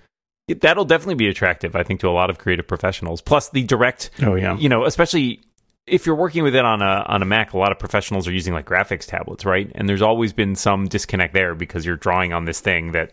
it- 0.47 0.61
that'll 0.61 0.85
definitely 0.85 1.15
be 1.17 1.29
attractive, 1.29 1.75
I 1.77 1.83
think, 1.83 2.01
to 2.01 2.09
a 2.09 2.11
lot 2.13 2.31
of 2.31 2.39
creative 2.39 2.67
professionals. 2.67 3.21
Plus, 3.21 3.51
the 3.51 3.63
direct, 3.65 4.11
Oh 4.23 4.35
yeah. 4.35 4.57
you 4.57 4.69
know, 4.69 4.85
especially 4.85 5.41
if 5.87 6.05
you're 6.07 6.15
working 6.17 6.43
with 6.43 6.55
it 6.55 6.65
on 6.65 6.81
a 6.83 7.05
on 7.09 7.23
a 7.23 7.27
Mac, 7.27 7.53
a 7.55 7.59
lot 7.59 7.73
of 7.73 7.79
professionals 7.79 8.29
are 8.29 8.33
using 8.33 8.53
like 8.55 8.67
graphics 8.67 9.07
tablets, 9.07 9.45
right? 9.47 9.71
And 9.75 9.89
there's 9.89 10.03
always 10.03 10.33
been 10.35 10.55
some 10.55 10.87
disconnect 10.87 11.33
there 11.35 11.55
because 11.55 11.85
you're 11.87 11.97
drawing 11.97 12.33
on 12.35 12.45
this 12.45 12.61
thing 12.61 12.93
that 12.93 13.13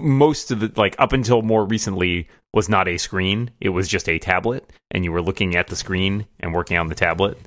most 0.00 0.50
of 0.50 0.60
the 0.60 0.72
like 0.76 0.96
up 0.98 1.12
until 1.12 1.42
more 1.42 1.64
recently 1.64 2.28
was 2.54 2.68
not 2.68 2.88
a 2.88 2.98
screen; 2.98 3.50
it 3.60 3.70
was 3.70 3.88
just 3.88 4.08
a 4.08 4.18
tablet, 4.18 4.70
and 4.90 5.04
you 5.04 5.12
were 5.12 5.22
looking 5.22 5.56
at 5.56 5.68
the 5.68 5.76
screen 5.76 6.26
and 6.40 6.54
working 6.54 6.76
on 6.76 6.88
the 6.88 6.94
tablet. 6.94 7.38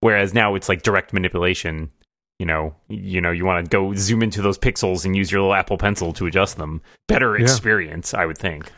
Whereas 0.00 0.34
now 0.34 0.54
it's 0.54 0.68
like 0.68 0.82
direct 0.82 1.12
manipulation. 1.12 1.90
You 2.38 2.46
know, 2.46 2.74
you 2.88 3.20
know, 3.20 3.30
you 3.30 3.44
want 3.44 3.64
to 3.64 3.70
go 3.70 3.94
zoom 3.94 4.22
into 4.22 4.42
those 4.42 4.58
pixels 4.58 5.04
and 5.04 5.14
use 5.16 5.30
your 5.30 5.40
little 5.40 5.54
Apple 5.54 5.78
Pencil 5.78 6.12
to 6.14 6.26
adjust 6.26 6.56
them. 6.56 6.82
Better 7.06 7.36
Yeah. 7.38 7.44
experience, 7.44 8.12
I 8.12 8.26
would 8.26 8.38
think. 8.38 8.70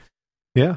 Yeah. 0.54 0.76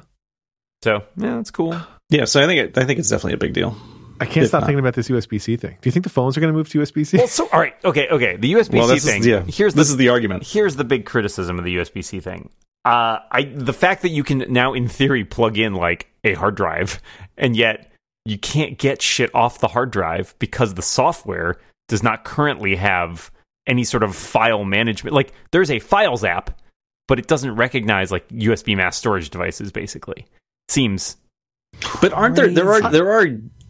So 0.83 1.03
yeah, 1.17 1.35
that's 1.35 1.51
cool. 1.51 1.79
Yeah. 2.09 2.25
So 2.25 2.41
I 2.41 2.47
think 2.47 2.59
it, 2.69 2.77
I 2.77 2.85
think 2.85 2.99
it's 2.99 3.09
definitely 3.09 3.33
a 3.33 3.37
big 3.37 3.53
deal. 3.53 3.75
I 4.21 4.25
can't 4.25 4.47
stop 4.47 4.61
not. 4.61 4.67
thinking 4.67 4.79
about 4.79 4.93
this 4.95 5.09
USB 5.09 5.41
C 5.41 5.55
thing. 5.55 5.77
Do 5.81 5.87
you 5.87 5.91
think 5.91 6.03
the 6.03 6.09
phones 6.09 6.37
are 6.37 6.41
going 6.41 6.51
to 6.53 6.57
move 6.57 6.69
to 6.69 6.79
USB 6.79 7.05
C? 7.05 7.17
Well, 7.17 7.27
so 7.27 7.47
all 7.51 7.59
right, 7.59 7.75
okay, 7.85 8.07
okay. 8.09 8.35
The 8.37 8.53
USB 8.53 8.71
C 8.71 8.77
Well, 8.77 8.87
thing. 8.87 9.21
is 9.21 9.25
yeah. 9.27 9.43
Here's 9.47 9.73
this 9.73 9.87
the 9.87 9.91
is 9.93 9.97
the 9.97 10.09
argument. 10.09 10.43
here's 10.45 10.75
the 10.75 10.83
big 10.83 11.05
criticism 11.05 11.57
of 11.59 11.65
the 11.65 11.75
USB 11.77 12.03
C 12.03 12.19
thing. 12.19 12.49
Uh, 12.85 13.19
I 13.31 13.51
the 13.53 13.73
fact 13.73 14.01
that 14.03 14.09
you 14.09 14.23
can 14.23 14.45
now, 14.49 14.73
in 14.73 14.87
theory, 14.87 15.25
plug 15.25 15.57
in 15.57 15.73
like 15.73 16.07
a 16.23 16.33
hard 16.33 16.55
drive, 16.55 17.01
and 17.37 17.55
yet 17.55 17.91
you 18.25 18.37
can't 18.37 18.77
get 18.77 19.01
shit 19.01 19.33
off 19.35 19.59
the 19.59 19.67
hard 19.67 19.91
drive 19.91 20.35
because 20.39 20.73
the 20.75 20.81
software 20.81 21.57
does 21.87 22.03
not 22.03 22.23
currently 22.23 22.75
have 22.75 23.31
any 23.67 23.83
sort 23.83 24.03
of 24.03 24.15
file 24.15 24.63
management. 24.65 25.13
Like 25.13 25.33
there's 25.51 25.69
a 25.71 25.79
Files 25.79 26.23
app, 26.23 26.59
but 27.07 27.19
it 27.19 27.27
doesn't 27.27 27.55
recognize 27.55 28.11
like 28.11 28.27
USB 28.29 28.75
mass 28.77 28.97
storage 28.97 29.29
devices. 29.29 29.71
Basically, 29.71 30.25
seems 30.69 31.17
But 32.01 32.13
aren't 32.13 32.35
there 32.35 32.47
there 32.47 32.71
are 32.71 32.91
there 32.91 33.11
are 33.11 33.27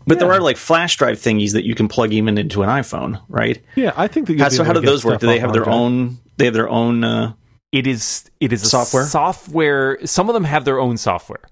but 0.10 0.20
there 0.20 0.32
are 0.32 0.42
like 0.42 0.58
flash 0.58 0.98
drive 0.98 1.18
thingies 1.18 1.54
that 1.54 1.64
you 1.64 1.74
can 1.76 1.88
plug 1.88 2.12
even 2.12 2.38
into 2.38 2.62
an 2.64 2.70
iPhone, 2.70 3.22
right? 3.30 3.62
yeah, 3.76 3.94
I 3.96 4.08
think 4.08 4.28
that. 4.28 4.38
How, 4.40 4.50
so 4.50 4.64
how 4.66 4.74
do 4.74 4.82
those 4.82 5.06
work? 5.06 5.22
Do 5.22 5.28
they 5.28 5.40
have 5.40 5.54
their 5.54 5.70
own? 5.70 6.18
They 6.38 6.46
have 6.46 6.54
their 6.54 6.68
own. 6.70 7.04
Uh, 7.04 7.34
it 7.72 7.86
is 7.88 8.30
it 8.40 8.52
is 8.52 8.64
a 8.64 8.66
Software? 8.66 9.06
software 9.06 10.00
some 10.06 10.28
of 10.28 10.34
them 10.34 10.44
have 10.44 10.66
their 10.66 10.80
own 10.80 10.98
software 10.98 11.44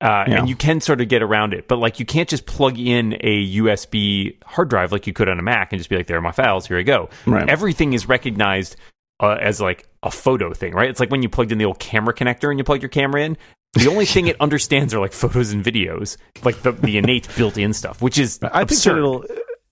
uh, 0.00 0.24
Yeah. 0.26 0.38
and 0.40 0.48
you 0.48 0.56
can 0.56 0.80
sort 0.80 1.00
of 1.00 1.06
get 1.06 1.22
around 1.22 1.54
it 1.54 1.68
but 1.68 1.76
like 1.78 2.00
you 2.00 2.04
can't 2.04 2.28
just 2.28 2.46
plug 2.46 2.80
in 2.80 3.12
a 3.20 3.46
usb 3.58 4.36
hard 4.44 4.68
drive 4.70 4.90
like 4.90 5.06
you 5.06 5.12
could 5.12 5.28
on 5.28 5.38
a 5.38 5.42
mac 5.42 5.72
and 5.72 5.78
just 5.78 5.88
be 5.88 5.94
like 5.96 6.08
there 6.08 6.16
are 6.18 6.20
my 6.22 6.32
files 6.32 6.66
here 6.66 6.78
i 6.78 6.82
go 6.82 7.08
Right. 7.26 7.48
everything 7.48 7.92
is 7.92 8.08
recognized 8.08 8.74
uh, 9.20 9.36
as 9.40 9.60
like 9.60 9.86
a 10.02 10.10
photo 10.10 10.52
thing 10.52 10.72
right 10.74 10.90
it's 10.90 10.98
like 10.98 11.12
when 11.12 11.22
you 11.22 11.28
plugged 11.28 11.52
in 11.52 11.58
the 11.58 11.64
old 11.64 11.78
camera 11.78 12.12
connector 12.12 12.50
and 12.50 12.58
you 12.58 12.64
plug 12.64 12.82
your 12.82 12.88
camera 12.88 13.22
in 13.22 13.36
the 13.74 13.88
only 13.88 14.04
thing 14.06 14.26
it 14.26 14.36
understands 14.40 14.92
are 14.94 15.00
like 15.00 15.12
photos 15.12 15.52
and 15.52 15.64
videos 15.64 16.16
like 16.44 16.60
the, 16.62 16.72
the 16.72 16.98
innate 16.98 17.28
built-in 17.36 17.72
stuff 17.72 18.02
which 18.02 18.18
is 18.18 18.38
I 18.42 18.64
think 18.64 18.72
absurd. 18.72 18.92
that 18.94 18.98
it'll. 18.98 19.24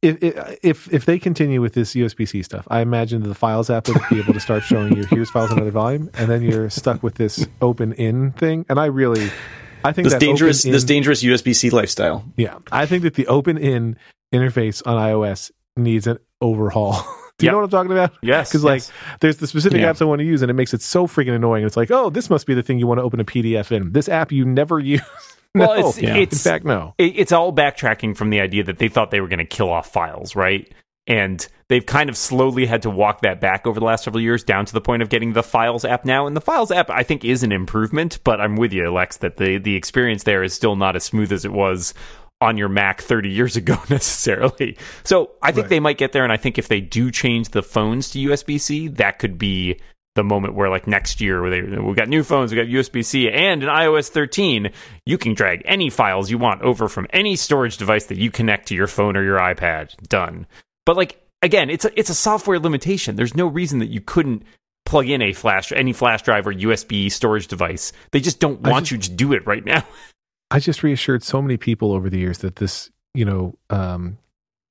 If, 0.03 0.59
if 0.63 0.95
if 0.95 1.05
they 1.05 1.19
continue 1.19 1.61
with 1.61 1.75
this 1.75 1.93
USB 1.95 2.27
C 2.27 2.43
stuff, 2.43 2.67
I 2.71 2.81
imagine 2.81 3.23
the 3.23 3.35
Files 3.35 3.69
app 3.69 3.87
will 3.87 4.01
be 4.09 4.19
able 4.19 4.33
to 4.33 4.41
start 4.41 4.63
showing 4.63 4.97
you 4.97 5.05
here's 5.05 5.29
files 5.29 5.51
another 5.51 5.71
volume, 5.71 6.09
and 6.15 6.31
then 6.31 6.41
you're 6.41 6.71
stuck 6.71 7.03
with 7.03 7.17
this 7.17 7.47
open 7.61 7.93
in 7.93 8.33
thing. 8.33 8.65
And 8.71 8.81
I 8.81 8.87
really, 8.87 9.31
I 9.85 9.93
think 9.93 10.07
this 10.07 10.15
that 10.15 10.21
dangerous 10.21 10.65
open 10.65 10.73
this 10.73 10.85
dangerous 10.85 11.23
USB 11.23 11.55
C 11.55 11.69
lifestyle. 11.69 12.25
Yeah, 12.39 12.57
I 12.73 12.87
think 12.87 13.03
that 13.03 13.13
the 13.13 13.27
open 13.27 13.59
in 13.59 13.99
interface 14.33 14.83
on 14.87 14.97
iOS 14.97 15.51
needs 15.77 16.07
an 16.07 16.17
overhaul. 16.41 17.05
Do 17.41 17.47
you 17.47 17.49
Yep. 17.49 17.53
know 17.53 17.59
what 17.59 17.65
I'm 17.65 17.71
talking 17.71 17.93
about? 17.93 18.13
yes 18.23 18.49
Because 18.51 18.65
like, 18.65 18.81
yes. 18.81 18.93
there's 19.21 19.37
the 19.39 19.47
specific 19.47 19.81
Yeah. 19.81 19.93
apps 19.93 20.01
I 20.01 20.05
want 20.05 20.21
to 20.21 20.25
use, 20.25 20.43
and 20.43 20.51
it 20.51 20.55
makes 20.55 20.73
it 20.75 20.83
so 20.83 21.07
freaking 21.07 21.35
annoying. 21.35 21.65
It's 21.65 21.77
like, 21.77 21.91
oh, 21.91 22.11
this 22.11 22.31
must 22.31 22.47
be 22.47 22.55
the 22.55 22.63
thing 22.63 22.79
you 22.79 22.87
want 22.87 22.99
to 22.99 23.03
open 23.05 23.21
a 23.21 23.25
PDF 23.25 23.73
in. 23.73 23.93
This 23.93 24.09
app 24.09 24.31
you 24.33 24.45
never 24.45 24.79
use. 24.79 25.01
no, 25.55 25.67
Well, 25.69 25.73
it's- 25.75 26.01
Yeah. 26.03 26.17
it's- 26.17 26.45
in 26.47 26.51
fact, 26.53 26.65
no. 26.65 26.95
it, 26.99 27.15
it's 27.17 27.33
all 27.33 27.53
backtracking 27.53 28.17
from 28.17 28.31
the 28.31 28.41
idea 28.41 28.63
that 28.65 28.79
they 28.79 28.89
thought 28.89 29.11
they 29.11 29.21
were 29.21 29.29
going 29.29 29.39
to 29.41 29.45
kill 29.45 29.71
off 29.71 29.93
files, 29.93 30.37
right? 30.37 30.71
And 31.07 31.45
they've 31.69 31.85
kind 31.85 32.09
of 32.09 32.17
slowly 32.17 32.67
had 32.67 32.83
to 32.83 32.91
walk 32.91 33.23
that 33.23 33.41
back 33.41 33.67
over 33.67 33.81
the 33.81 33.87
last 33.87 34.05
several 34.05 34.21
years 34.21 34.45
down 34.45 34.65
to 34.67 34.73
the 34.73 34.81
point 34.83 35.03
of 35.03 35.09
getting 35.09 35.33
the 35.33 35.43
Files 35.43 35.85
app 35.85 36.05
now. 36.05 36.27
And 36.29 36.37
the 36.37 36.41
Files 36.41 36.71
app, 36.71 36.89
I 36.89 37.03
think, 37.03 37.25
is 37.25 37.43
an 37.43 37.51
improvement, 37.51 38.21
but 38.23 38.41
I'm 38.41 38.55
with 38.55 38.73
you, 38.73 38.93
Lex, 38.93 39.17
that 39.17 39.37
the, 39.39 39.59
the 39.59 39.75
experience 39.75 40.23
there 40.23 40.45
is 40.45 40.53
still 40.55 40.77
not 40.77 40.95
as 40.95 41.03
smooth 41.03 41.33
as 41.33 41.45
it 41.45 41.53
was 41.53 41.95
on 42.41 42.57
your 42.57 42.69
Mac 42.69 43.03
30 43.03 43.29
years 43.31 43.57
ago 43.57 43.77
necessarily. 43.91 44.77
So 45.05 45.31
I 45.43 45.53
think 45.53 45.65
Right. 45.65 45.71
they 45.71 45.81
might 45.81 45.99
get 45.99 46.13
there. 46.13 46.25
And 46.25 46.33
I 46.33 46.37
think 46.37 46.59
if 46.59 46.69
they 46.69 46.81
do 46.81 47.11
change 47.11 47.51
the 47.51 47.63
phones 47.63 48.11
to 48.11 48.19
USB 48.19 48.59
C, 48.61 48.89
that 48.89 49.19
could 49.19 49.37
be 49.39 49.79
the 50.17 50.25
moment 50.25 50.55
where 50.55 50.69
like 50.71 50.87
next 50.89 51.21
year 51.21 51.41
where 51.41 51.51
they 51.51 51.63
we 51.63 51.95
got 51.95 52.09
new 52.09 52.25
phones, 52.25 52.51
we've 52.53 52.61
got 52.65 52.71
USB 52.71 53.05
C 53.05 53.31
and 53.31 53.63
an 53.63 53.69
iOS 53.69 54.09
13, 54.09 54.71
you 55.07 55.17
can 55.19 55.35
drag 55.35 55.63
any 55.65 55.89
files 55.91 56.31
you 56.31 56.39
want 56.39 56.63
over 56.63 56.89
from 56.89 57.07
any 57.11 57.37
storage 57.37 57.77
device 57.77 58.07
that 58.07 58.19
you 58.19 58.31
connect 58.31 58.69
to 58.69 58.75
your 58.75 58.89
phone 58.89 59.17
or 59.17 59.23
your 59.23 59.39
iPad. 59.39 59.95
Done. 60.09 60.47
But 60.87 60.97
like 60.97 61.23
again, 61.43 61.71
it's 61.71 61.85
a 61.85 61.99
it's 61.99 62.11
a 62.11 62.15
software 62.15 62.59
limitation. 62.59 63.17
There's 63.17 63.37
no 63.37 63.47
reason 63.47 63.79
that 63.81 63.91
you 63.91 64.01
couldn't 64.01 64.43
plug 64.85 65.09
in 65.09 65.23
a 65.23 65.33
flash 65.33 65.71
any 65.73 65.93
flash 65.93 66.23
drive 66.23 66.47
or 66.47 66.53
USB 66.55 67.13
storage 67.13 67.47
device. 67.47 67.93
They 68.11 68.21
just 68.21 68.41
don't 68.41 68.61
want 68.63 68.87
just- 68.87 68.93
you 68.93 68.99
to 68.99 69.11
do 69.11 69.33
it 69.35 69.47
right 69.47 69.65
now. 69.65 69.85
I 70.51 70.59
just 70.59 70.83
reassured 70.83 71.23
so 71.23 71.41
many 71.41 71.57
people 71.57 71.93
over 71.93 72.11
the 72.11 72.19
years 72.19 72.39
that 72.39 72.57
this, 72.57 72.91
you 73.15 73.25
know, 73.25 73.55
um, 73.71 74.19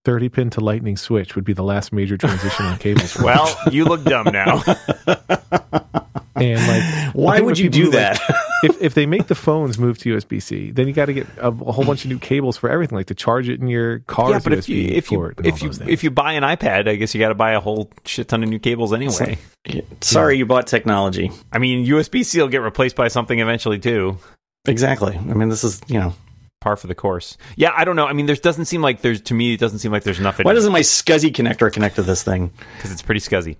30 0.05 0.29
pin 0.29 0.49
to 0.51 0.59
lightning 0.61 0.97
switch 0.97 1.35
would 1.35 1.43
be 1.45 1.53
the 1.53 1.63
last 1.63 1.93
major 1.93 2.17
transition 2.17 2.65
on 2.65 2.77
cables. 2.77 3.17
Well, 3.21 3.55
you 3.71 3.85
look 3.85 4.03
dumb 4.03 4.27
now. 4.31 4.63
and 6.35 6.67
like, 6.67 7.13
Why 7.15 7.41
would 7.41 7.57
you 7.57 7.69
people 7.69 7.91
do 7.91 7.97
like- 7.97 8.17
that? 8.17 8.45
if 8.63 8.81
if 8.81 8.93
they 8.93 9.05
make 9.05 9.27
the 9.27 9.35
phones 9.35 9.77
move 9.77 9.97
to 9.99 10.15
USB 10.15 10.41
C, 10.41 10.71
then 10.71 10.87
you 10.87 10.93
got 10.93 11.05
to 11.05 11.13
get 11.13 11.27
a, 11.37 11.47
a 11.47 11.71
whole 11.71 11.85
bunch 11.85 12.03
of 12.03 12.09
new 12.09 12.19
cables 12.19 12.57
for 12.57 12.69
everything, 12.69 12.97
like 12.97 13.07
to 13.07 13.15
charge 13.15 13.47
it 13.49 13.61
in 13.61 13.67
your 13.67 13.99
car. 13.99 14.31
yeah, 14.31 14.39
but 14.43 14.53
USB 14.53 14.57
if 14.57 14.69
you 14.69 14.87
if 14.87 15.11
you 15.11 15.17
port 15.17 15.37
and 15.37 15.47
all 15.47 15.53
if 15.53 15.61
you 15.63 15.71
if 15.87 16.03
you 16.03 16.11
buy 16.11 16.33
an 16.33 16.43
iPad, 16.43 16.87
I 16.87 16.95
guess 16.95 17.13
you 17.13 17.19
got 17.19 17.29
to 17.29 17.35
buy 17.35 17.51
a 17.51 17.59
whole 17.59 17.91
shit 18.05 18.27
ton 18.27 18.43
of 18.43 18.49
new 18.49 18.59
cables 18.59 18.93
anyway. 18.93 19.37
Sorry, 20.01 20.37
you 20.37 20.45
bought 20.45 20.67
technology. 20.67 21.31
I 21.51 21.59
mean, 21.59 21.85
USB 21.85 22.25
C 22.25 22.39
will 22.41 22.47
get 22.47 22.61
replaced 22.61 22.95
by 22.95 23.07
something 23.07 23.39
eventually 23.39 23.79
too. 23.79 24.17
Exactly. 24.69 25.15
I 25.15 25.33
mean, 25.33 25.49
this 25.49 25.63
is 25.63 25.81
you 25.87 25.99
know. 25.99 26.13
Par 26.61 26.75
for 26.75 26.87
the 26.87 26.95
course. 26.95 27.37
Yeah, 27.55 27.71
I 27.73 27.85
don't 27.85 27.95
know. 27.95 28.05
I 28.05 28.11
mean, 28.11 28.25
there 28.25 28.35
doesn't 28.35 28.65
seem 28.65 28.81
like 28.81 28.99
there's 29.01 29.21
to 29.21 29.33
me. 29.33 29.53
It 29.53 29.61
doesn't 29.61 29.79
seem 29.79 29.93
like 29.93 30.03
there's 30.03 30.19
nothing. 30.19 30.43
Why 30.43 30.53
doesn't 30.53 30.73
my 30.73 30.81
SCSI 30.81 31.31
connector 31.31 31.71
connect 31.71 31.95
to 31.95 32.03
this 32.03 32.21
thing? 32.21 32.51
because 32.75 32.91
it's 32.91 33.01
pretty 33.01 33.21
scuzzy. 33.21 33.55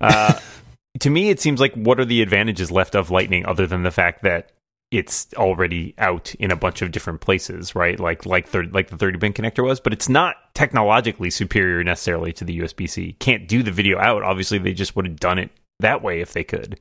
Uh, 0.00 0.40
to 1.00 1.10
me, 1.10 1.28
it 1.28 1.40
seems 1.40 1.60
like 1.60 1.74
what 1.74 2.00
are 2.00 2.06
the 2.06 2.22
advantages 2.22 2.70
left 2.70 2.94
of 2.94 3.10
Lightning 3.10 3.44
other 3.44 3.66
than 3.66 3.82
the 3.82 3.90
fact 3.90 4.22
that 4.22 4.52
it's 4.90 5.26
already 5.34 5.94
out 5.98 6.34
in 6.36 6.50
a 6.50 6.56
bunch 6.56 6.80
of 6.80 6.90
different 6.90 7.20
places, 7.20 7.74
right? 7.74 8.00
Like 8.00 8.24
like 8.24 8.48
thir- 8.48 8.64
like 8.72 8.88
the 8.88 8.96
30 8.96 9.18
pin 9.18 9.32
connector 9.34 9.62
was, 9.62 9.78
but 9.78 9.92
it's 9.92 10.08
not 10.08 10.36
technologically 10.54 11.28
superior 11.28 11.84
necessarily 11.84 12.32
to 12.32 12.46
the 12.46 12.60
USB 12.60 12.88
C. 12.88 13.12
Can't 13.18 13.46
do 13.46 13.62
the 13.62 13.72
video 13.72 13.98
out. 13.98 14.22
Obviously, 14.22 14.56
they 14.56 14.72
just 14.72 14.96
would 14.96 15.06
have 15.06 15.20
done 15.20 15.38
it 15.38 15.50
that 15.80 16.02
way 16.02 16.20
if 16.20 16.32
they 16.32 16.44
could. 16.44 16.80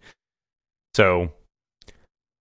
So. 0.96 1.34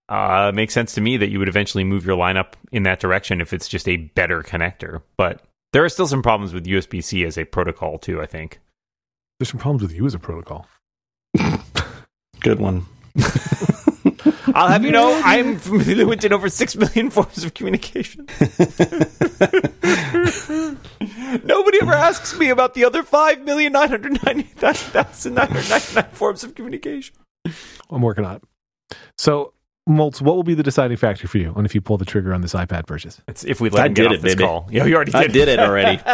Uh, 0.09 0.51
it 0.53 0.55
makes 0.55 0.73
sense 0.73 0.95
to 0.95 1.01
me 1.01 1.17
that 1.17 1.31
you 1.31 1.39
would 1.39 1.49
eventually 1.49 1.85
move 1.85 2.07
your 2.07 2.17
lineup 2.17 2.53
in 2.71 2.85
that 2.85 3.01
direction 3.01 3.41
if 3.41 3.53
it's 3.53 3.69
just 3.69 3.89
a 3.89 3.97
better 3.97 4.43
connector. 4.43 5.03
But 5.17 5.43
there 5.73 5.85
are 5.85 5.89
still 5.89 6.07
some 6.07 6.23
problems 6.23 6.55
with 6.55 6.67
USB 6.67 7.03
C 7.03 7.25
as 7.25 7.37
a 7.37 7.45
protocol 7.45 7.99
too. 7.99 8.21
I 8.21 8.27
think. 8.27 8.61
There's 9.39 9.51
some 9.51 9.61
problems 9.61 9.83
with 9.83 9.93
you 9.93 10.07
as 10.07 10.15
a 10.15 10.19
protocol. 10.19 10.67
Good 12.41 12.61
one. 12.61 12.87
I'll 14.55 14.69
have 14.69 14.85
you 14.85 14.93
know, 14.93 15.21
I'm 15.25 15.59
fluent 15.59 16.25
in 16.25 16.33
over 16.33 16.49
six 16.49 16.77
million 16.77 17.11
forms 17.11 17.45
of 17.45 17.53
communication. 17.55 18.27
Nobody 21.45 21.79
ever 21.83 21.93
asks 21.93 22.39
me 22.39 22.49
about 22.49 22.75
the 22.75 22.85
other 22.85 23.03
five 23.03 23.43
million 23.43 23.73
nine 23.73 23.89
hundred 23.89 24.25
ninety 24.25 24.45
thousand 24.45 25.35
nine 25.35 25.49
hundred 25.49 25.69
ninety 25.69 25.95
nine 25.95 26.11
forms 26.13 26.45
of 26.45 26.55
communication. 26.55 27.17
I'm 27.91 28.03
working 28.03 28.25
on 28.25 28.37
it. 28.37 28.43
So, 29.19 29.53
Moltz, 29.89 30.21
what 30.21 30.35
will 30.35 30.43
be 30.43 30.55
the 30.55 30.65
deciding 30.65 30.97
factor 30.97 31.29
for 31.29 31.39
you 31.39 31.53
on 31.55 31.65
if 31.65 31.73
you 31.75 31.81
pull 31.81 31.97
the 31.97 32.05
trigger 32.05 32.35
on 32.35 32.41
this 32.41 32.55
iPad 32.55 32.87
purchase? 32.87 33.21
It's 33.29 33.45
if 33.45 33.61
we 33.61 33.71
let 33.71 33.83
I 33.85 33.87
him 33.87 33.95
get 33.95 34.03
did 34.03 34.09
off 34.09 34.15
it, 34.19 34.23
this 34.23 34.35
baby. 34.35 34.45
call. 34.45 34.69
Yeah, 34.71 34.85
you 34.85 34.97
already 34.97 35.13
did. 35.13 35.21
I 35.21 35.27
did 35.29 35.49
it 35.49 35.59
already. 35.61 36.01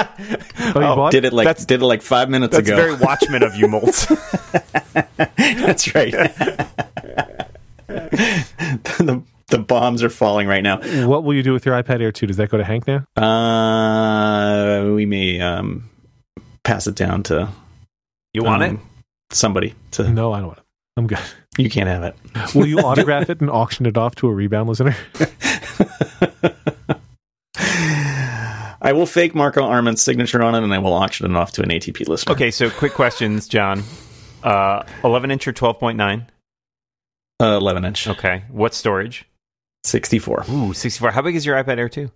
Oh, 0.75 0.81
you 0.81 0.95
bought 0.97 1.11
did 1.13 1.25
it 1.25 1.33
like 1.33 1.47
That's- 1.47 1.65
did 1.67 1.83
it 1.83 1.85
like 1.85 2.03
five 2.03 2.29
minutes 2.31 2.55
That's 2.55 2.69
ago. 2.69 2.77
That's 2.77 3.01
very 3.01 3.05
Watchmen 3.05 3.43
of 3.43 3.55
you, 3.57 3.67
Moltz. 3.67 4.07
That's 5.37 5.95
right. 5.95 6.13
the 7.89 9.23
the 9.49 9.59
bombs 9.59 10.03
are 10.03 10.09
falling 10.11 10.47
right 10.49 10.63
now. 10.63 10.79
What 11.07 11.25
will 11.25 11.35
you 11.35 11.43
do 11.43 11.53
with 11.53 11.67
your 11.67 11.81
iPad 11.83 12.01
Air 12.01 12.13
2? 12.13 12.27
Does 12.27 12.37
that 12.39 12.49
go 12.49 12.57
to 12.59 12.65
Hank 12.65 12.87
now? 12.87 13.05
Uh, 13.23 14.93
we 14.95 15.05
may 15.05 15.41
um, 15.41 15.91
pass 16.63 16.87
it 16.87 16.95
down 16.95 17.23
to 17.25 17.49
You 18.33 18.45
want 18.45 18.63
um, 18.63 18.75
it? 18.77 19.35
somebody. 19.35 19.75
To 19.93 20.09
No, 20.11 20.33
I 20.33 20.39
don't 20.39 20.47
want 20.49 20.59
it. 20.61 20.65
I'm 20.97 21.07
good. 21.07 21.19
You 21.59 21.71
can't 21.71 21.89
have 21.89 22.03
it. 22.03 22.17
Will 22.55 22.67
you 22.67 22.79
autograph 22.81 23.31
it 23.31 23.41
and 23.41 23.51
auction 23.51 23.87
it 23.87 23.97
off 23.97 24.15
to 24.17 24.29
a 24.29 24.33
rebound 24.33 24.69
listener? 24.69 24.97
I 28.85 28.93
will 28.93 29.07
fake 29.07 29.33
Marco 29.35 29.63
Arment's 29.63 30.03
signature 30.03 30.43
on 30.43 30.57
it, 30.57 30.65
and 30.65 30.75
I 30.75 30.79
will 30.79 30.93
auction 30.93 31.31
it 31.31 31.37
off 31.37 31.53
to 31.53 31.63
an 31.63 31.69
ATP 31.69 32.09
listener. 32.09 32.33
Okay, 32.33 32.51
so 32.51 32.69
quick 32.69 32.93
questions, 32.95 33.47
John. 33.47 33.85
Uh, 34.43 34.83
11 35.05 35.31
inch 35.31 35.47
or 35.47 35.53
12.9? 35.53 36.27
uh, 37.41 37.45
eleven 37.57 37.85
inch, 37.85 38.09
Okay. 38.09 38.43
What 38.51 38.75
storage? 38.75 39.25
64. 39.85 40.47
Ooh, 40.51 40.73
64. 40.73 41.13
How 41.13 41.23
big 41.23 41.37
is 41.37 41.47
your 41.47 41.63
iPad 41.63 41.79
Air 41.79 41.89
2? 41.89 42.11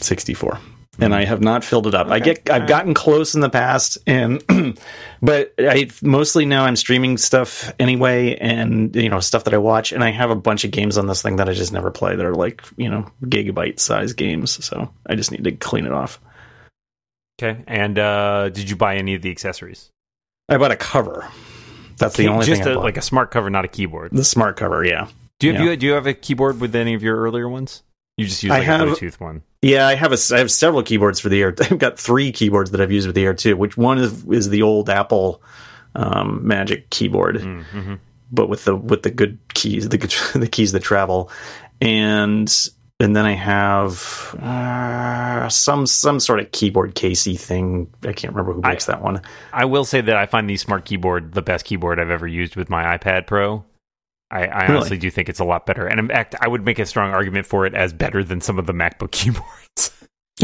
64 0.00 0.58
and 0.98 1.14
I 1.14 1.24
have 1.24 1.40
not 1.40 1.64
filled 1.64 1.86
it 1.86 1.94
up. 1.94 2.08
I 2.08 2.16
Okay. 2.16 2.34
get 2.34 2.50
I've 2.50 2.66
gotten 2.68 2.92
close 2.94 3.34
in 3.34 3.40
the 3.40 3.48
past 3.50 3.98
and 4.06 4.42
but 5.22 5.54
I 5.58 5.88
mostly 6.02 6.44
now 6.44 6.64
I'm 6.64 6.76
streaming 6.76 7.16
stuff 7.18 7.72
anyway 7.78 8.34
and 8.36 8.94
you 8.96 9.08
know 9.08 9.20
stuff 9.20 9.44
that 9.44 9.54
I 9.54 9.58
watch 9.58 9.92
and 9.92 10.02
I 10.02 10.10
have 10.10 10.30
a 10.30 10.36
bunch 10.36 10.64
of 10.64 10.70
games 10.70 10.98
on 10.98 11.06
this 11.06 11.22
thing 11.22 11.36
that 11.36 11.48
I 11.48 11.52
just 11.52 11.72
never 11.72 11.90
play 11.90 12.16
that 12.16 12.24
are 12.26 12.34
like, 12.34 12.62
you 12.76 12.88
know, 12.88 13.10
gigabyte 13.24 13.78
size 13.80 14.12
games. 14.12 14.64
So 14.64 14.90
I 15.06 15.14
just 15.14 15.30
need 15.30 15.44
to 15.44 15.52
clean 15.52 15.86
it 15.86 15.92
off. 15.92 16.20
Okay. 17.40 17.62
And 17.66 17.98
uh, 17.98 18.48
did 18.48 18.68
you 18.68 18.76
buy 18.76 18.96
any 18.96 19.14
of 19.14 19.22
the 19.22 19.30
accessories? 19.30 19.90
I 20.48 20.56
bought 20.56 20.72
a 20.72 20.76
cover. 20.76 21.28
That's 21.98 22.16
the 22.16 22.28
only 22.28 22.46
just 22.46 22.60
thing 22.62 22.68
I 22.68 22.72
a, 22.72 22.74
bought. 22.76 22.84
like 22.84 22.96
a 22.96 23.02
smart 23.02 23.30
cover, 23.30 23.50
not 23.50 23.64
a 23.64 23.68
keyboard. 23.68 24.10
the 24.12 24.24
smart 24.24 24.56
cover, 24.56 24.84
yeah. 24.84 25.08
Do 25.38 25.46
you, 25.46 25.52
have, 25.52 25.60
Yeah. 25.60 25.66
do 25.66 25.70
you 25.70 25.76
do 25.76 25.86
you 25.86 25.92
have 25.92 26.06
a 26.06 26.14
keyboard 26.14 26.60
with 26.60 26.74
any 26.74 26.94
of 26.94 27.02
your 27.02 27.16
earlier 27.16 27.48
ones? 27.48 27.82
You 28.16 28.26
just 28.26 28.42
use 28.42 28.50
I 28.52 28.60
have- 28.60 28.80
a 28.88 28.92
Bluetooth 28.92 29.20
one. 29.20 29.42
Yeah, 29.62 29.86
I 29.88 29.94
have 29.96 30.12
a 30.12 30.18
I 30.32 30.38
have 30.38 30.50
several 30.50 30.82
keyboards 30.82 31.18
for 31.20 31.28
the 31.28 31.40
Air. 31.42 31.54
I've 31.60 31.78
got 31.78 31.98
three 31.98 32.30
keyboards 32.32 32.70
that 32.70 32.80
I've 32.80 32.92
used 32.92 33.06
with 33.06 33.16
the 33.16 33.24
Air 33.24 33.34
too. 33.34 33.56
Which 33.56 33.76
one 33.76 33.98
is 33.98 34.24
is 34.26 34.48
the 34.50 34.62
old 34.62 34.88
Apple 34.88 35.42
um, 35.94 36.46
Magic 36.46 36.90
keyboard, 36.90 37.36
Mm-hmm. 37.36 37.94
but 38.30 38.48
with 38.48 38.64
the 38.64 38.76
with 38.76 39.02
the 39.02 39.10
good 39.10 39.38
keys, 39.54 39.88
the 39.88 39.98
good, 39.98 40.10
the 40.34 40.46
keys 40.48 40.72
that 40.72 40.82
travel, 40.82 41.30
and 41.80 42.52
and 43.00 43.14
then 43.16 43.24
I 43.26 43.32
have 43.32 44.36
uh, 44.40 45.48
some 45.48 45.86
some 45.86 46.20
sort 46.20 46.38
of 46.40 46.52
keyboard 46.52 46.94
casey 46.94 47.36
thing. 47.36 47.92
I 48.04 48.12
can't 48.12 48.32
remember 48.34 48.52
who 48.52 48.62
I- 48.62 48.70
makes 48.70 48.86
that 48.86 49.02
one. 49.02 49.22
I 49.52 49.64
will 49.64 49.84
say 49.84 50.00
that 50.00 50.16
I 50.16 50.26
find 50.26 50.48
the 50.48 50.56
smart 50.56 50.84
keyboard 50.84 51.32
the 51.32 51.42
best 51.42 51.64
keyboard 51.64 51.98
I've 51.98 52.10
ever 52.10 52.28
used 52.28 52.54
with 52.54 52.68
my 52.70 52.96
iPad 52.96 53.26
Pro. 53.26 53.64
I, 54.30 54.46
I 54.46 54.62
Really? 54.64 54.76
honestly 54.76 54.98
do 54.98 55.10
think 55.10 55.28
it's 55.28 55.40
a 55.40 55.44
lot 55.44 55.64
better, 55.66 55.86
and 55.86 55.98
in 55.98 56.08
fact, 56.08 56.34
I 56.40 56.48
would 56.48 56.64
make 56.64 56.78
a 56.78 56.86
strong 56.86 57.12
argument 57.12 57.46
for 57.46 57.64
it 57.66 57.74
as 57.74 57.92
better 57.92 58.22
than 58.22 58.40
some 58.42 58.58
of 58.58 58.66
the 58.66 58.72
MacBook 58.74 59.10
keyboards. 59.12 59.92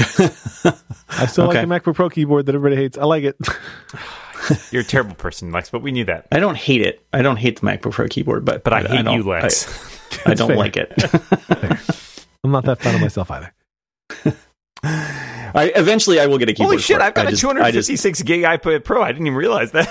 I 1.09 1.27
still 1.27 1.49
Okay. 1.49 1.65
like 1.67 1.83
the 1.85 1.91
MacBook 1.93 1.95
Pro 1.95 2.09
keyboard 2.11 2.47
that 2.47 2.55
everybody 2.55 2.81
hates. 2.81 2.97
I 2.99 3.05
like 3.05 3.25
it. 3.25 3.37
You're 4.73 4.83
a 4.83 4.85
terrible 4.85 5.15
person, 5.15 5.53
Lex, 5.53 5.71
but 5.71 5.81
we 5.83 5.93
knew 5.93 6.05
that. 6.07 6.27
I 6.33 6.39
don't 6.41 6.57
hate 6.57 6.83
it. 6.83 7.05
I 7.13 7.23
don't 7.23 7.37
hate 7.37 7.61
the 7.61 7.67
MacBook 7.67 7.93
Pro 7.93 8.09
keyboard, 8.09 8.45
but 8.45 8.65
But 8.65 8.73
I 8.73 8.81
hate 8.83 9.05
don't- 9.05 9.15
you, 9.15 9.23
Lex. 9.23 9.69
I, 10.27 10.31
I 10.33 10.35
don't 10.35 10.49
fair. 10.49 10.57
like 10.57 10.77
it. 10.77 10.93
I'm 12.43 12.51
not 12.51 12.65
that 12.65 12.81
fan 12.81 12.95
of 12.95 13.01
myself 13.01 13.31
either. 13.31 13.53
I 14.83 15.73
eventually 15.77 16.21
I 16.21 16.27
will 16.27 16.39
get 16.39 16.49
a 16.49 16.53
keyboard. 16.53 16.73
Holy 16.75 16.83
shit! 16.83 16.97
for 16.97 17.03
it. 17.03 17.07
I've 17.07 17.15
got 17.15 17.27
I 17.27 17.29
a 17.29 17.33
just- 17.33 17.41
256 17.43 18.23
gig 18.23 18.43
iPad 18.43 18.85
Pro. 18.85 19.03
I 19.03 19.13
didn't 19.13 19.27
even 19.29 19.37
realize 19.37 19.71
that. 19.73 19.89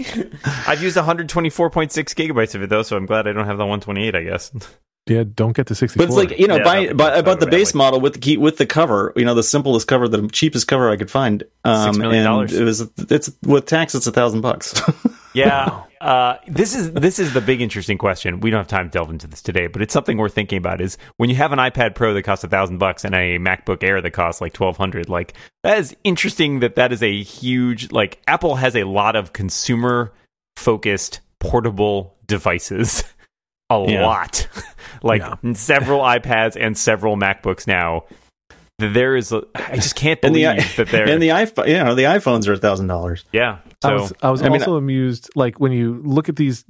I've 0.66 0.82
used 0.82 0.96
124.6 0.96 1.90
gigabytes 2.14 2.54
of 2.54 2.62
it 2.62 2.70
though, 2.70 2.82
so 2.82 2.96
I'm 2.96 3.06
glad 3.06 3.26
I 3.28 3.32
don't 3.32 3.46
have 3.46 3.58
the 3.58 3.66
128. 3.66 4.14
I 4.14 4.22
guess. 4.24 4.52
Yeah, 5.06 5.24
don't 5.34 5.56
get 5.56 5.66
the 5.66 5.74
64. 5.74 5.98
But 6.06 6.08
it's 6.12 6.30
like 6.30 6.38
you 6.38 6.46
know, 6.46 6.56
Yeah, 6.56 6.62
buy, 6.62 6.86
that- 6.86 6.96
buy 6.96 7.16
about 7.16 7.40
the 7.40 7.46
base 7.46 7.68
happen. 7.70 7.78
model 7.78 8.00
with 8.00 8.12
the 8.12 8.18
key 8.20 8.36
with 8.36 8.58
the 8.58 8.66
cover. 8.66 9.12
You 9.16 9.24
know, 9.24 9.34
the 9.34 9.42
simplest 9.42 9.88
cover, 9.88 10.06
the 10.06 10.28
cheapest 10.28 10.68
cover 10.68 10.88
I 10.90 10.96
could 10.96 11.10
find. 11.10 11.42
Um, 11.64 11.86
Six 11.94 11.98
million 11.98 12.18
and 12.20 12.26
dollars. 12.26 12.52
It 12.52 12.62
was 12.62 12.82
it's 13.10 13.30
with 13.42 13.64
tax, 13.66 13.94
it's 13.96 14.06
a 14.06 14.12
thousand 14.12 14.42
bucks. 14.42 14.80
Yeah. 15.32 15.84
Uh, 16.00 16.36
this 16.48 16.74
is 16.74 16.92
this 16.92 17.18
is 17.18 17.32
the 17.34 17.40
big 17.40 17.60
interesting 17.60 17.98
question. 17.98 18.40
We 18.40 18.50
don't 18.50 18.58
have 18.58 18.68
time 18.68 18.90
to 18.90 18.90
delve 18.90 19.10
into 19.10 19.26
this 19.26 19.42
today, 19.42 19.66
but 19.66 19.82
it's 19.82 19.92
something 19.92 20.16
worth 20.16 20.34
thinking 20.34 20.58
about. 20.58 20.80
Is 20.80 20.96
when 21.18 21.28
you 21.30 21.36
have 21.36 21.52
an 21.52 21.58
iPad 21.58 21.94
Pro 21.94 22.14
that 22.14 22.22
costs 22.22 22.42
a 22.42 22.48
thousand 22.48 22.78
bucks 22.78 23.04
and 23.04 23.14
a 23.14 23.38
MacBook 23.38 23.82
Air 23.84 24.00
that 24.00 24.10
costs 24.12 24.40
like 24.40 24.52
twelve 24.54 24.76
hundred. 24.76 25.08
Like 25.08 25.34
that 25.62 25.78
is 25.78 25.94
interesting. 26.04 26.60
That 26.60 26.76
that 26.76 26.92
is 26.92 27.02
a 27.02 27.22
huge. 27.22 27.92
Like 27.92 28.20
Apple 28.26 28.56
has 28.56 28.74
a 28.74 28.84
lot 28.84 29.14
of 29.14 29.32
consumer 29.32 30.12
focused 30.56 31.20
portable 31.38 32.16
devices. 32.26 33.04
A 33.72 33.84
Yeah. 33.88 34.04
lot, 34.04 34.48
like 35.04 35.22
Yeah. 35.22 35.52
several 35.52 36.00
iPads 36.00 36.56
and 36.60 36.76
several 36.76 37.16
MacBooks 37.16 37.68
now. 37.68 38.02
There 38.80 39.14
is, 39.14 39.30
a, 39.30 39.44
I 39.54 39.76
just 39.76 39.94
can't 39.94 40.18
and 40.24 40.34
the 40.34 40.42
believe 40.42 40.76
that 40.76 40.88
there. 40.88 41.08
and 41.08 41.22
the 41.22 41.28
iPhone, 41.28 41.68
you 41.68 41.74
know, 41.74 41.94
the 41.94 42.02
iPhones 42.04 42.48
are 42.48 42.54
a 42.54 42.56
thousand 42.56 42.88
dollars. 42.88 43.24
yeah, 43.30 43.58
I 43.82 43.94
was, 43.94 44.12
I 44.22 44.30
was 44.30 44.42
I 44.42 44.50
mean, 44.50 44.60
also 44.60 44.76
amused, 44.76 45.30
like 45.34 45.58
when 45.58 45.72
you 45.72 46.02
look 46.04 46.28
at 46.28 46.36
these, 46.36 46.64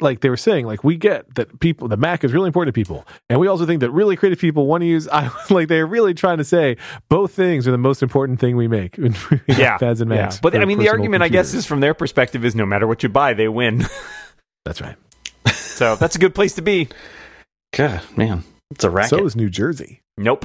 like 0.00 0.20
they 0.20 0.28
were 0.28 0.36
saying, 0.36 0.66
like 0.66 0.82
we 0.82 0.96
get 0.96 1.32
that 1.36 1.60
people, 1.60 1.86
the 1.86 1.96
Mac 1.96 2.24
is 2.24 2.32
really 2.32 2.48
important 2.48 2.74
to 2.74 2.78
people, 2.78 3.06
and 3.28 3.38
we 3.38 3.46
also 3.46 3.64
think 3.64 3.80
that 3.80 3.92
really 3.92 4.16
creative 4.16 4.40
people 4.40 4.66
want 4.66 4.82
to 4.82 4.86
use. 4.86 5.06
I 5.12 5.30
like 5.50 5.68
they're 5.68 5.86
really 5.86 6.14
trying 6.14 6.38
to 6.38 6.44
say 6.44 6.76
both 7.08 7.32
things 7.32 7.68
are 7.68 7.70
the 7.70 7.78
most 7.78 8.02
important 8.02 8.40
thing 8.40 8.56
we 8.56 8.66
make. 8.66 8.98
yeah, 9.46 9.78
pads 9.78 10.00
and 10.00 10.10
yeah. 10.10 10.22
Macs. 10.22 10.40
But 10.40 10.56
I 10.56 10.64
mean, 10.64 10.78
the 10.78 10.84
personal 10.84 10.90
argument, 10.94 11.22
I 11.22 11.28
guess, 11.28 11.54
is 11.54 11.64
from 11.64 11.78
their 11.78 11.94
perspective 11.94 12.44
is 12.44 12.56
no 12.56 12.66
matter 12.66 12.88
what 12.88 13.04
you 13.04 13.08
buy, 13.08 13.34
they 13.34 13.48
win. 13.48 13.84
that's 14.64 14.80
right. 14.80 14.96
so 15.52 15.94
that's 15.94 16.16
a 16.16 16.18
good 16.18 16.34
place 16.34 16.56
to 16.56 16.62
be. 16.62 16.88
God, 17.72 18.02
man, 18.16 18.42
it's 18.72 18.82
a 18.82 18.90
racket. 18.90 19.10
So 19.10 19.24
is 19.26 19.36
New 19.36 19.48
Jersey. 19.50 20.00
Nope. 20.16 20.44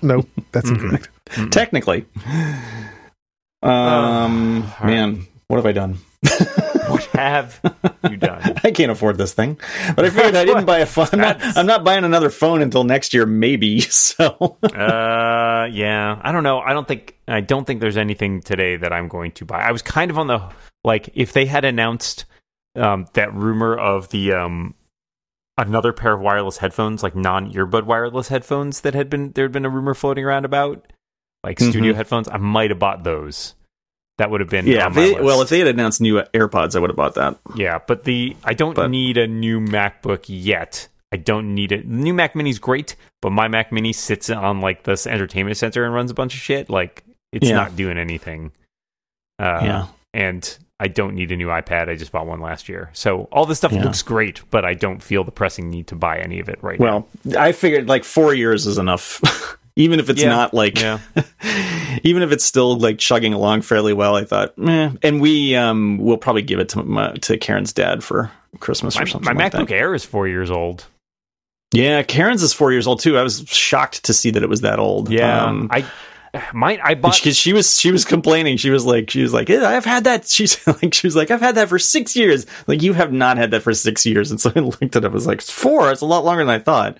Nope, 0.00 0.28
that's 0.52 0.70
Mm-mm. 0.70 0.82
incorrect. 0.82 1.52
Technically, 1.52 2.06
um, 3.62 4.62
right. 4.80 4.86
man, 4.86 5.26
what 5.48 5.56
have 5.56 5.66
I 5.66 5.72
done? 5.72 5.98
What 6.88 7.04
have 7.06 7.60
you 8.08 8.16
done? 8.16 8.54
I 8.64 8.70
can't 8.70 8.90
afford 8.90 9.18
this 9.18 9.34
thing. 9.34 9.60
But 9.94 10.06
I 10.06 10.10
figured 10.10 10.34
I 10.34 10.44
didn't 10.44 10.64
buy 10.72 10.78
a 10.78 10.86
phone. 10.86 11.08
I'm 11.12 11.18
not, 11.18 11.36
I'm 11.56 11.66
not 11.66 11.84
buying 11.84 12.04
another 12.04 12.30
phone 12.30 12.62
until 12.62 12.84
next 12.84 13.12
year, 13.12 13.26
maybe. 13.26 13.80
So 13.80 14.56
Uh, 14.62 15.68
yeah, 15.70 16.18
I 16.22 16.32
don't 16.32 16.42
know. 16.42 16.60
I 16.60 16.72
don't 16.72 16.88
think 16.88 17.16
I 17.28 17.40
don't 17.40 17.66
think 17.66 17.80
there's 17.80 17.96
anything 17.96 18.40
today 18.40 18.76
that 18.76 18.92
I'm 18.92 19.08
going 19.08 19.32
to 19.32 19.44
buy. 19.44 19.60
I 19.60 19.70
was 19.70 19.82
kind 19.82 20.10
of 20.10 20.18
on 20.18 20.28
the 20.28 20.50
like 20.82 21.10
if 21.14 21.32
they 21.32 21.44
had 21.46 21.64
announced 21.64 22.24
um, 22.74 23.06
that 23.12 23.34
rumor 23.34 23.76
of 23.76 24.08
the 24.08 24.32
um 24.32 24.74
another 25.58 25.92
pair 25.92 26.14
of 26.14 26.20
wireless 26.20 26.58
headphones, 26.58 27.02
like 27.02 27.14
non 27.14 27.52
earbud 27.52 27.84
wireless 27.84 28.28
headphones 28.28 28.80
that 28.80 28.94
had 28.94 29.10
been 29.10 29.32
there 29.32 29.44
had 29.44 29.52
been 29.52 29.66
a 29.66 29.70
rumor 29.70 29.94
floating 29.94 30.24
around 30.24 30.44
about, 30.46 30.90
like 31.48 31.58
studio 31.60 31.92
Mhm. 31.92 31.96
headphones. 31.96 32.28
I 32.28 32.36
might 32.36 32.70
have 32.70 32.78
bought 32.78 33.04
those. 33.04 33.54
That 34.18 34.30
would 34.30 34.40
have 34.40 34.50
been 34.50 34.66
yeah, 34.66 34.84
on 34.86 34.90
if 34.90 34.96
my 34.96 35.02
they, 35.02 35.14
well, 35.20 35.42
if 35.42 35.48
they 35.48 35.60
had 35.60 35.68
announced 35.68 36.00
new 36.00 36.20
AirPods, 36.34 36.74
I 36.76 36.80
would 36.80 36.90
have 36.90 36.96
bought 36.96 37.14
that. 37.14 37.36
Yeah, 37.54 37.78
but 37.86 38.04
the 38.04 38.36
I 38.44 38.52
don't 38.52 38.74
But- 38.74 38.90
need 38.90 39.16
a 39.16 39.26
new 39.26 39.60
MacBook 39.60 40.24
yet. 40.26 40.88
I 41.12 41.16
don't 41.16 41.54
need 41.54 41.72
it. 41.72 41.88
The 41.88 41.94
new 41.94 42.12
Mac 42.12 42.34
Mini's 42.36 42.58
great, 42.58 42.94
but 43.22 43.30
my 43.30 43.48
Mac 43.48 43.72
Mini 43.72 43.92
sits 43.94 44.28
on 44.28 44.60
like 44.60 44.82
this 44.82 45.06
entertainment 45.06 45.56
center 45.56 45.84
and 45.84 45.94
runs 45.94 46.10
a 46.10 46.14
bunch 46.14 46.34
of 46.34 46.40
shit. 46.40 46.68
Like 46.68 47.02
it's 47.32 47.48
Yeah. 47.48 47.54
not 47.56 47.76
doing 47.76 47.96
anything. 47.96 48.50
Uh, 49.38 49.60
Yeah. 49.62 49.86
and 50.12 50.58
I 50.80 50.88
don't 50.88 51.14
need 51.14 51.32
a 51.32 51.36
new 51.36 51.46
iPad. 51.48 51.88
I 51.88 51.94
just 51.94 52.12
bought 52.12 52.26
one 52.26 52.40
last 52.40 52.68
year, 52.68 52.90
so 52.92 53.28
all 53.32 53.46
this 53.46 53.58
stuff 53.58 53.72
Yeah. 53.72 53.84
looks 53.84 54.02
great, 54.02 54.42
but 54.50 54.64
I 54.64 54.74
don't 54.74 55.02
feel 55.02 55.24
the 55.24 55.30
pressing 55.32 55.70
need 55.70 55.86
to 55.88 55.94
buy 55.96 56.18
any 56.18 56.40
of 56.40 56.48
it 56.48 56.58
right 56.62 56.78
now. 56.78 57.06
Well, 57.24 57.38
I 57.38 57.52
figured 57.52 57.88
like 57.88 58.04
four 58.04 58.34
years 58.34 58.66
is 58.66 58.78
enough, 58.78 59.20
even 59.78 59.98
if 60.00 60.10
it's 60.10 60.20
Yeah. 60.20 60.28
not 60.28 60.52
like, 60.52 60.78
Yeah. 60.80 60.98
even 62.02 62.22
if 62.22 62.32
it's 62.32 62.44
still 62.44 62.76
like 62.78 62.98
chugging 62.98 63.32
along 63.32 63.62
fairly 63.62 63.92
well. 63.94 64.14
I 64.16 64.24
thought, 64.24 64.52
eh. 64.62 64.90
and 65.02 65.20
we 65.20 65.54
um 65.56 65.98
will 65.98 66.18
probably 66.18 66.42
give 66.42 66.58
it 66.58 66.68
to 66.70 66.82
my, 66.82 67.12
to 67.12 67.38
Karen's 67.38 67.72
dad 67.72 68.04
for 68.04 68.30
Christmas 68.60 68.96
My, 68.96 69.02
or 69.02 69.06
something. 69.06 69.34
my 69.34 69.42
like 69.44 69.52
MacBook 69.52 69.68
that. 69.68 69.74
Air 69.74 69.94
is 69.94 70.04
four 70.04 70.28
years 70.28 70.50
old. 70.50 70.86
Yeah, 71.72 72.02
Karen's 72.02 72.42
is 72.42 72.52
four 72.52 72.72
years 72.72 72.86
old 72.86 73.00
too. 73.00 73.18
I 73.18 73.22
was 73.22 73.44
shocked 73.48 74.04
to 74.04 74.14
see 74.14 74.30
that 74.30 74.42
it 74.42 74.48
was 74.48 74.62
that 74.62 74.78
old. 74.78 75.10
Yeah, 75.10 75.44
Um, 75.44 75.68
I 75.70 75.84
mine 76.52 76.78
I 76.82 76.94
bought 76.94 77.16
because 77.16 77.36
she 77.36 77.52
was 77.52 77.78
she 77.80 77.90
was 77.92 78.04
complaining. 78.04 78.56
She 78.56 78.70
was 78.70 78.84
like 78.86 79.10
she 79.10 79.20
was 79.22 79.32
like 79.34 79.48
"Yeah, 79.48 79.68
I've 79.68 79.84
had 79.84 80.04
that. 80.04 80.26
She's 80.26 80.66
like 80.82 80.94
she 80.94 81.06
was 81.06 81.14
like 81.16 81.30
I've 81.30 81.40
had 81.42 81.54
that 81.56 81.68
for 81.68 81.78
six 81.78 82.16
years. 82.16 82.46
Like 82.66 82.82
you 82.82 82.94
have 82.94 83.12
not 83.12 83.36
had 83.36 83.50
that 83.52 83.62
for 83.62 83.74
six 83.74 84.06
years. 84.06 84.30
And 84.30 84.40
so 84.40 84.50
I 84.56 84.60
looked 84.60 84.82
at 84.96 84.96
it. 84.96 85.04
I 85.04 85.08
was 85.08 85.26
like 85.26 85.42
four. 85.42 85.90
It's 85.92 86.00
a 86.00 86.06
lot 86.06 86.24
longer 86.24 86.44
than 86.44 86.54
I 86.54 86.58
thought. 86.58 86.96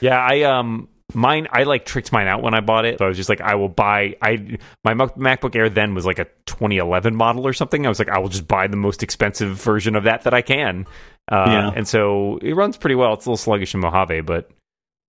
Yeah, 0.00 0.18
I 0.18 0.42
um 0.42 0.88
mine 1.14 1.46
I 1.52 1.62
like 1.62 1.84
tricked 1.86 2.12
mine 2.12 2.26
out 2.26 2.42
when 2.42 2.54
I 2.54 2.60
bought 2.60 2.84
it. 2.84 2.98
So 2.98 3.04
I 3.04 3.08
was 3.08 3.16
just 3.16 3.28
like 3.28 3.40
I 3.40 3.54
will 3.54 3.68
buy 3.68 4.16
I 4.20 4.58
my 4.84 4.94
MacBook 4.94 5.54
Air 5.54 5.68
then 5.68 5.94
was 5.94 6.04
like 6.06 6.18
a 6.18 6.26
2011 6.46 7.14
model 7.14 7.46
or 7.46 7.52
something. 7.52 7.86
I 7.86 7.88
was 7.88 7.98
like 7.98 8.08
I 8.08 8.18
will 8.18 8.28
just 8.28 8.48
buy 8.48 8.66
the 8.66 8.76
most 8.76 9.02
expensive 9.02 9.56
version 9.56 9.94
of 9.96 10.04
that 10.04 10.22
that 10.22 10.34
I 10.34 10.42
can. 10.42 10.86
Uh 11.30 11.44
Yeah. 11.48 11.70
and 11.76 11.86
so 11.88 12.38
it 12.42 12.54
runs 12.54 12.76
pretty 12.76 12.96
well. 12.96 13.12
It's 13.14 13.26
a 13.26 13.28
little 13.30 13.36
sluggish 13.36 13.74
in 13.74 13.80
Mojave, 13.80 14.22
but 14.22 14.50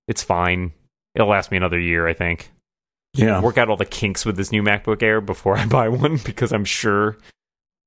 it's 0.08 0.24
fine. 0.24 0.72
It'll 1.16 1.28
last 1.30 1.50
me 1.52 1.58
another 1.58 1.80
year, 1.80 2.08
I 2.08 2.14
think. 2.14 2.52
Yeah. 3.14 3.42
Work 3.42 3.58
out 3.58 3.70
all 3.70 3.78
the 3.78 3.86
kinks 3.86 4.24
with 4.26 4.38
this 4.38 4.52
new 4.52 4.62
MacBook 4.62 5.02
Air 5.02 5.20
before 5.22 5.58
I 5.58 5.66
buy 5.68 5.90
one 5.90 6.18
because 6.24 6.52
I'm 6.54 6.66
sure 6.66 7.18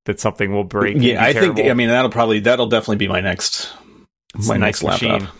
that 0.05 0.19
something 0.19 0.51
will 0.51 0.63
break. 0.65 0.97
Yeah, 0.99 1.23
I 1.23 1.31
think. 1.31 1.59
I 1.59 1.73
mean, 1.73 1.87
that'll 1.87 2.11
probably 2.11 2.39
that'll 2.41 2.67
definitely 2.67 2.97
be 2.97 3.07
my 3.07 3.21
next 3.21 3.71
It's 4.35 4.49
my 4.49 4.57
next 4.57 4.83
nice 4.83 5.01
laptop. 5.01 5.21
machine. 5.21 5.35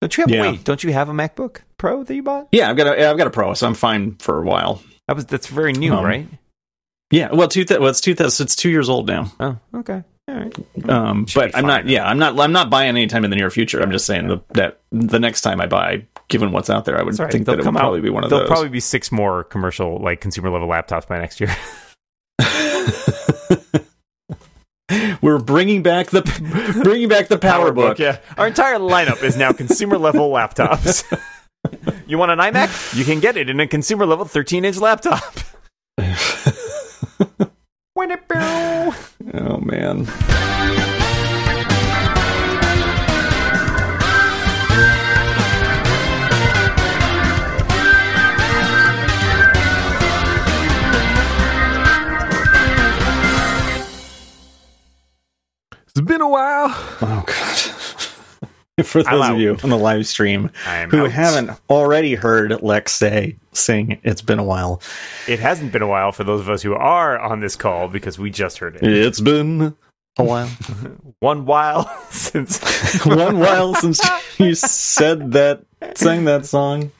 Don't 0.00 0.16
you 0.16 0.22
have 0.22 0.30
Yeah. 0.30 0.40
wait, 0.42 0.64
don't 0.64 0.82
you 0.82 0.92
have 0.92 1.08
a 1.08 1.12
MacBook 1.12 1.58
Pro 1.78 2.04
that 2.04 2.14
you 2.14 2.22
bought? 2.22 2.48
Yeah, 2.52 2.70
I've 2.70 2.76
got 2.76 2.86
a 2.86 3.08
I've 3.10 3.18
got 3.18 3.26
a 3.26 3.30
Pro, 3.30 3.54
so 3.54 3.66
I'm 3.66 3.74
fine 3.74 4.16
for 4.16 4.38
a 4.38 4.42
while. 4.44 4.82
That 5.08 5.16
was 5.16 5.26
that's 5.26 5.46
very 5.46 5.72
new, 5.72 5.94
Um, 5.94 6.04
right? 6.04 6.26
Yeah, 7.10 7.30
well, 7.32 7.48
two 7.48 7.64
th- 7.64 7.78
well, 7.80 7.90
it's 7.90 8.00
two 8.00 8.14
it's 8.18 8.56
two 8.56 8.70
years 8.70 8.88
old 8.88 9.06
now. 9.06 9.32
Oh, 9.38 9.56
okay. 9.74 10.02
All 10.28 10.34
right. 10.34 10.56
Um, 10.88 11.26
Should 11.26 11.52
but 11.52 11.56
I'm 11.56 11.66
not. 11.66 11.82
fine. 11.82 11.88
Yeah, 11.90 12.04
I'm 12.08 12.18
not. 12.18 12.38
I'm 12.40 12.50
not 12.50 12.68
buying 12.68 12.88
anytime 12.88 13.24
in 13.24 13.30
the 13.30 13.36
near 13.36 13.50
future. 13.50 13.80
I'm 13.80 13.92
just 13.92 14.06
saying 14.06 14.26
the, 14.26 14.38
that 14.54 14.80
the 14.90 15.20
next 15.20 15.42
time 15.42 15.60
I 15.60 15.66
buy, 15.66 16.04
given 16.26 16.50
what's 16.50 16.68
out 16.68 16.84
there, 16.84 16.98
I 16.98 17.02
would 17.04 17.16
right. 17.18 17.30
think 17.30 17.46
They'll 17.46 17.54
that 17.56 17.62
it 17.62 17.66
would 17.66 17.76
out- 17.76 17.80
probably 17.80 18.00
be 18.00 18.10
one 18.10 18.24
of 18.24 18.30
those. 18.30 18.38
There'll 18.40 18.50
probably 18.50 18.70
be 18.70 18.80
six 18.80 19.12
more 19.12 19.44
commercial, 19.44 19.98
like 19.98 20.20
consumer 20.20 20.50
level 20.50 20.66
laptops 20.68 21.06
by 21.06 21.20
next 21.20 21.40
year. 21.40 21.54
We're 25.20 25.38
bringing 25.38 25.82
back 25.82 26.10
the 26.10 26.22
bringing 26.84 27.08
back 27.08 27.28
the 27.28 27.38
PowerBook. 27.38 27.98
yeah. 27.98 28.18
Our 28.38 28.46
entire 28.46 28.78
lineup 28.78 29.22
is 29.22 29.36
now 29.36 29.52
consumer 29.52 29.98
level 29.98 30.30
laptops. 30.30 31.02
you 32.06 32.18
want 32.18 32.30
an 32.32 32.38
iMac? 32.38 32.96
You 32.96 33.04
can 33.04 33.20
get 33.20 33.36
it 33.36 33.48
in 33.50 33.60
a 33.60 33.66
consumer 33.66 34.06
level 34.06 34.24
13 34.24 34.64
inch 34.64 34.78
laptop. 34.78 35.22
Oh 39.34 39.58
man. 39.58 40.06
It's 55.88 56.04
been 56.04 56.20
a 56.20 56.28
while. 56.28 56.68
Oh 57.00 57.24
god. 57.26 57.75
For 58.84 59.02
those 59.02 59.28
of 59.30 59.38
you 59.38 59.56
on 59.64 59.70
the 59.70 59.78
live 59.78 60.06
stream 60.06 60.50
I'm 60.66 60.90
who 60.90 61.04
out. 61.06 61.10
haven't 61.10 61.50
already 61.70 62.14
heard 62.14 62.60
Lex 62.62 62.92
say 62.92 63.36
sing 63.52 63.98
"It's 64.02 64.20
been 64.20 64.38
a 64.38 64.44
while," 64.44 64.82
It 65.26 65.40
hasn't 65.40 65.72
been 65.72 65.80
a 65.80 65.86
while 65.86 66.12
for 66.12 66.24
those 66.24 66.40
of 66.42 66.50
us 66.50 66.60
who 66.60 66.74
are 66.74 67.18
on 67.18 67.40
this 67.40 67.56
call 67.56 67.88
because 67.88 68.18
we 68.18 68.28
just 68.30 68.58
heard 68.58 68.76
it. 68.76 68.82
it's 68.82 69.20
been 69.22 69.74
a 70.18 70.24
while. 70.24 70.48
One 71.20 71.46
while 71.46 71.88
since 72.10 72.60
One 73.06 73.38
while 73.38 73.74
since 73.76 73.98
you 74.38 74.54
said 74.54 75.32
that, 75.32 75.64
sang 75.94 76.26
that 76.26 76.44
song. 76.44 76.92